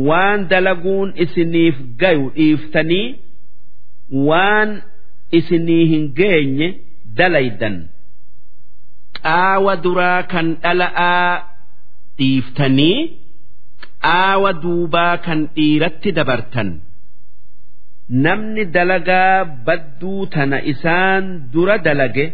[0.07, 3.07] waan dalaguun isiniif gayu dhiiftanii
[4.27, 4.69] waan
[5.39, 6.68] isinii hin geenye
[7.18, 7.76] dalaydan.
[9.23, 11.30] Qaawa duraa kan dhala'aa
[12.18, 12.97] dhiiftanii
[14.06, 16.69] qaawa duubaa kan dhiiratti dabartan.
[18.26, 21.23] Namni dalagaa badduu tana isaan
[21.53, 22.26] dura dalage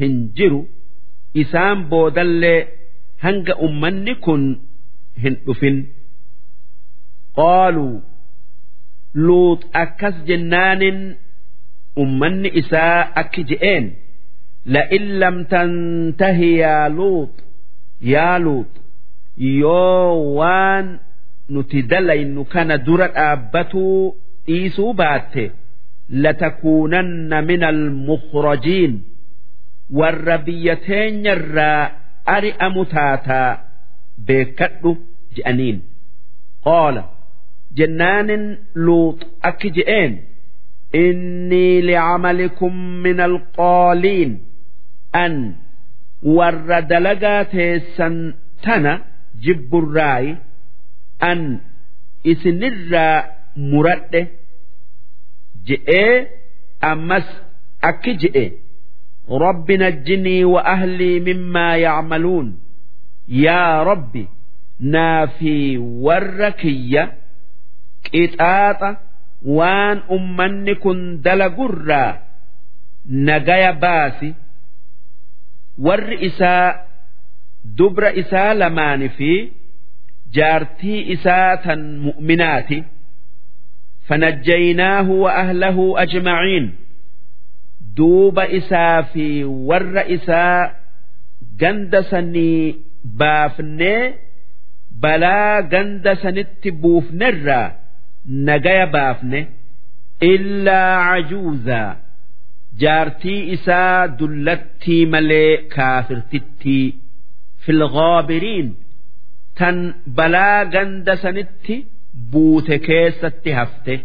[0.00, 0.60] hin jiru
[1.42, 2.58] isaan boodallee
[3.24, 4.42] hanga ummanni kun
[5.22, 5.76] hin dhufin.
[7.38, 7.94] Qaaluu
[9.26, 10.98] luut akkas jennaanin
[12.02, 13.84] ummanni isaa akki je'een
[14.74, 17.34] la'in lam tantahi yaa luut
[18.12, 18.72] yaa luut
[19.60, 20.86] yoo waan
[21.54, 24.00] nuti dalaynu kana dura dhaabbatuu
[24.46, 25.44] dhiisuu baatte
[26.24, 28.94] latakuunanna min almukhrajiin
[29.98, 31.82] warra biyya teenyarraa
[32.36, 33.50] ari'amu taataa
[34.26, 34.90] beekkadhu
[35.36, 35.78] je'aniin.
[36.66, 37.02] Qaala
[37.78, 38.44] jennaanin
[38.86, 40.12] luut akki je'een
[40.95, 44.31] إني لعملكم من القالين
[45.23, 45.35] an
[46.37, 48.15] warra dalagaa teessan
[48.63, 48.93] tana
[49.43, 50.31] jibburraayi
[51.29, 51.39] an
[52.31, 53.17] isinirraa
[53.71, 54.21] muradhe
[55.67, 56.15] je'ee
[56.91, 57.27] ammas
[57.89, 58.45] akki je'e
[59.45, 62.47] rabbi najjinii wa ahlii mimmaa yacmaluun
[63.45, 64.23] yaa rabbi
[64.93, 65.53] naa fi
[66.05, 67.03] warra kiyya
[68.07, 68.89] qixaaxa
[69.46, 72.12] waan ummanni kun dalagurraa
[73.28, 74.34] nagaya baasi
[75.86, 76.74] warri isaa
[77.78, 79.30] dubra isaa lamaanii fi
[80.36, 82.78] jaartii isaa tan mu'minaati
[84.08, 86.66] fanajjaynaahu wa ahlahu ajmaciin.
[87.96, 90.70] Duuba isaa fi warra isaa
[91.60, 92.76] ganda sanii
[93.18, 94.14] baafnee
[95.02, 97.70] balaa ganda sanitti buufnerraa
[98.29, 99.47] نجايا بافني
[100.23, 101.97] إلا عجوزا
[102.81, 106.85] jaartii isaa dullattii malee kaafirtittii
[107.65, 108.69] filghaabiriin
[109.59, 109.77] tan
[110.17, 111.75] balaa ganda sanitti
[112.31, 113.95] buute keessatti hafte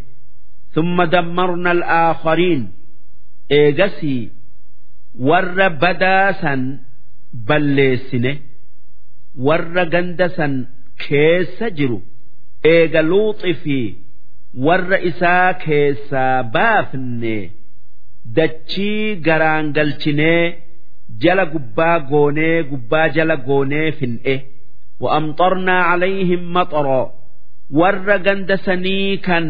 [0.74, 2.70] ثم دمرنا الآخرين
[3.52, 4.30] إيجسي
[5.18, 6.78] ور بداسا
[7.32, 8.36] بلسنه
[9.38, 10.66] ور جندسا
[11.08, 12.02] كيس جرو
[12.66, 13.94] إيجا لوط في
[14.66, 17.50] ور إسا كيسا بافنه
[18.36, 20.54] dachii garaan galchinee
[21.22, 24.34] jala gubbaa goonee gubbaa jala goonee fin'e
[25.02, 27.06] wa'amxornaa calayhim maxoroo
[27.80, 29.46] warra ganda sanii kan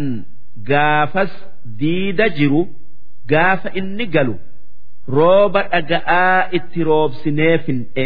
[0.71, 1.33] gaafas
[1.81, 2.61] diida jiru
[3.33, 4.35] gaafa inni galu
[5.17, 8.05] rooba dhaga'aa itti roobsinee fin'e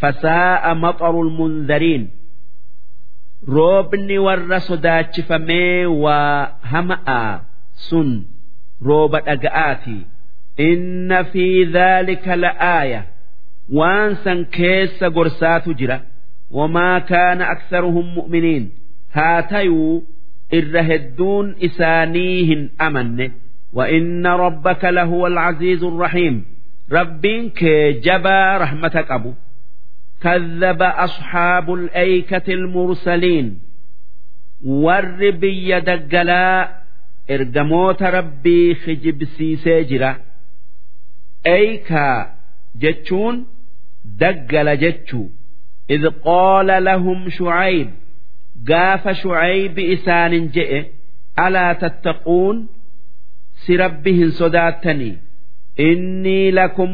[0.00, 2.04] fasaa'a maxorul munzariin
[3.56, 7.40] roobni warra sodaachifamee waa hama'aa
[7.88, 8.10] sun
[8.88, 9.96] rooba dhaga'aati
[10.70, 11.44] inna fi
[11.76, 13.00] dhaalika la'aaya
[13.78, 15.98] waan san keessa gorsaatu jira
[16.58, 18.64] wamaa kaana aktharuhum mu'miniin
[19.16, 19.94] haa tayuu
[20.58, 23.26] irra hedduun isaanii hin amanne
[23.78, 26.44] وإن ربك لهو العزيز الرحيم
[26.92, 29.32] ربين كجبا رحمتك أبو
[30.22, 33.60] كذب أصحاب الأيكة المرسلين
[34.64, 36.84] والربي دجلاء
[37.28, 40.10] ergamoota rabbii kijibsiisee jira
[41.44, 42.26] eeykaa
[42.82, 43.46] jechuun
[44.20, 45.30] daggala jechuu
[45.90, 47.90] إذ قال لهم شعيب
[48.68, 50.84] قاف شعيب إسان جئ
[51.36, 52.68] alaa tattaquun
[53.64, 55.18] si rabbi hin sodaattanii
[55.88, 56.90] innii lakum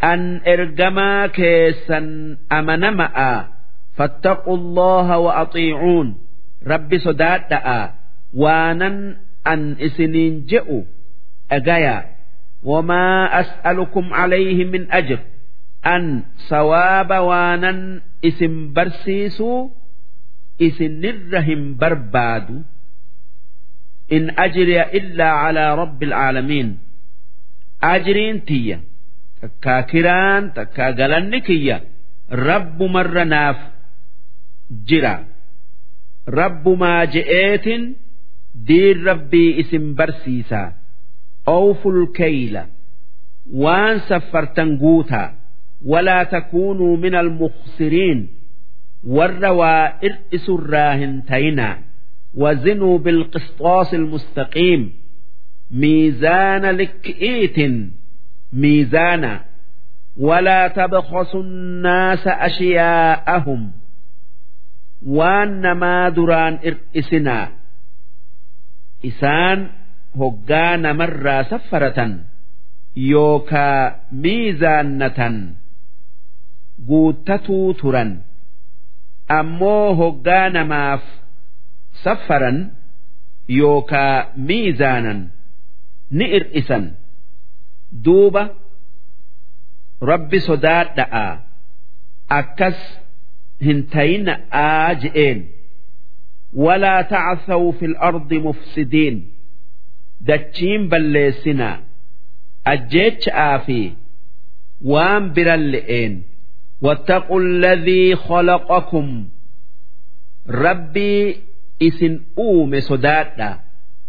[0.00, 0.42] an
[4.54, 6.08] allaha wa axiicuun
[6.64, 7.80] rabbi sodaadha'a.
[8.34, 10.88] Waanan an isiniin je'u.
[11.50, 12.10] Dhagaya
[12.64, 15.22] wamaa as'alukum calayhi min ajr.
[15.84, 19.70] An sawaaba waanan isin barsiisuu?
[20.58, 22.64] Isinirra hin barbaadu.
[24.08, 26.76] In ajriya illaa calaa rabbi alcaalamiin
[27.80, 28.78] ajriin tiyya
[29.44, 31.76] takkaa kiraan takkaa galanni kiyya
[32.46, 33.58] rabbumarra naaf
[34.88, 35.14] jira.
[36.38, 37.82] Rabbumaa je'eetin
[38.68, 40.68] diin rabbii isin barsiisaa
[41.56, 42.62] awful keyla
[43.62, 45.28] waan saffartan guutaa.
[45.90, 48.20] Walaa takuunuu min almuksiriin
[49.16, 51.76] warra waa ir'isurraa hin tayinaa.
[52.42, 54.82] Wazinuu bilqisxoosi almustaqiim
[55.80, 57.74] miizaana likki'iitin
[58.53, 59.45] ميزانا
[60.17, 63.71] ولا تبخسوا الناس أشياءهم
[65.05, 67.49] وان ما دران إرئسنا
[69.05, 69.67] إسان
[70.15, 72.17] هقان مرة سفرة
[72.95, 75.19] يوكا ميزانة
[76.87, 78.17] قوتتو ترا
[79.31, 81.19] أمو هقان ماف
[82.03, 82.57] saffaran
[83.59, 85.19] yookaa miizaanan
[86.17, 86.85] ni ir'isan
[88.02, 88.42] duuba
[90.10, 91.26] rabbi sodaadha'a
[92.28, 92.78] akkas
[93.60, 95.38] hin tayina'a je'een
[96.54, 99.16] walaa tacasaw fil ardi mufsidiin.
[100.26, 101.82] Dachiin balleessinaa
[102.72, 103.80] ajjeecha'aa fi
[104.92, 106.14] waan biran le'een.
[106.82, 109.08] Wattaqu alladhii khalaqakum.
[110.46, 111.40] Rabbii
[111.80, 113.50] isin uume sodaadha.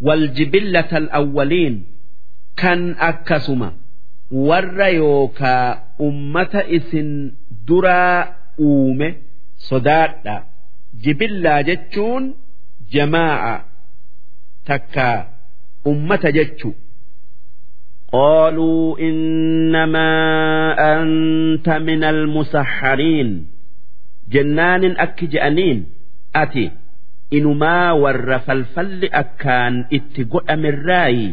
[0.01, 1.75] Waljibillata alawwaliin.
[2.60, 3.68] kan akkasuma
[4.48, 5.66] warra yookaa
[6.08, 7.08] ummata isin
[7.68, 8.18] duraa
[8.68, 9.08] uume
[9.68, 10.36] sodaadha
[11.04, 12.24] jibillaa jechuun
[12.94, 13.54] jamaa'a
[14.68, 15.08] takka
[15.92, 16.70] ummata jechu
[18.12, 20.10] قالوا إنما
[21.02, 23.46] أنت من المسحرين
[24.30, 25.78] جنان أكجأنين
[26.36, 26.70] أتي
[27.30, 31.28] inumaa warra falfalli akkaan itti godhamerraayi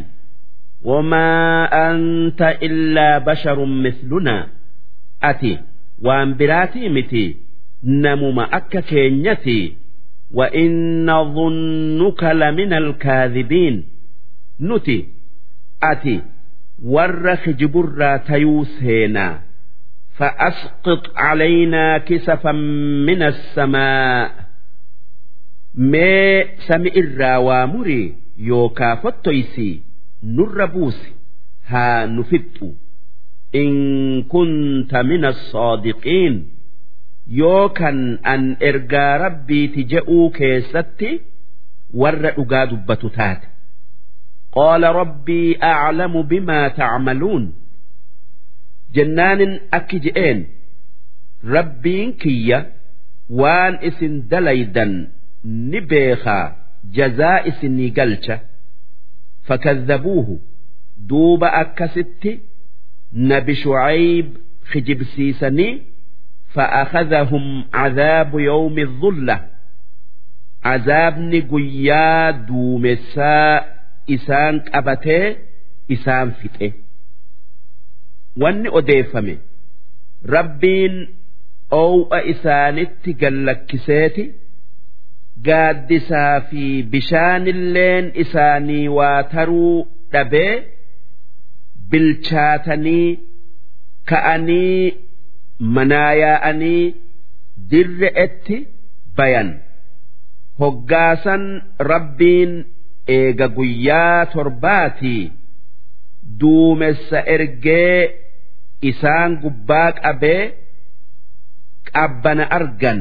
[0.84, 4.46] wamaa anta illaa basharun mislunaa
[5.30, 5.52] ati
[6.06, 7.24] waan biraatii miti
[7.82, 9.60] namuma akka keenyati
[10.34, 13.84] وإن ظنك لمن الكاذبين
[14.60, 15.06] نتي
[15.82, 16.20] أتي
[16.84, 19.40] ورخ جبرا تيوسينا
[20.18, 22.52] فأسقط علينا كسفا
[23.08, 24.30] من السماء
[25.76, 28.14] mee sami irraa waa murii
[28.48, 29.82] yookaa fottoysi
[30.35, 31.09] nurra buusi
[31.71, 32.67] haa nu fixxu
[33.61, 33.73] in
[34.33, 36.35] kunta min assaadiqiin
[37.39, 37.97] yoo kan
[38.33, 41.09] an ergaa rabbiiti je'uu keessatti
[42.01, 43.47] warra dhugaa dubbatu taate.
[44.55, 47.45] Qaala rabbii aclamu bimaa tacmaluun
[48.95, 50.39] jennaanin akki je'een
[51.55, 52.59] rabbiin kiyya
[53.39, 54.93] waan isin dalaydan
[55.71, 56.45] ni beekaa
[56.97, 58.35] jazaa isinii galcha
[59.48, 60.40] fakadhabuuhu
[61.08, 62.40] duuba akkasitti
[63.12, 64.26] nabi shucayb
[64.72, 65.82] kijibsiisanii
[66.54, 69.46] فأخذهم عذاب يوم الظلة
[70.64, 73.64] عذابني قيا دومسا
[74.10, 75.36] إسان قبته
[75.92, 76.72] إسان فته
[78.36, 79.38] واني أديفمي
[80.26, 81.08] ربين
[81.72, 84.32] أو إسانت قلكسيتي
[85.47, 90.53] gaaddisaa fi bishaanilleen isaanii waa taruu dhabee
[91.91, 93.19] bilchaatanii
[94.09, 94.93] ka'anii
[95.75, 96.83] manaa yaa'anii
[97.71, 98.57] dirre'etti
[99.17, 99.49] bayan.
[100.59, 101.43] Hoggaasan
[101.91, 102.51] rabbiin
[103.17, 105.23] eega guyyaa torbaatii
[106.39, 107.97] duumessa ergee
[108.91, 110.41] isaan gubbaa qabee
[111.93, 112.99] qabbana argan.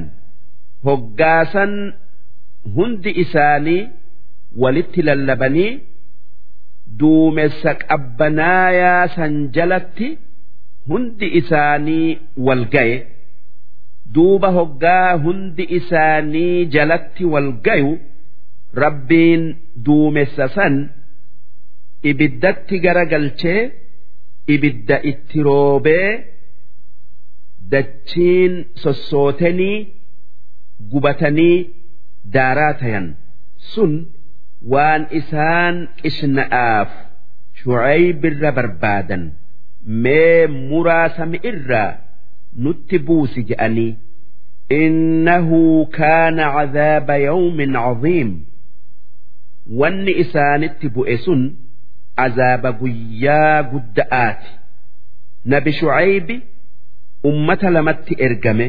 [0.87, 1.73] Hoggaasan
[2.77, 3.81] hundi isaanii
[4.63, 5.71] walitti lallabanii
[7.01, 10.09] duumessa qabbanaayaa san jalatti
[10.93, 12.09] hundi isaanii
[12.47, 12.97] wal ga'e
[14.15, 17.93] duuba hoggaa hundi isaanii jalatti wal gayu
[18.85, 19.45] rabbiin
[19.87, 20.75] duumessa san
[22.11, 23.61] ibiddatti garagalchee
[24.55, 26.09] ibidda itti roobee
[27.73, 29.77] dachiin sossootenii
[30.93, 31.57] gubatanii
[32.35, 33.07] daaraa tayan
[33.75, 33.93] sun
[34.75, 36.91] waan isaan qishna'aaf
[37.63, 39.23] shucaybirra barbaadan
[40.05, 41.91] mee muraa sami irraa
[42.67, 43.91] nutti buusi je'anii
[45.97, 48.31] kaana cadaaba yawmin caziim
[49.81, 51.43] wanni isaanitti bu'e sun
[52.25, 54.51] azaaba guyyaa gudda'aati
[55.55, 56.37] nabi shucaybi
[57.31, 58.67] ummata lamatti ergame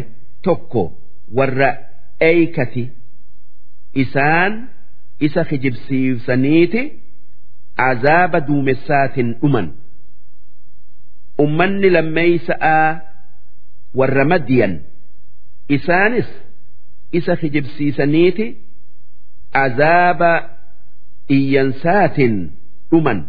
[0.47, 0.83] tokko
[1.37, 1.69] warra
[2.29, 2.83] eeykati
[3.93, 4.53] isaan
[5.19, 6.81] isa kijibsiifsaniiti
[7.89, 9.67] azaaba duumessaatiin dhuman.
[11.43, 12.89] Ummanni lammeeysa'aa
[13.99, 14.73] warra madiyan
[15.77, 16.29] isaanis
[17.19, 18.45] isa kijibsiisaniiti
[19.63, 20.31] azaaba
[21.37, 22.35] iyyansaatiin
[22.91, 23.19] dhuman.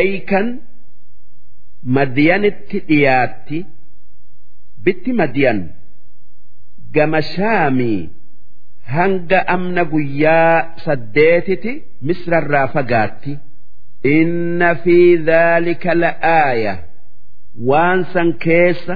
[0.00, 0.46] Eeykan
[1.96, 3.58] madiyanitti dhiyaatti
[4.84, 5.60] bitti madiyan
[6.94, 8.00] gama shaamii
[8.95, 10.55] hanga amna guyyaa
[10.85, 11.71] saddeetiti
[12.09, 13.33] misrarraa fagaatti
[14.17, 14.97] inna fi
[15.29, 16.73] dhaalika la'aaya
[17.69, 18.95] waan san keessa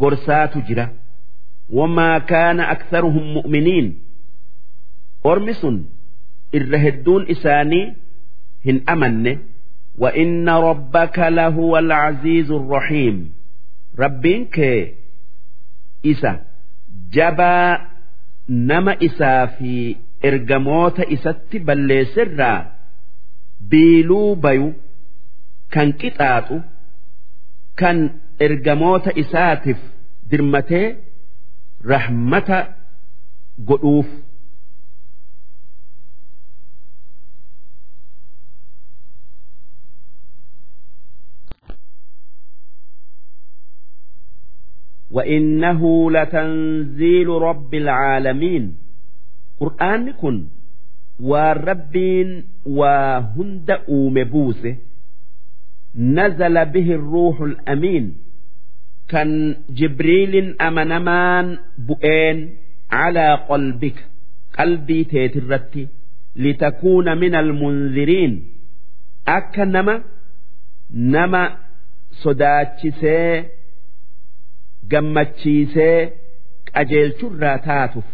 [0.00, 0.86] gorsaatu jira
[1.78, 3.88] wamaa kaana aktharuhum mu'miniin
[5.32, 5.76] ormi sun
[6.60, 7.86] irra hedduun isaanii
[8.68, 9.34] hin amanne
[9.98, 13.16] وإن ربك لهو العزيز الرحيم
[13.98, 14.56] ربينك
[16.06, 16.32] إسا
[17.12, 17.78] جبا
[18.47, 19.97] nama isaa fi
[20.29, 22.59] ergamoota isatti balleessirraa
[23.71, 24.69] biiluu bayu
[25.73, 26.57] kan qixaaxu
[27.81, 27.97] kan
[28.47, 29.79] ergamoota isaatiif
[30.31, 30.85] dirmatee
[31.91, 32.59] rahmata
[33.69, 34.07] godhuuf.
[45.10, 48.76] وإنه لتنزيل رب العالمين
[49.60, 50.46] قرآن كن
[51.20, 54.76] وربين وهند أومبوسه
[55.94, 58.16] نزل به الروح الأمين
[59.08, 62.50] كان جبريل أمنمان بؤين
[62.92, 64.06] على قلبك
[64.58, 65.88] قلبي تيترتي
[66.36, 68.44] لتكون من المنذرين
[69.28, 70.02] أكنما
[70.94, 71.56] نما
[72.12, 73.44] صداتشسي
[74.91, 75.99] gammachiisee
[76.73, 78.09] qajeelchurraa taatuuf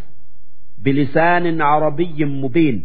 [0.83, 2.77] bilisaanin arabiyyin mubiin.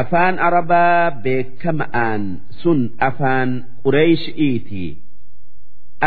[0.00, 2.22] Afaan arabaa beekama'aan
[2.62, 3.50] sun afaan
[3.84, 4.90] qureeshi'iitii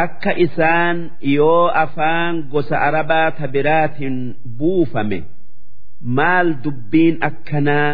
[0.03, 0.97] akka isaan
[1.35, 4.17] yoo afaan gosa arabaa ta biraatiin
[4.59, 5.19] buufame
[6.17, 7.89] maal dubbiin akkanaa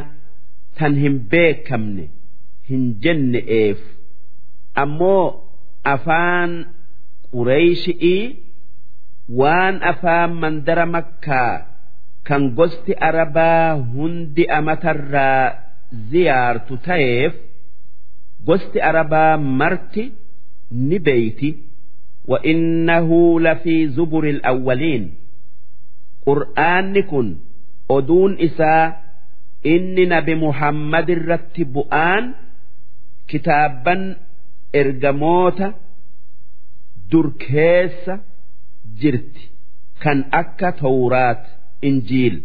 [0.80, 2.06] tan hin beekamne
[2.70, 3.80] hin jenne'eef
[4.84, 5.26] ammoo
[5.96, 6.52] afaan
[7.36, 8.22] qureeshi'ii
[9.41, 11.55] waan afaan mandara makkaa
[12.29, 15.45] kan gosti arabaa hundi amatarraa
[16.11, 17.33] ziyaartu ta'eef
[18.49, 20.05] gosti arabaa marti
[20.89, 21.51] ni beeyti
[22.31, 23.09] وإنه
[23.41, 25.15] لفي زبر الأولين
[26.27, 27.37] قرآن كن
[27.91, 29.03] أدون إساء
[29.67, 32.35] إني نبي محمد رتب آن
[33.29, 34.17] كتابا
[34.75, 35.61] إرجموت
[37.13, 38.11] دركيس
[39.02, 39.44] jirti.
[40.04, 41.42] Kan akka tawraat
[41.82, 42.36] injiil.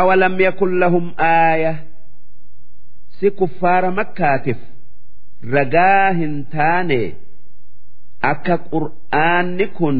[0.00, 1.74] Awalam yakun lahum aaya?
[3.18, 4.58] Si kuffaara makkaatiif
[5.54, 7.00] ragaa hin taane
[8.32, 9.98] akka qur'aanni kun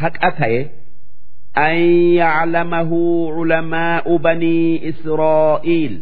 [0.00, 0.60] haqa ta'e
[1.64, 1.76] an
[2.20, 3.00] yaclamahu
[3.36, 5.94] culamaa'u banii israa'iil.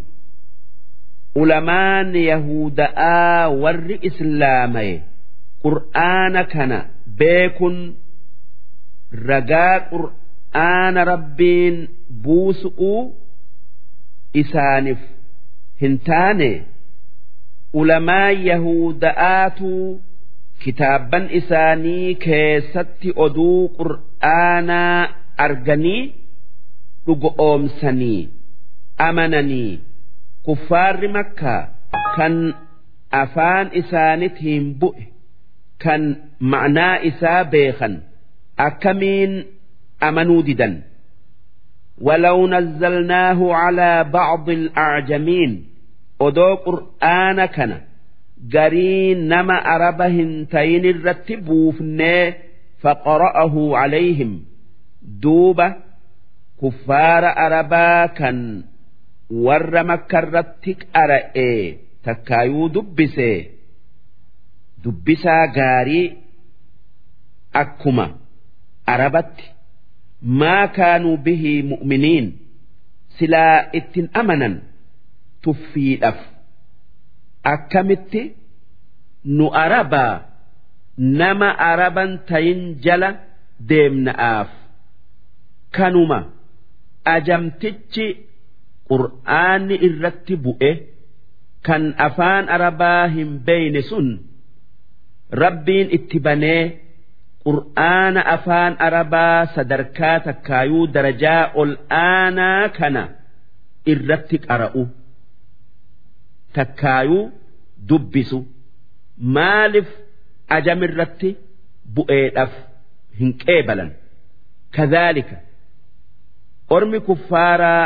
[1.40, 4.94] Ulamaan yahuda'aa warri islaamaye
[5.64, 6.78] qur'aana kana
[7.20, 7.76] beekun
[9.30, 11.76] ragaa qur'aana rabbiin
[12.26, 13.00] buusu'uu
[14.42, 15.00] isaaniif
[15.82, 16.50] hin taane
[17.82, 19.70] ulamaa yahuda'aatu
[20.64, 24.98] kitaabban isaanii keessatti oduu qur'aanaa
[25.46, 26.00] arganii
[27.06, 28.20] dhugoomsanii
[29.08, 29.70] amananii
[30.48, 31.60] kuffaarri makkaa
[32.16, 32.34] kan
[33.22, 35.04] afaan isaanitiin bu'e
[35.84, 36.02] kan
[36.51, 37.93] ma'naa isaa beekan
[38.67, 39.33] akkamiin
[40.07, 40.75] amanuu didan
[42.01, 45.51] ولو نزلناه على بعض الأعجمين
[46.27, 47.77] odoo qur'aana kana
[48.53, 52.25] garii nama araba hin tayin irratti buufnee
[52.83, 54.31] faqara'ahu calayhim
[55.23, 55.67] duuba
[56.59, 58.37] kuffaara arabaa kan
[59.45, 61.49] warra makka irratti qara'e
[62.05, 63.29] takkaayuu dubbise
[64.83, 66.05] dubbisaa gaarii
[67.52, 68.06] akkuma
[68.86, 69.44] arabatti
[70.40, 72.26] maa kaanuu bihii mu'miniin
[73.18, 74.54] silaa ittin amanan
[75.42, 76.18] tuffiidhaaf.
[77.52, 78.22] Akkamitti?
[79.24, 80.14] Nu arabaa
[80.96, 83.10] nama araban tayin jala
[83.68, 84.50] deemna'aaf.
[85.76, 86.18] Kanuma
[87.14, 88.06] ajamtichi
[88.88, 90.72] qur'aanni irratti bu'e
[91.66, 94.08] kan afaan arabaa hin beeyne sun
[95.42, 96.62] rabbiin itti banee
[97.46, 103.02] qur'aana afaan arabaa sadarkaa takkaayuu darajaa ol aanaa kana
[103.92, 104.82] irratti qara'u.
[106.56, 107.22] Takkaayuu
[107.88, 108.38] dubbisu.
[109.36, 109.88] Maaliif
[110.56, 111.30] ajamirratti
[111.94, 112.52] bu'eedhaaf
[113.20, 113.90] hin qeebalan?
[114.76, 115.36] Kadhaalika
[116.76, 117.84] ormi kuffaaraa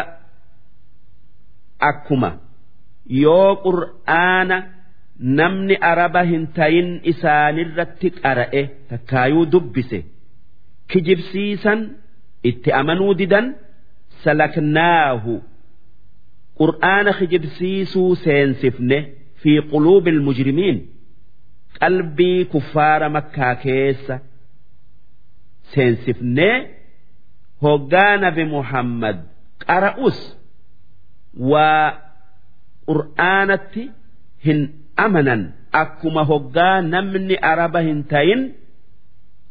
[1.90, 2.31] akkuma.
[3.22, 4.56] Yoo qur'aana
[5.18, 9.98] namni araba hin tayin isaanirratti qara'e takkaayuu dubbise.
[10.90, 11.80] Kijibsiisan
[12.50, 13.46] itti amanuu didan
[14.24, 15.34] salaknaahu.
[16.58, 18.98] Qur'aana kijibsiisuu seensifne
[19.42, 20.78] fi quluubi ilmujrimiin
[21.80, 24.16] qalbii kuffaara makkaa keessa
[25.74, 26.56] seensifnee
[27.62, 29.16] hoggaa nabi muhammad
[29.66, 30.18] qara'us.
[31.50, 31.86] Waa
[32.88, 33.82] qur'aanatti
[34.46, 34.60] hin
[34.96, 35.42] amanan.
[35.82, 38.42] Akkuma hoggaa namni araba hin tayin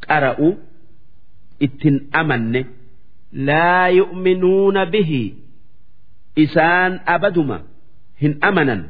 [0.08, 0.50] qara'u
[1.66, 2.62] ittin amanne.
[3.48, 5.24] Laa yu'minuuna bihi.
[6.44, 7.58] Isaan abaduma
[8.22, 8.82] hin amanan.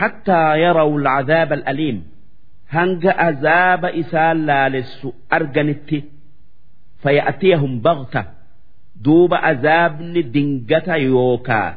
[0.00, 1.98] Hattaa yarawu alcadaaba alaliim.
[2.74, 5.98] Hanga azaaba isaan laalessu arganitti
[7.02, 8.22] faya'tiyahum bagta
[9.04, 11.70] duuba azaabni dingata yookaa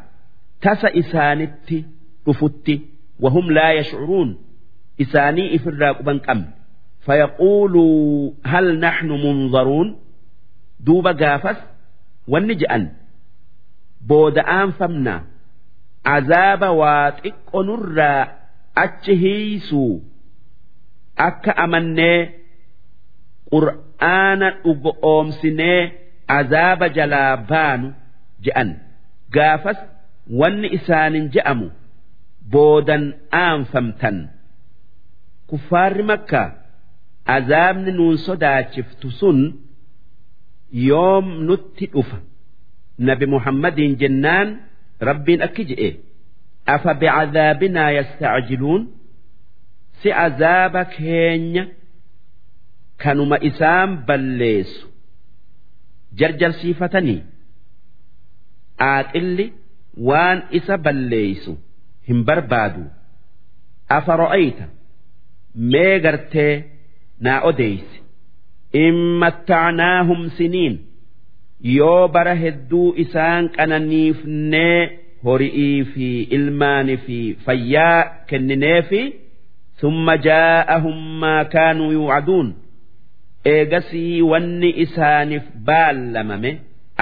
[0.64, 1.78] tasa isaanitti
[2.26, 2.76] dhufutti
[3.21, 4.39] وهم لا يشعرون
[5.01, 6.45] إساني إفرا قبن قم
[7.01, 9.99] فيقولوا هل نحن منظرون
[10.81, 11.57] دوب قافس
[12.29, 12.93] والنجأن
[14.07, 15.25] بود أنفمنا
[16.07, 18.27] عذاب واتق نرى
[18.79, 20.01] أتشهيسو
[21.19, 22.31] أك أمني
[23.53, 24.43] قرآن
[25.05, 25.93] أمسني
[26.29, 27.95] عذاب جلابان
[28.43, 28.79] جأن
[29.35, 29.77] قافس
[30.31, 31.71] وان إسان جأمو
[32.52, 33.04] boodan
[33.44, 34.18] aanfamtan.
[35.50, 36.42] Kuffaarri makka
[37.36, 39.40] azaabni nuun sodaachiftu sun
[40.88, 42.20] yoom nutti dhufa?
[43.08, 44.48] Nabi muhammadiin jennaan
[45.08, 45.90] rabbiin akki je'e
[46.76, 48.82] afa bicadaabinaa yastacjiluun
[50.02, 51.64] si azaaba keenya
[53.04, 54.86] kanuma isaan balleessu.
[56.20, 57.22] Jarjarsiifatanii
[58.92, 59.46] aaqilli
[60.08, 61.54] waan isa balleeysu
[62.08, 62.84] hin barbaadu.
[63.90, 64.68] Afa afaro'ayta
[65.56, 66.54] mee gartee
[67.20, 68.04] naa odeysi
[68.74, 70.80] in mattacnaahum siniin.
[71.76, 79.02] Yoo bara hedduu isaan qananiifnee hori'ii fi ilmaani fi fayyaa kennineefi
[79.82, 82.54] summa jaa'ahum maa kaanuu yuucaduun
[83.54, 86.54] eegasii wanni isaaniif baallamame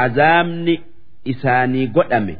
[0.05, 0.81] azaabni
[1.33, 2.37] isaanii godhame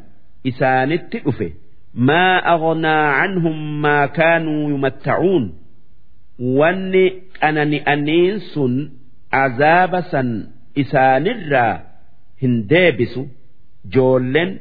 [0.50, 1.52] isaanitti dhufe.
[1.95, 5.53] ما أغنى عنهم ما كانوا يمتعون
[6.59, 7.05] wanni
[7.39, 8.73] qanani'aniin sun
[9.43, 10.29] azaaba san
[10.83, 11.73] isaanirraa
[12.41, 13.21] hin deebisu
[13.95, 14.51] joolleen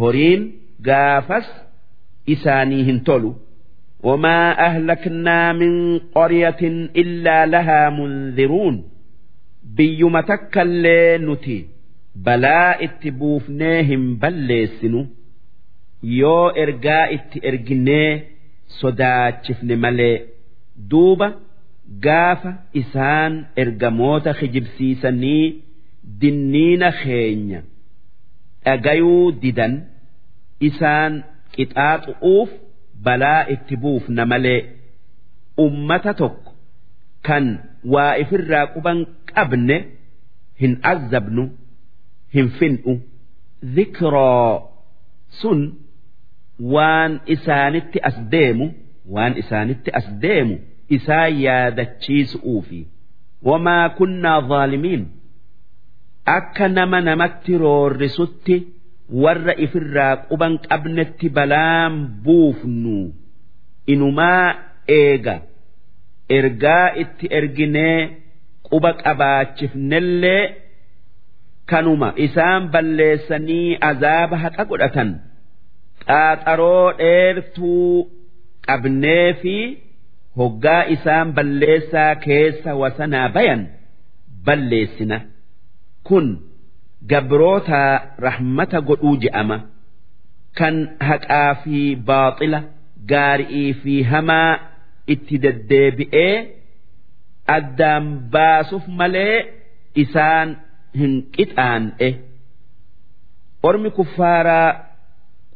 [0.00, 0.42] horiin
[0.88, 1.48] gaafas
[2.36, 3.32] isaanii hin tolu
[4.02, 6.62] وما أهلكنا من قرية
[6.96, 8.84] إلا لها منذرون
[9.76, 10.84] بيوم تكل
[11.26, 11.66] نتي
[12.16, 15.06] بلا اتبوفنيهم بلسنو
[16.03, 18.11] yoo ergaa itti erginee
[18.79, 20.15] sodaachifne malee
[20.91, 21.27] duuba
[22.05, 22.51] gaafa
[22.81, 23.33] isaan
[23.63, 25.43] ergamoota kijibsiisanii
[26.21, 27.59] dinniina keenya
[28.65, 29.73] dhagayuu didan
[30.69, 31.13] isaan
[31.55, 32.49] qixaaxu'uuf
[33.05, 34.59] balaa itti buufna malee
[35.65, 36.51] ummata tokko
[37.27, 37.45] kan
[37.93, 38.99] waa ifirraa quban
[39.33, 39.77] qabne
[40.61, 41.43] hin azabnu
[42.35, 42.93] hin fin'u.
[43.75, 44.51] Dhikroo
[45.39, 45.59] sun
[46.59, 48.65] waan isaanitti as deemu
[49.15, 50.55] waan isaanitti as deemu
[50.89, 52.87] isaan yaadachiisuufi.
[53.47, 55.03] Wamaa kunnaa zaalimiin
[56.25, 58.55] akka nama namatti roorrisutti
[59.23, 61.93] warra ifirraa quban qabnetti balaan
[62.23, 62.97] buufnu.
[63.87, 64.55] Inumaa
[64.87, 65.35] eega
[66.37, 67.99] ergaa itti erginee
[68.69, 70.43] quba qabaachifnellee
[71.65, 72.09] kanuma.
[72.25, 75.09] Isaan balleessanii azaaba haqa godhatan
[76.09, 77.91] qaaxaroo dheertuu
[78.67, 79.55] qabnee fi
[80.39, 83.61] hoggaa isaan balleessaa keessa wasanaa bayan
[84.45, 85.17] balleessina.
[86.07, 86.27] Kun
[87.11, 87.81] gabroota
[88.25, 89.57] rahmata godhuu je'ama
[90.57, 90.75] kan
[91.09, 91.77] haqaa fi
[92.09, 92.59] baaxila
[93.11, 94.51] gaarii fi hamaa
[95.13, 96.33] itti deddeebi'ee
[97.57, 99.35] addaan baasuuf malee
[100.03, 100.49] isaan
[100.99, 102.09] hin qixaan'e.
[103.67, 104.69] Ormi kuffaaraa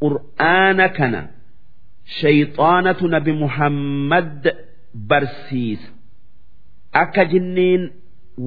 [0.02, 1.20] qur'aana kana
[2.20, 4.42] shayxaanatu nabi muhammad
[5.10, 5.88] barsiisa
[7.02, 7.82] akka jinniin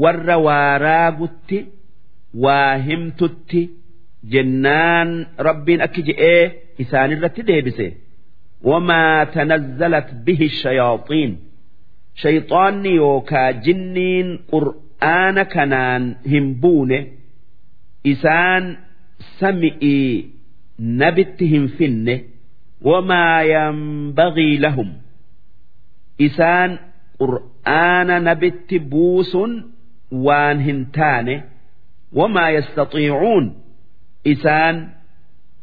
[0.03, 1.59] warra waaraagutti
[2.43, 3.61] waa himtutti
[4.33, 5.09] jennaan
[5.47, 6.43] rabbiin akki je'ee
[6.85, 7.87] isaanirratti deebise
[9.35, 11.31] tanazzalat bihi shayaaxiin
[12.23, 16.99] shayxaanni yookaa jinniin qur'aana kanaan hin buune
[18.13, 18.63] isaan
[19.39, 20.34] sami'ii
[20.79, 22.15] nabitti hin finne
[22.89, 24.89] wamaa yanbagii lahum
[26.27, 26.71] isaan
[27.19, 29.51] qur'aana nabitti buusun
[30.27, 31.35] waan hin taane
[32.19, 33.45] wamaa yastaxiicuun
[34.33, 34.75] isaan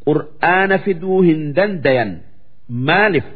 [0.07, 2.11] qur'aana fiduu hin dandayan
[2.91, 3.29] maaliif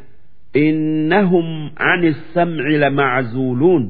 [0.65, 1.49] innahum
[1.93, 2.03] an
[2.35, 3.85] samci lamaczuuluun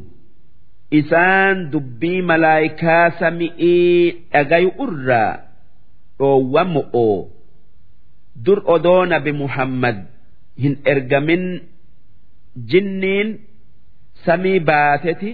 [1.00, 5.32] isaan dubbii malaayikaa sami'ii dhagayu irraa
[6.18, 7.16] dhoowwamo'oo
[8.44, 9.96] dur odoo nabi muhammad
[10.62, 11.44] hin ergamin
[12.70, 13.28] jinniin
[14.26, 15.30] samii baateti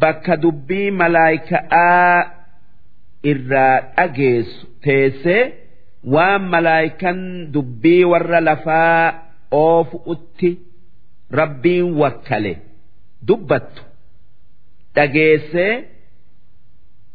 [0.00, 2.18] bakka dubbii malaayika'aa
[3.32, 5.42] irraa dhageessu teessee
[6.14, 7.18] waan malaayikan
[7.54, 9.02] dubbii warra lafaa
[9.62, 10.50] oofu'utti
[11.40, 12.52] rabbiin wakkale
[13.28, 13.82] dubbattu.
[14.96, 15.72] Dhageessee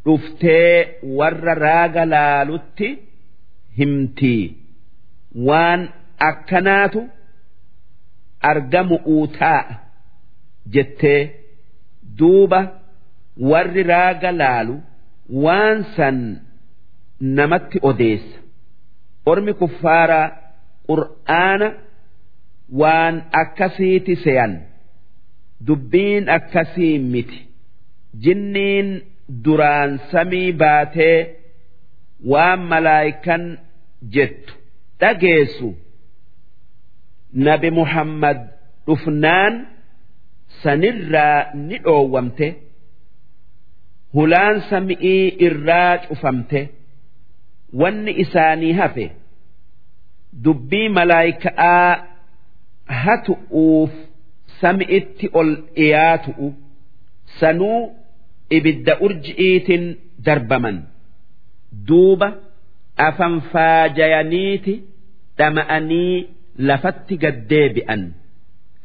[0.05, 2.87] dhuftee warra raaga laalutti
[3.79, 4.43] himtii
[5.47, 5.81] waan
[6.29, 7.01] akkanaatu
[8.51, 9.75] argamu'uu taa'a
[10.73, 11.21] jettee
[12.19, 12.59] duuba
[13.51, 14.75] warri raaga laalu
[15.45, 16.17] waan san
[17.37, 18.37] namatti odeessa.
[19.31, 20.27] Ormi kuffaaraa
[20.89, 21.67] qur'aana
[22.81, 24.53] waan akkasiiti seyan
[25.67, 27.39] dubbiin akkasii miti.
[28.23, 28.89] Jinniin
[29.45, 31.17] duraan samii baatee
[32.31, 33.43] waan malaayikan
[34.15, 34.53] jettu
[35.03, 35.69] dhageessu
[37.47, 38.39] nabi muhammad
[38.87, 39.53] dhufnaan
[40.63, 42.47] sanirraa ni dhoowwamte.
[44.15, 46.61] Hulaan sami'ii irraa cufamte.
[47.81, 49.05] Wanni isaanii hafe
[50.45, 51.91] dubbii malaayika'aa
[53.03, 53.91] hatu'uuf
[54.61, 56.47] sami'itti ol dhiyaatu'u.
[57.39, 57.79] Sanuu
[58.57, 59.83] ibidda urji'iitin
[60.25, 60.77] darbaman.
[61.87, 62.29] Duuba
[63.07, 64.73] afanfaajayaniiti
[65.39, 66.15] dhama'anii
[66.69, 68.01] lafatti gaddeebi'an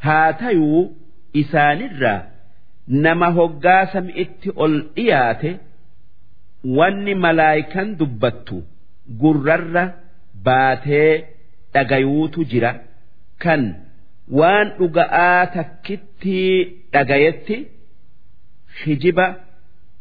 [0.06, 0.82] haa tayuu
[1.42, 2.20] isaanirraa
[3.06, 5.50] nama hoggaa sami'itti ol dhiyaate
[6.78, 8.56] wanni malaayikan dubbattu
[9.22, 9.84] gurrarra
[10.46, 11.12] baatee
[11.74, 12.72] dhagayuutu jira
[13.44, 13.62] kan
[14.38, 16.54] waan dhuga'aa takkittii
[16.94, 17.56] dhagayetti
[18.80, 19.26] hijiba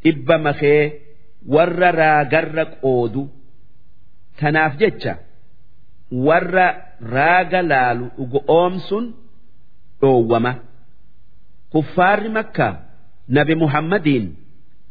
[0.03, 0.82] dhibba makee
[1.56, 3.24] warra raagarra qoodu
[4.40, 5.14] tanaaf jecha
[6.11, 6.67] warra
[7.13, 9.13] raaga laalu dhugo oomsun
[10.01, 10.55] dhoowwama.
[11.71, 12.75] Kuffaarri makkaa
[13.27, 14.35] nabi muhammadiin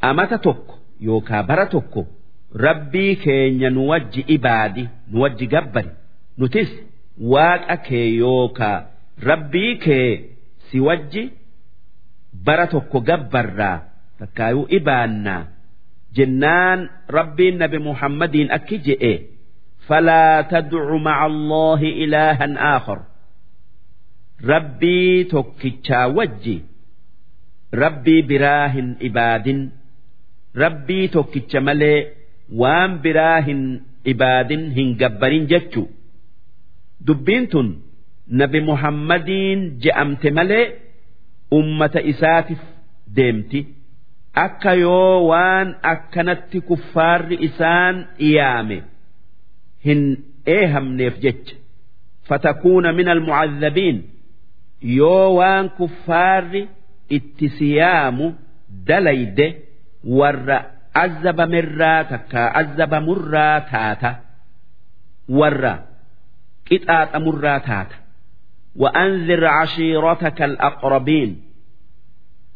[0.00, 2.06] amata tokko yookaa bara tokko
[2.54, 5.90] rabbii keenya nu wajji ibaadi nu wajji gabbari.
[6.38, 6.70] Nutis
[7.20, 8.78] waaqa kee yookaa
[9.28, 10.24] rabbii kee
[10.70, 11.30] si wajji
[12.44, 13.80] bara tokko gabbarraa
[14.18, 15.42] takkaayuu ibaannaa.
[16.16, 19.12] Jennaan rabbiin nabi muhammadiin akki je'e
[19.87, 22.99] فلا تدع مع الله إلها آخر
[24.45, 26.61] ربي توكيتشا وجي
[27.73, 29.69] ربي براهن إباد
[30.57, 32.07] ربي توكيتشا ملي
[32.53, 35.85] وان براهن إباد هنجبرين جتشو
[37.01, 37.67] دبينتن
[38.31, 40.73] نبي محمدين جأمت ملي
[41.53, 42.57] أمة إساتف
[43.07, 43.65] ديمتي
[44.45, 48.77] akka yoo waan akkanatti kuffaarri isaan dhiyaame
[49.85, 50.01] hin
[50.55, 51.55] eehamneef jecha
[52.29, 53.97] fatakuuna min almucadhabiin
[54.99, 56.63] yoo waan kuffaarri
[57.17, 58.25] itti siyaamu
[58.87, 59.47] dalayde
[60.19, 60.57] warra
[61.03, 64.11] azzabamirraa takkaa azzabamurraa taata
[65.39, 65.73] warra
[66.69, 67.95] qixaaxamurraa taata
[68.81, 71.31] وأنذر عشيرتك الأقربين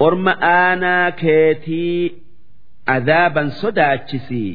[0.05, 2.11] orma aanaa keetii
[2.95, 4.51] adaaban sodaachisii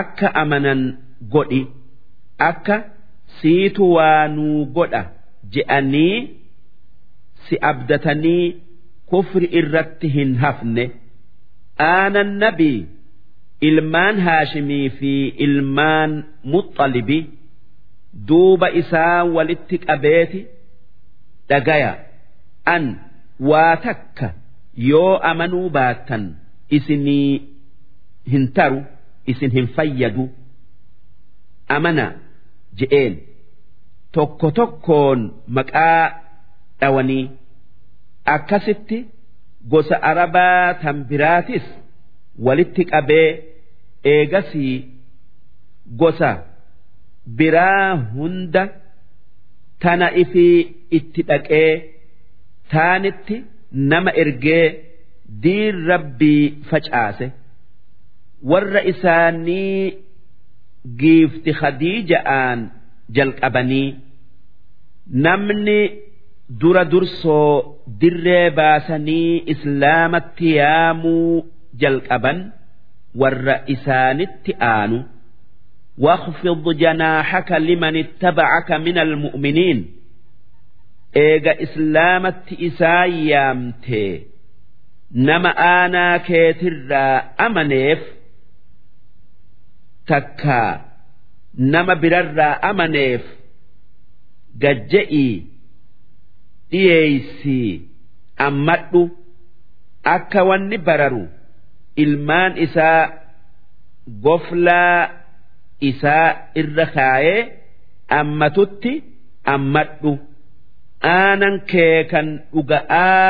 [0.00, 0.80] akka amanan
[1.33, 1.61] godhi
[2.49, 2.77] akka
[3.41, 5.01] siitu waa nuu godha
[5.53, 6.15] je'anii
[7.47, 8.55] si abdatanii
[9.09, 10.85] kufri irratti hin hafne.
[11.89, 12.85] Aanan nabii
[13.69, 15.11] ilmaan haashimii fi
[15.45, 16.11] ilmaan
[16.53, 17.19] muxalibi
[18.27, 20.41] duuba isaa walitti qabeeti
[21.49, 21.91] dhagaya.
[22.65, 22.85] An
[23.49, 24.27] waa takka
[24.89, 26.23] yoo amanuu baattan
[26.69, 27.41] isinii
[28.31, 28.79] hin taru
[29.33, 30.29] isin hin fayyadu
[31.75, 32.05] amana
[32.79, 33.13] je'een.
[34.15, 35.19] Tokko tokkoon
[35.55, 36.03] maqaa
[36.79, 37.25] dhawanii.
[38.35, 38.97] Akkasitti
[39.71, 41.65] gosa arabaa tan biraatis
[42.45, 43.27] walitti qabee
[44.13, 44.75] eegasii
[46.01, 46.31] gosa
[47.37, 48.63] biraa hunda
[49.81, 50.57] tana ifii
[50.97, 51.71] itti dhaqee
[52.71, 53.35] taanitti
[53.91, 54.65] nama ergee
[55.43, 57.27] diin rabbii facaase.
[58.49, 59.97] Warra isaanii
[61.00, 62.58] giifti khadiija'aan
[63.16, 63.88] jalqabanii
[65.26, 65.78] namni
[66.60, 67.50] dura dursoo
[68.00, 71.44] dirree baasanii islaamatti yaamuu
[71.82, 72.38] jalqaban
[73.20, 74.98] warra isaanitti aanu
[75.98, 79.78] واخفض جناحك لمن اتبعك من المؤمنين
[81.24, 84.12] eega islaamatti isaa yaamtee
[85.28, 87.14] nama aanaa keetirraa
[90.09, 90.71] takkaa
[91.73, 93.23] nama birarraa amaneef
[94.63, 95.33] gajja'ii
[96.71, 97.71] dhiyeeysii
[98.47, 99.01] ammadhu
[100.15, 101.23] akka wanni bararu
[102.03, 103.01] ilmaan isaa
[104.25, 104.99] goflaa
[105.89, 106.27] isaa
[106.61, 107.39] irra kaayee
[108.19, 108.93] ammatutti
[109.53, 110.11] ammadhu.
[111.13, 113.29] Aanan kee kan dhuga'aa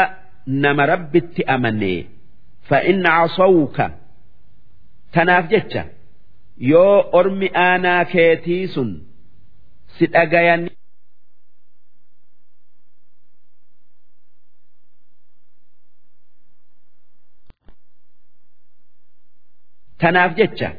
[0.64, 1.94] nama rabbitti amane
[2.70, 3.86] fa'in casawuka.
[5.14, 5.84] Tanaaf jecha
[6.70, 8.90] yoo ormi aanaa keetii sun
[9.98, 10.64] si dhagayan
[20.02, 20.70] tanaaf jecha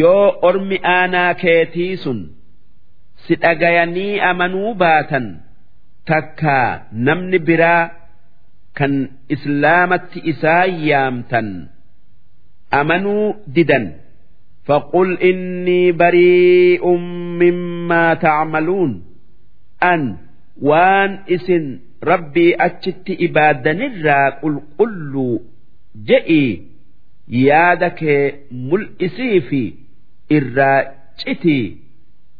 [0.00, 2.20] yoo ormi aanaa keetii sun
[3.26, 5.26] si dhagayanii amanuu baatan
[6.10, 6.68] takkaa
[7.08, 7.82] namni biraa
[8.78, 8.94] kan
[9.36, 11.48] islaamatti isaa yaamtan
[12.80, 13.26] amanuu
[13.58, 13.86] didan
[14.65, 16.87] فقل إني بريء
[17.41, 19.03] مما تعملون
[19.83, 20.17] أن
[20.61, 25.39] وان اسن ربي أتشت إبادا نرى قل قل
[26.05, 26.61] جئي
[27.27, 28.01] يادك
[28.51, 29.73] ملئسي في
[30.31, 31.77] إراجتي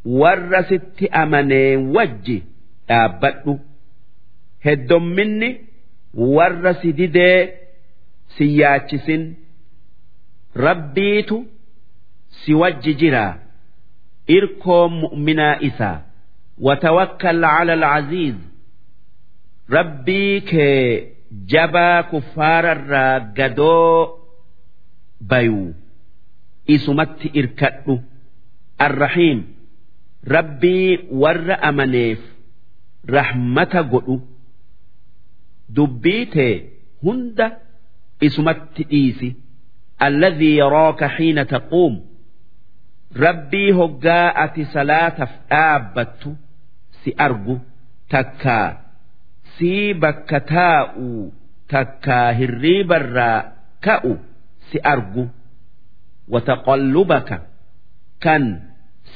[0.06, 2.44] ورست أمني وجي
[2.90, 3.53] dhaabbadhu
[4.65, 5.49] heddomminni
[6.36, 7.40] warra si didee
[8.36, 9.23] si yaachisin
[10.65, 11.38] rabbiitu
[12.40, 13.24] si wajji jira
[14.36, 15.97] irkoo mu'minaa isaa
[16.66, 18.36] watawakkal cala alcaziiz
[19.77, 20.82] rabbii kee
[21.52, 24.19] jabaa kuffaararraa gadoo
[25.31, 25.74] bayuu
[26.74, 27.94] isumatti irkadhu.
[28.86, 29.40] Arrahiim
[30.35, 32.20] rabbii warra amaneef.
[33.16, 34.16] Rahmata godhu
[35.77, 36.55] dubbii tee
[37.02, 37.47] hunda
[38.27, 39.28] isumatti dhiisi.
[40.06, 41.94] Alladhii yaraaka xiina taquum
[43.23, 46.31] rabbii hoggaa ati salaataf dhaabbattu
[47.03, 47.57] si argu
[48.12, 48.69] takkaa
[49.57, 51.32] sii bakka taa'uu
[51.73, 53.39] takkaa hirriibarraa
[53.86, 54.12] ka'u
[54.70, 55.24] si argu.
[56.32, 57.36] Wataqallubaka
[58.24, 58.45] kan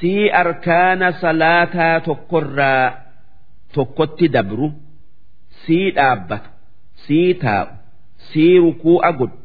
[0.00, 2.86] sii arkaana salaataa tokkorraa
[3.74, 4.68] tokkotti dabru
[5.64, 6.50] sii dhaabbatu
[7.06, 7.72] sii taa'u
[8.30, 9.38] sii rukuu'a godhu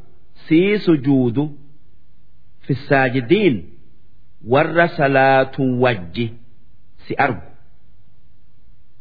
[0.48, 1.44] sii sujuudu.
[2.66, 3.56] Fissaajidiin
[4.44, 6.34] warra salaatuu wajji
[7.08, 7.42] si argu.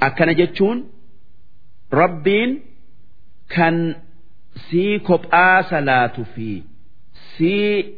[0.01, 0.79] Akkana jechuun
[1.91, 2.63] rabbiin
[3.55, 3.95] kan
[4.71, 6.63] sii kophaa salaatu fi
[7.37, 7.95] sii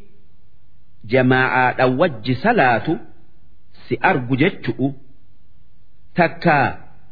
[1.05, 2.99] jamaacaadha wajji salaatu
[3.89, 4.95] si argu jechu'u.
[6.15, 6.59] Takka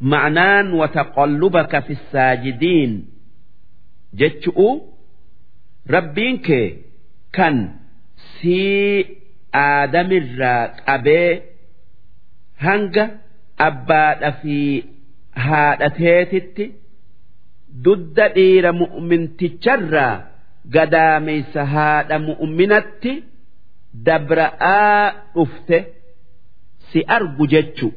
[0.01, 2.93] ma'naan wataqallubaka fi saajidiin
[4.21, 4.69] jechu'u.
[5.95, 6.67] Rabbiin kee
[7.37, 7.57] kan
[8.41, 9.22] sii
[9.61, 11.31] aadamirraa qabee
[12.67, 13.05] hanga
[13.69, 14.57] abbaadha fi
[15.47, 16.65] haadha teetitti
[17.85, 20.15] dudda dhiira mu'minticharraa
[20.75, 23.13] gadaameysa haadha mu'minatti
[24.07, 25.79] dabra'aa dhufte
[26.93, 27.89] si argu jechu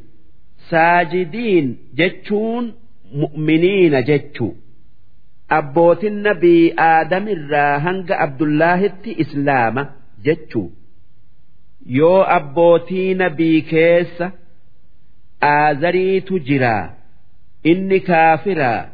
[0.69, 1.68] saajidiin
[1.99, 2.65] jechuun
[3.23, 4.48] mu'miniina jechu
[5.60, 9.84] abbootin nabii aadamirraa hanga abdullaahitti islaama
[10.26, 10.85] jechuudha.
[11.99, 14.28] Yoo abbootii nabii keessa
[15.52, 16.84] aazariitu jiraa
[17.72, 18.86] inni kaafiraa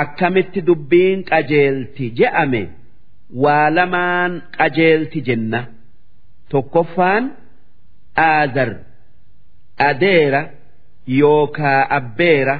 [0.00, 2.62] akkamitti dubbiin qajeelti je'ame
[3.42, 5.60] waa lamaan qajeelti jenna.
[6.48, 7.24] Tokkoffaan
[8.28, 8.70] aazar
[9.88, 10.42] adeera
[11.20, 12.56] yookaa abbeera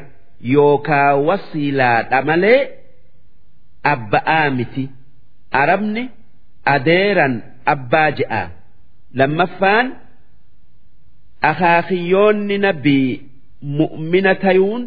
[0.55, 2.61] yookaa wasiilaadha malee
[3.93, 4.85] abba'aa miti.
[5.63, 6.03] Arabni
[6.75, 7.35] adeeran
[7.75, 8.43] abbaa je'a
[9.19, 9.87] lammaffaan
[11.51, 13.11] akaakiyyoonni nabii
[13.79, 14.83] mu'mina tayuun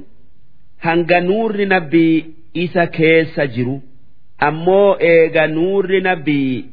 [0.86, 3.82] hanga nuurri nabii isa keessa jiru.
[4.48, 6.66] Ammoo eega nuurri nabii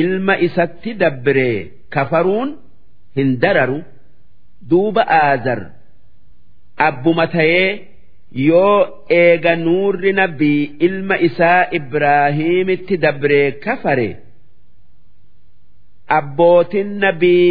[0.00, 1.58] ilma isatti dabbiree
[1.94, 2.50] kafaruun
[3.16, 3.80] hin dararu.
[4.70, 5.60] Duuba aazar
[6.86, 7.68] abbuma ta'ee
[8.48, 8.78] yoo
[9.20, 14.08] eega nuurri nabii ilma isaa ibraahiimitti dabree kafare
[16.19, 17.49] abbootin nabii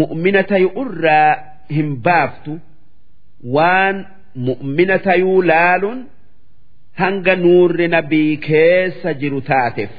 [0.00, 1.30] mu'mina tayu irraa
[1.76, 2.52] hin baaftu
[3.56, 3.96] waan
[4.48, 6.00] mu'mina tayuu laaluun
[7.02, 9.92] hanga nuurri nabii keessa jiru taateef.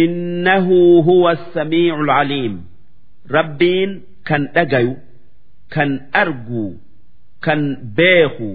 [0.00, 0.78] innahu
[1.08, 2.54] huwa samiicu alcaliim
[3.36, 3.90] rabbiin
[4.28, 4.94] kan dhagayu
[5.74, 5.90] kan
[6.22, 6.66] argu
[7.40, 7.60] kan
[7.98, 8.50] beeku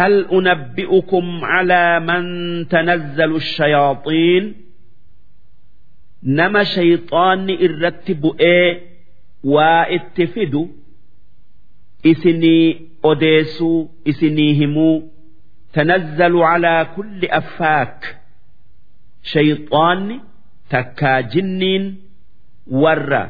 [0.00, 2.22] هل أنبئكم على من
[2.68, 4.54] تنزل الشياطين
[6.23, 8.67] nama shayxaanni irratti bu'ee
[9.53, 10.61] waa itti fidu
[12.11, 12.65] isinii
[13.09, 13.79] odeessuu
[14.11, 14.95] isinii himuu
[15.73, 17.99] tanazzalu calaa kulli affaak.
[19.31, 20.17] Shayxaanni
[20.71, 21.85] takkaa jinniin
[22.83, 23.21] warra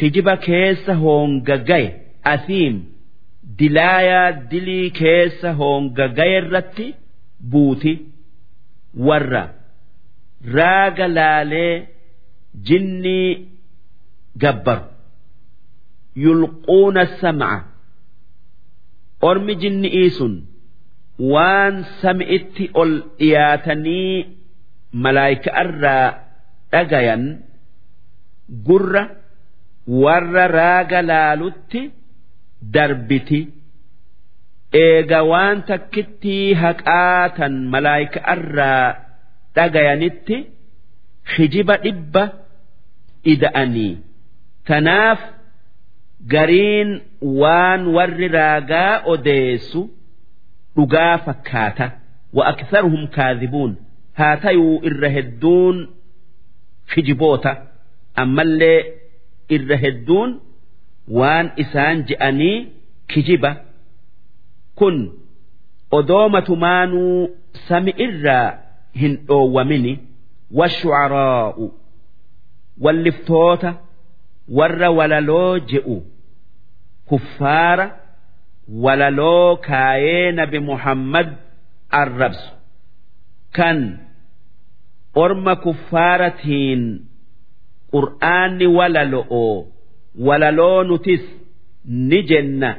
[0.00, 1.90] hijiba keessa hoonga gaye
[2.32, 2.76] asiim
[3.58, 6.86] dilaayaa dilii keessa hoonga gaye irratti
[7.50, 7.92] buuti.
[9.06, 9.42] Warra
[10.54, 11.74] raaga laalee
[12.66, 13.28] jinnii
[14.42, 14.84] gabbaru.
[16.24, 17.52] Yulquuna sam'a.
[19.28, 20.34] Ormi jinni'ii sun
[21.32, 24.14] waan sami'itti ol dhiyaatanii
[25.02, 26.06] malaayika irraa
[26.72, 27.24] dhagayan
[28.66, 29.02] gurra
[30.02, 31.80] warra raaga laalutti
[32.74, 33.40] darbiti.
[34.84, 38.86] Eega waan takkittii haqaatan malaayika irraa
[39.56, 40.36] dhagayanitti
[41.36, 42.22] hijiba dhibba
[43.32, 43.92] ida'anii
[44.70, 45.20] tanaaf
[46.32, 46.90] gariin
[47.40, 49.80] waan warri raagaa odeessu
[50.76, 51.86] dhugaa fakkaata.
[52.36, 53.72] Wa aktharuhum kaadhibuun.
[54.18, 55.76] Haa tayuu irra hedduun
[56.94, 57.52] hijiboota
[58.22, 58.78] ammallee
[59.56, 60.30] irra hedduun
[61.18, 62.56] waan isaan je'anii
[63.14, 63.50] kijiba.
[64.78, 64.96] Kun
[65.98, 67.28] odoomatumaanuu
[67.68, 68.58] sami irraa
[69.00, 69.92] hin dhoowwamini
[70.58, 71.66] washucaraa'u
[72.84, 73.70] walliftoota
[74.58, 75.96] warra walaloo je'u
[77.08, 77.86] kuffaara
[78.84, 81.28] walaloo kaayee nabi muhammad
[82.00, 82.50] arrabsu
[83.56, 83.78] kan
[85.24, 86.82] orma kuffaaratiin
[87.92, 89.56] qur'aanni walalo'oo
[90.26, 91.24] walaloo nutis
[91.84, 92.70] ni jenna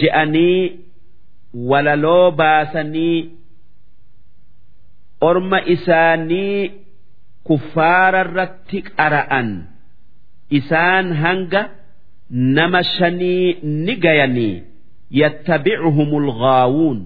[0.00, 0.60] je'anii
[1.70, 3.18] walaloo baasanii
[5.20, 6.70] orma isaanii
[7.50, 9.48] kuffaararratti qara'an.
[10.58, 11.62] Isaan hanga
[12.58, 13.46] nama shanii
[13.86, 14.56] ni gayanii.
[15.20, 16.98] Yattabicuhumul ghaawuun.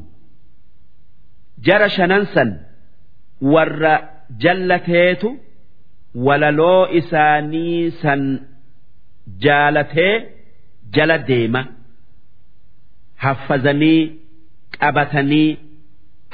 [1.66, 2.51] Jara shanansan
[3.55, 3.95] warra
[4.43, 5.29] jallateetu
[6.27, 8.23] walaloo isaanii san
[9.45, 10.15] jaalatee
[10.95, 11.62] jala deema.
[13.25, 14.01] Haffazanii
[14.81, 15.49] qabatanii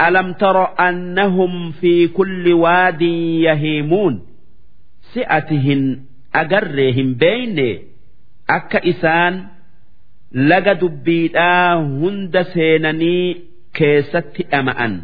[0.06, 4.14] alam tara annahum fi kulli waadin yahiimuun
[5.12, 5.84] si'ati hin
[6.42, 7.68] agarree hin beeyne
[8.56, 9.34] akka isaan
[10.50, 13.24] laga dubbiidhaa hunda seenanii
[13.78, 14.94] keessatti dhama'an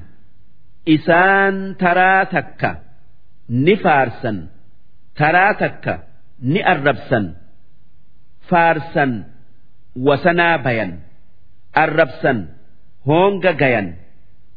[0.96, 2.70] isaan taraa takka
[3.48, 4.38] ni faarsan.
[5.18, 5.94] Taraa takka
[6.40, 6.60] ni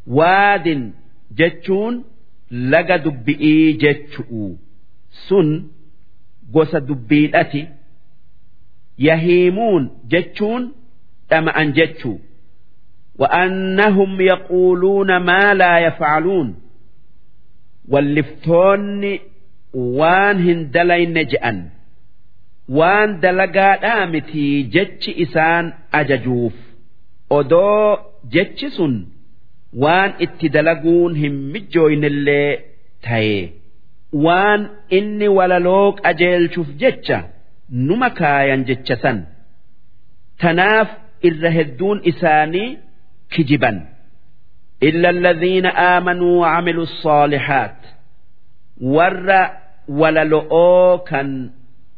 [0.07, 0.83] waadin
[1.39, 2.05] jechuun
[2.51, 4.59] laga dubbi'ii jechu'u
[5.29, 5.49] sun
[6.53, 7.63] gosa dubbiidhati
[8.99, 10.63] yahiimuun jechuun
[11.31, 12.19] dhama'an jechuu
[13.19, 16.55] وأنهم يقولون ما لا يفعلون
[17.89, 19.19] واللفتون
[19.75, 21.69] وان هندلين جأن
[22.69, 26.53] وان دلقا متي جتش إسان أججوف
[27.33, 27.97] أدو
[28.31, 28.83] جتش
[29.73, 32.59] سن وان اتدلقون هم مجوين اللي
[33.03, 33.53] تاي
[34.13, 37.13] وان إني وللوك أجيل شوف جتش
[37.73, 39.25] نمكايا جتش سن
[40.39, 40.89] تناف
[41.25, 42.79] إرهدون إساني
[43.31, 43.87] كجبا
[44.83, 47.77] إلا الذين آمنوا وعملوا الصالحات
[48.81, 49.49] ور
[49.89, 51.51] وللؤو كان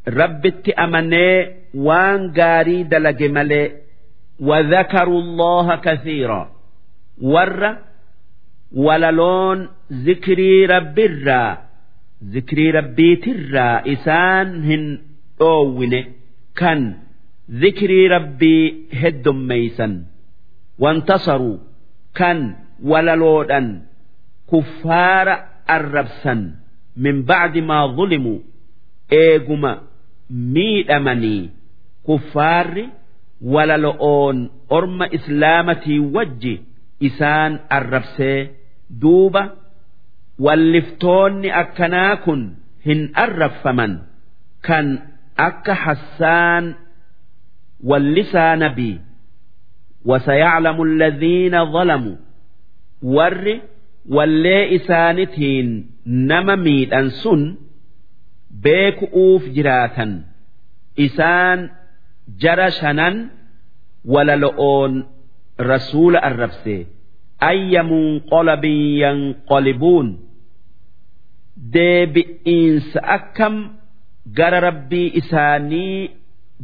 [0.08, 3.72] ربت أمني وان غاري دلق ملي
[4.40, 6.50] وذكروا الله كثيرا
[7.21, 7.71] warra
[8.85, 9.67] walaloon
[10.05, 11.57] zikrii rabbiirraa
[12.33, 14.85] zikrii rabbiitirraa isaan hin
[15.39, 16.01] dhoowwine
[16.61, 16.81] kan
[17.63, 19.93] zikrii rabbii heddummeeysan
[20.85, 21.59] wantasaruu
[22.19, 22.39] kan
[22.93, 23.67] walaloodhan
[24.53, 25.35] kuffaara
[25.77, 26.41] arrabsan
[27.03, 28.39] min bacdi maa zulimuu
[29.21, 29.71] eeguma
[30.55, 31.49] miidhamanii
[32.09, 32.85] kuffaarri
[33.53, 34.37] walalo'oon
[34.69, 36.55] orma islaamatii wajji
[37.08, 38.38] isaan arrabsee
[39.02, 39.42] duuba
[40.44, 42.42] walliftoonni akkanaa kun
[42.86, 43.92] hin arrabfaman
[44.66, 44.86] kan
[45.48, 46.64] akka hassaan
[47.88, 48.96] wallisaa nabii
[50.10, 52.16] وسيعلم الذين ظلموا
[53.02, 53.60] ور
[54.08, 57.42] واللي إسانتين نما ميدان سن
[58.62, 60.12] beeku'uuf jiraatan
[61.06, 61.58] isaan
[62.42, 63.14] jara shanan
[64.12, 64.92] walalo'oon
[65.69, 66.75] rasuula arrabse
[67.49, 70.07] ayyamuun qolabin yanqolibuun
[71.75, 73.55] deebi'iinsa akkam
[74.37, 75.97] gara rabbii isaanii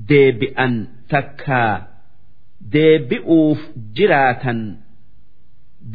[0.09, 0.73] deebi'an
[1.11, 1.73] takkaa
[2.75, 3.59] deebi'uuf
[3.97, 4.59] jiraatan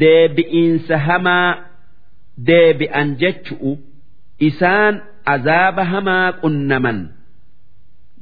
[0.02, 1.50] deebi'iinsa hamaa
[2.50, 3.72] deebi'an jechu'u
[4.48, 4.94] isaan
[5.34, 6.98] azaaba hamaa qunnaman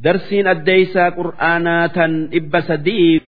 [0.04, 3.10] darsiin addeeysaa qur'aanaa tan dhibba sadii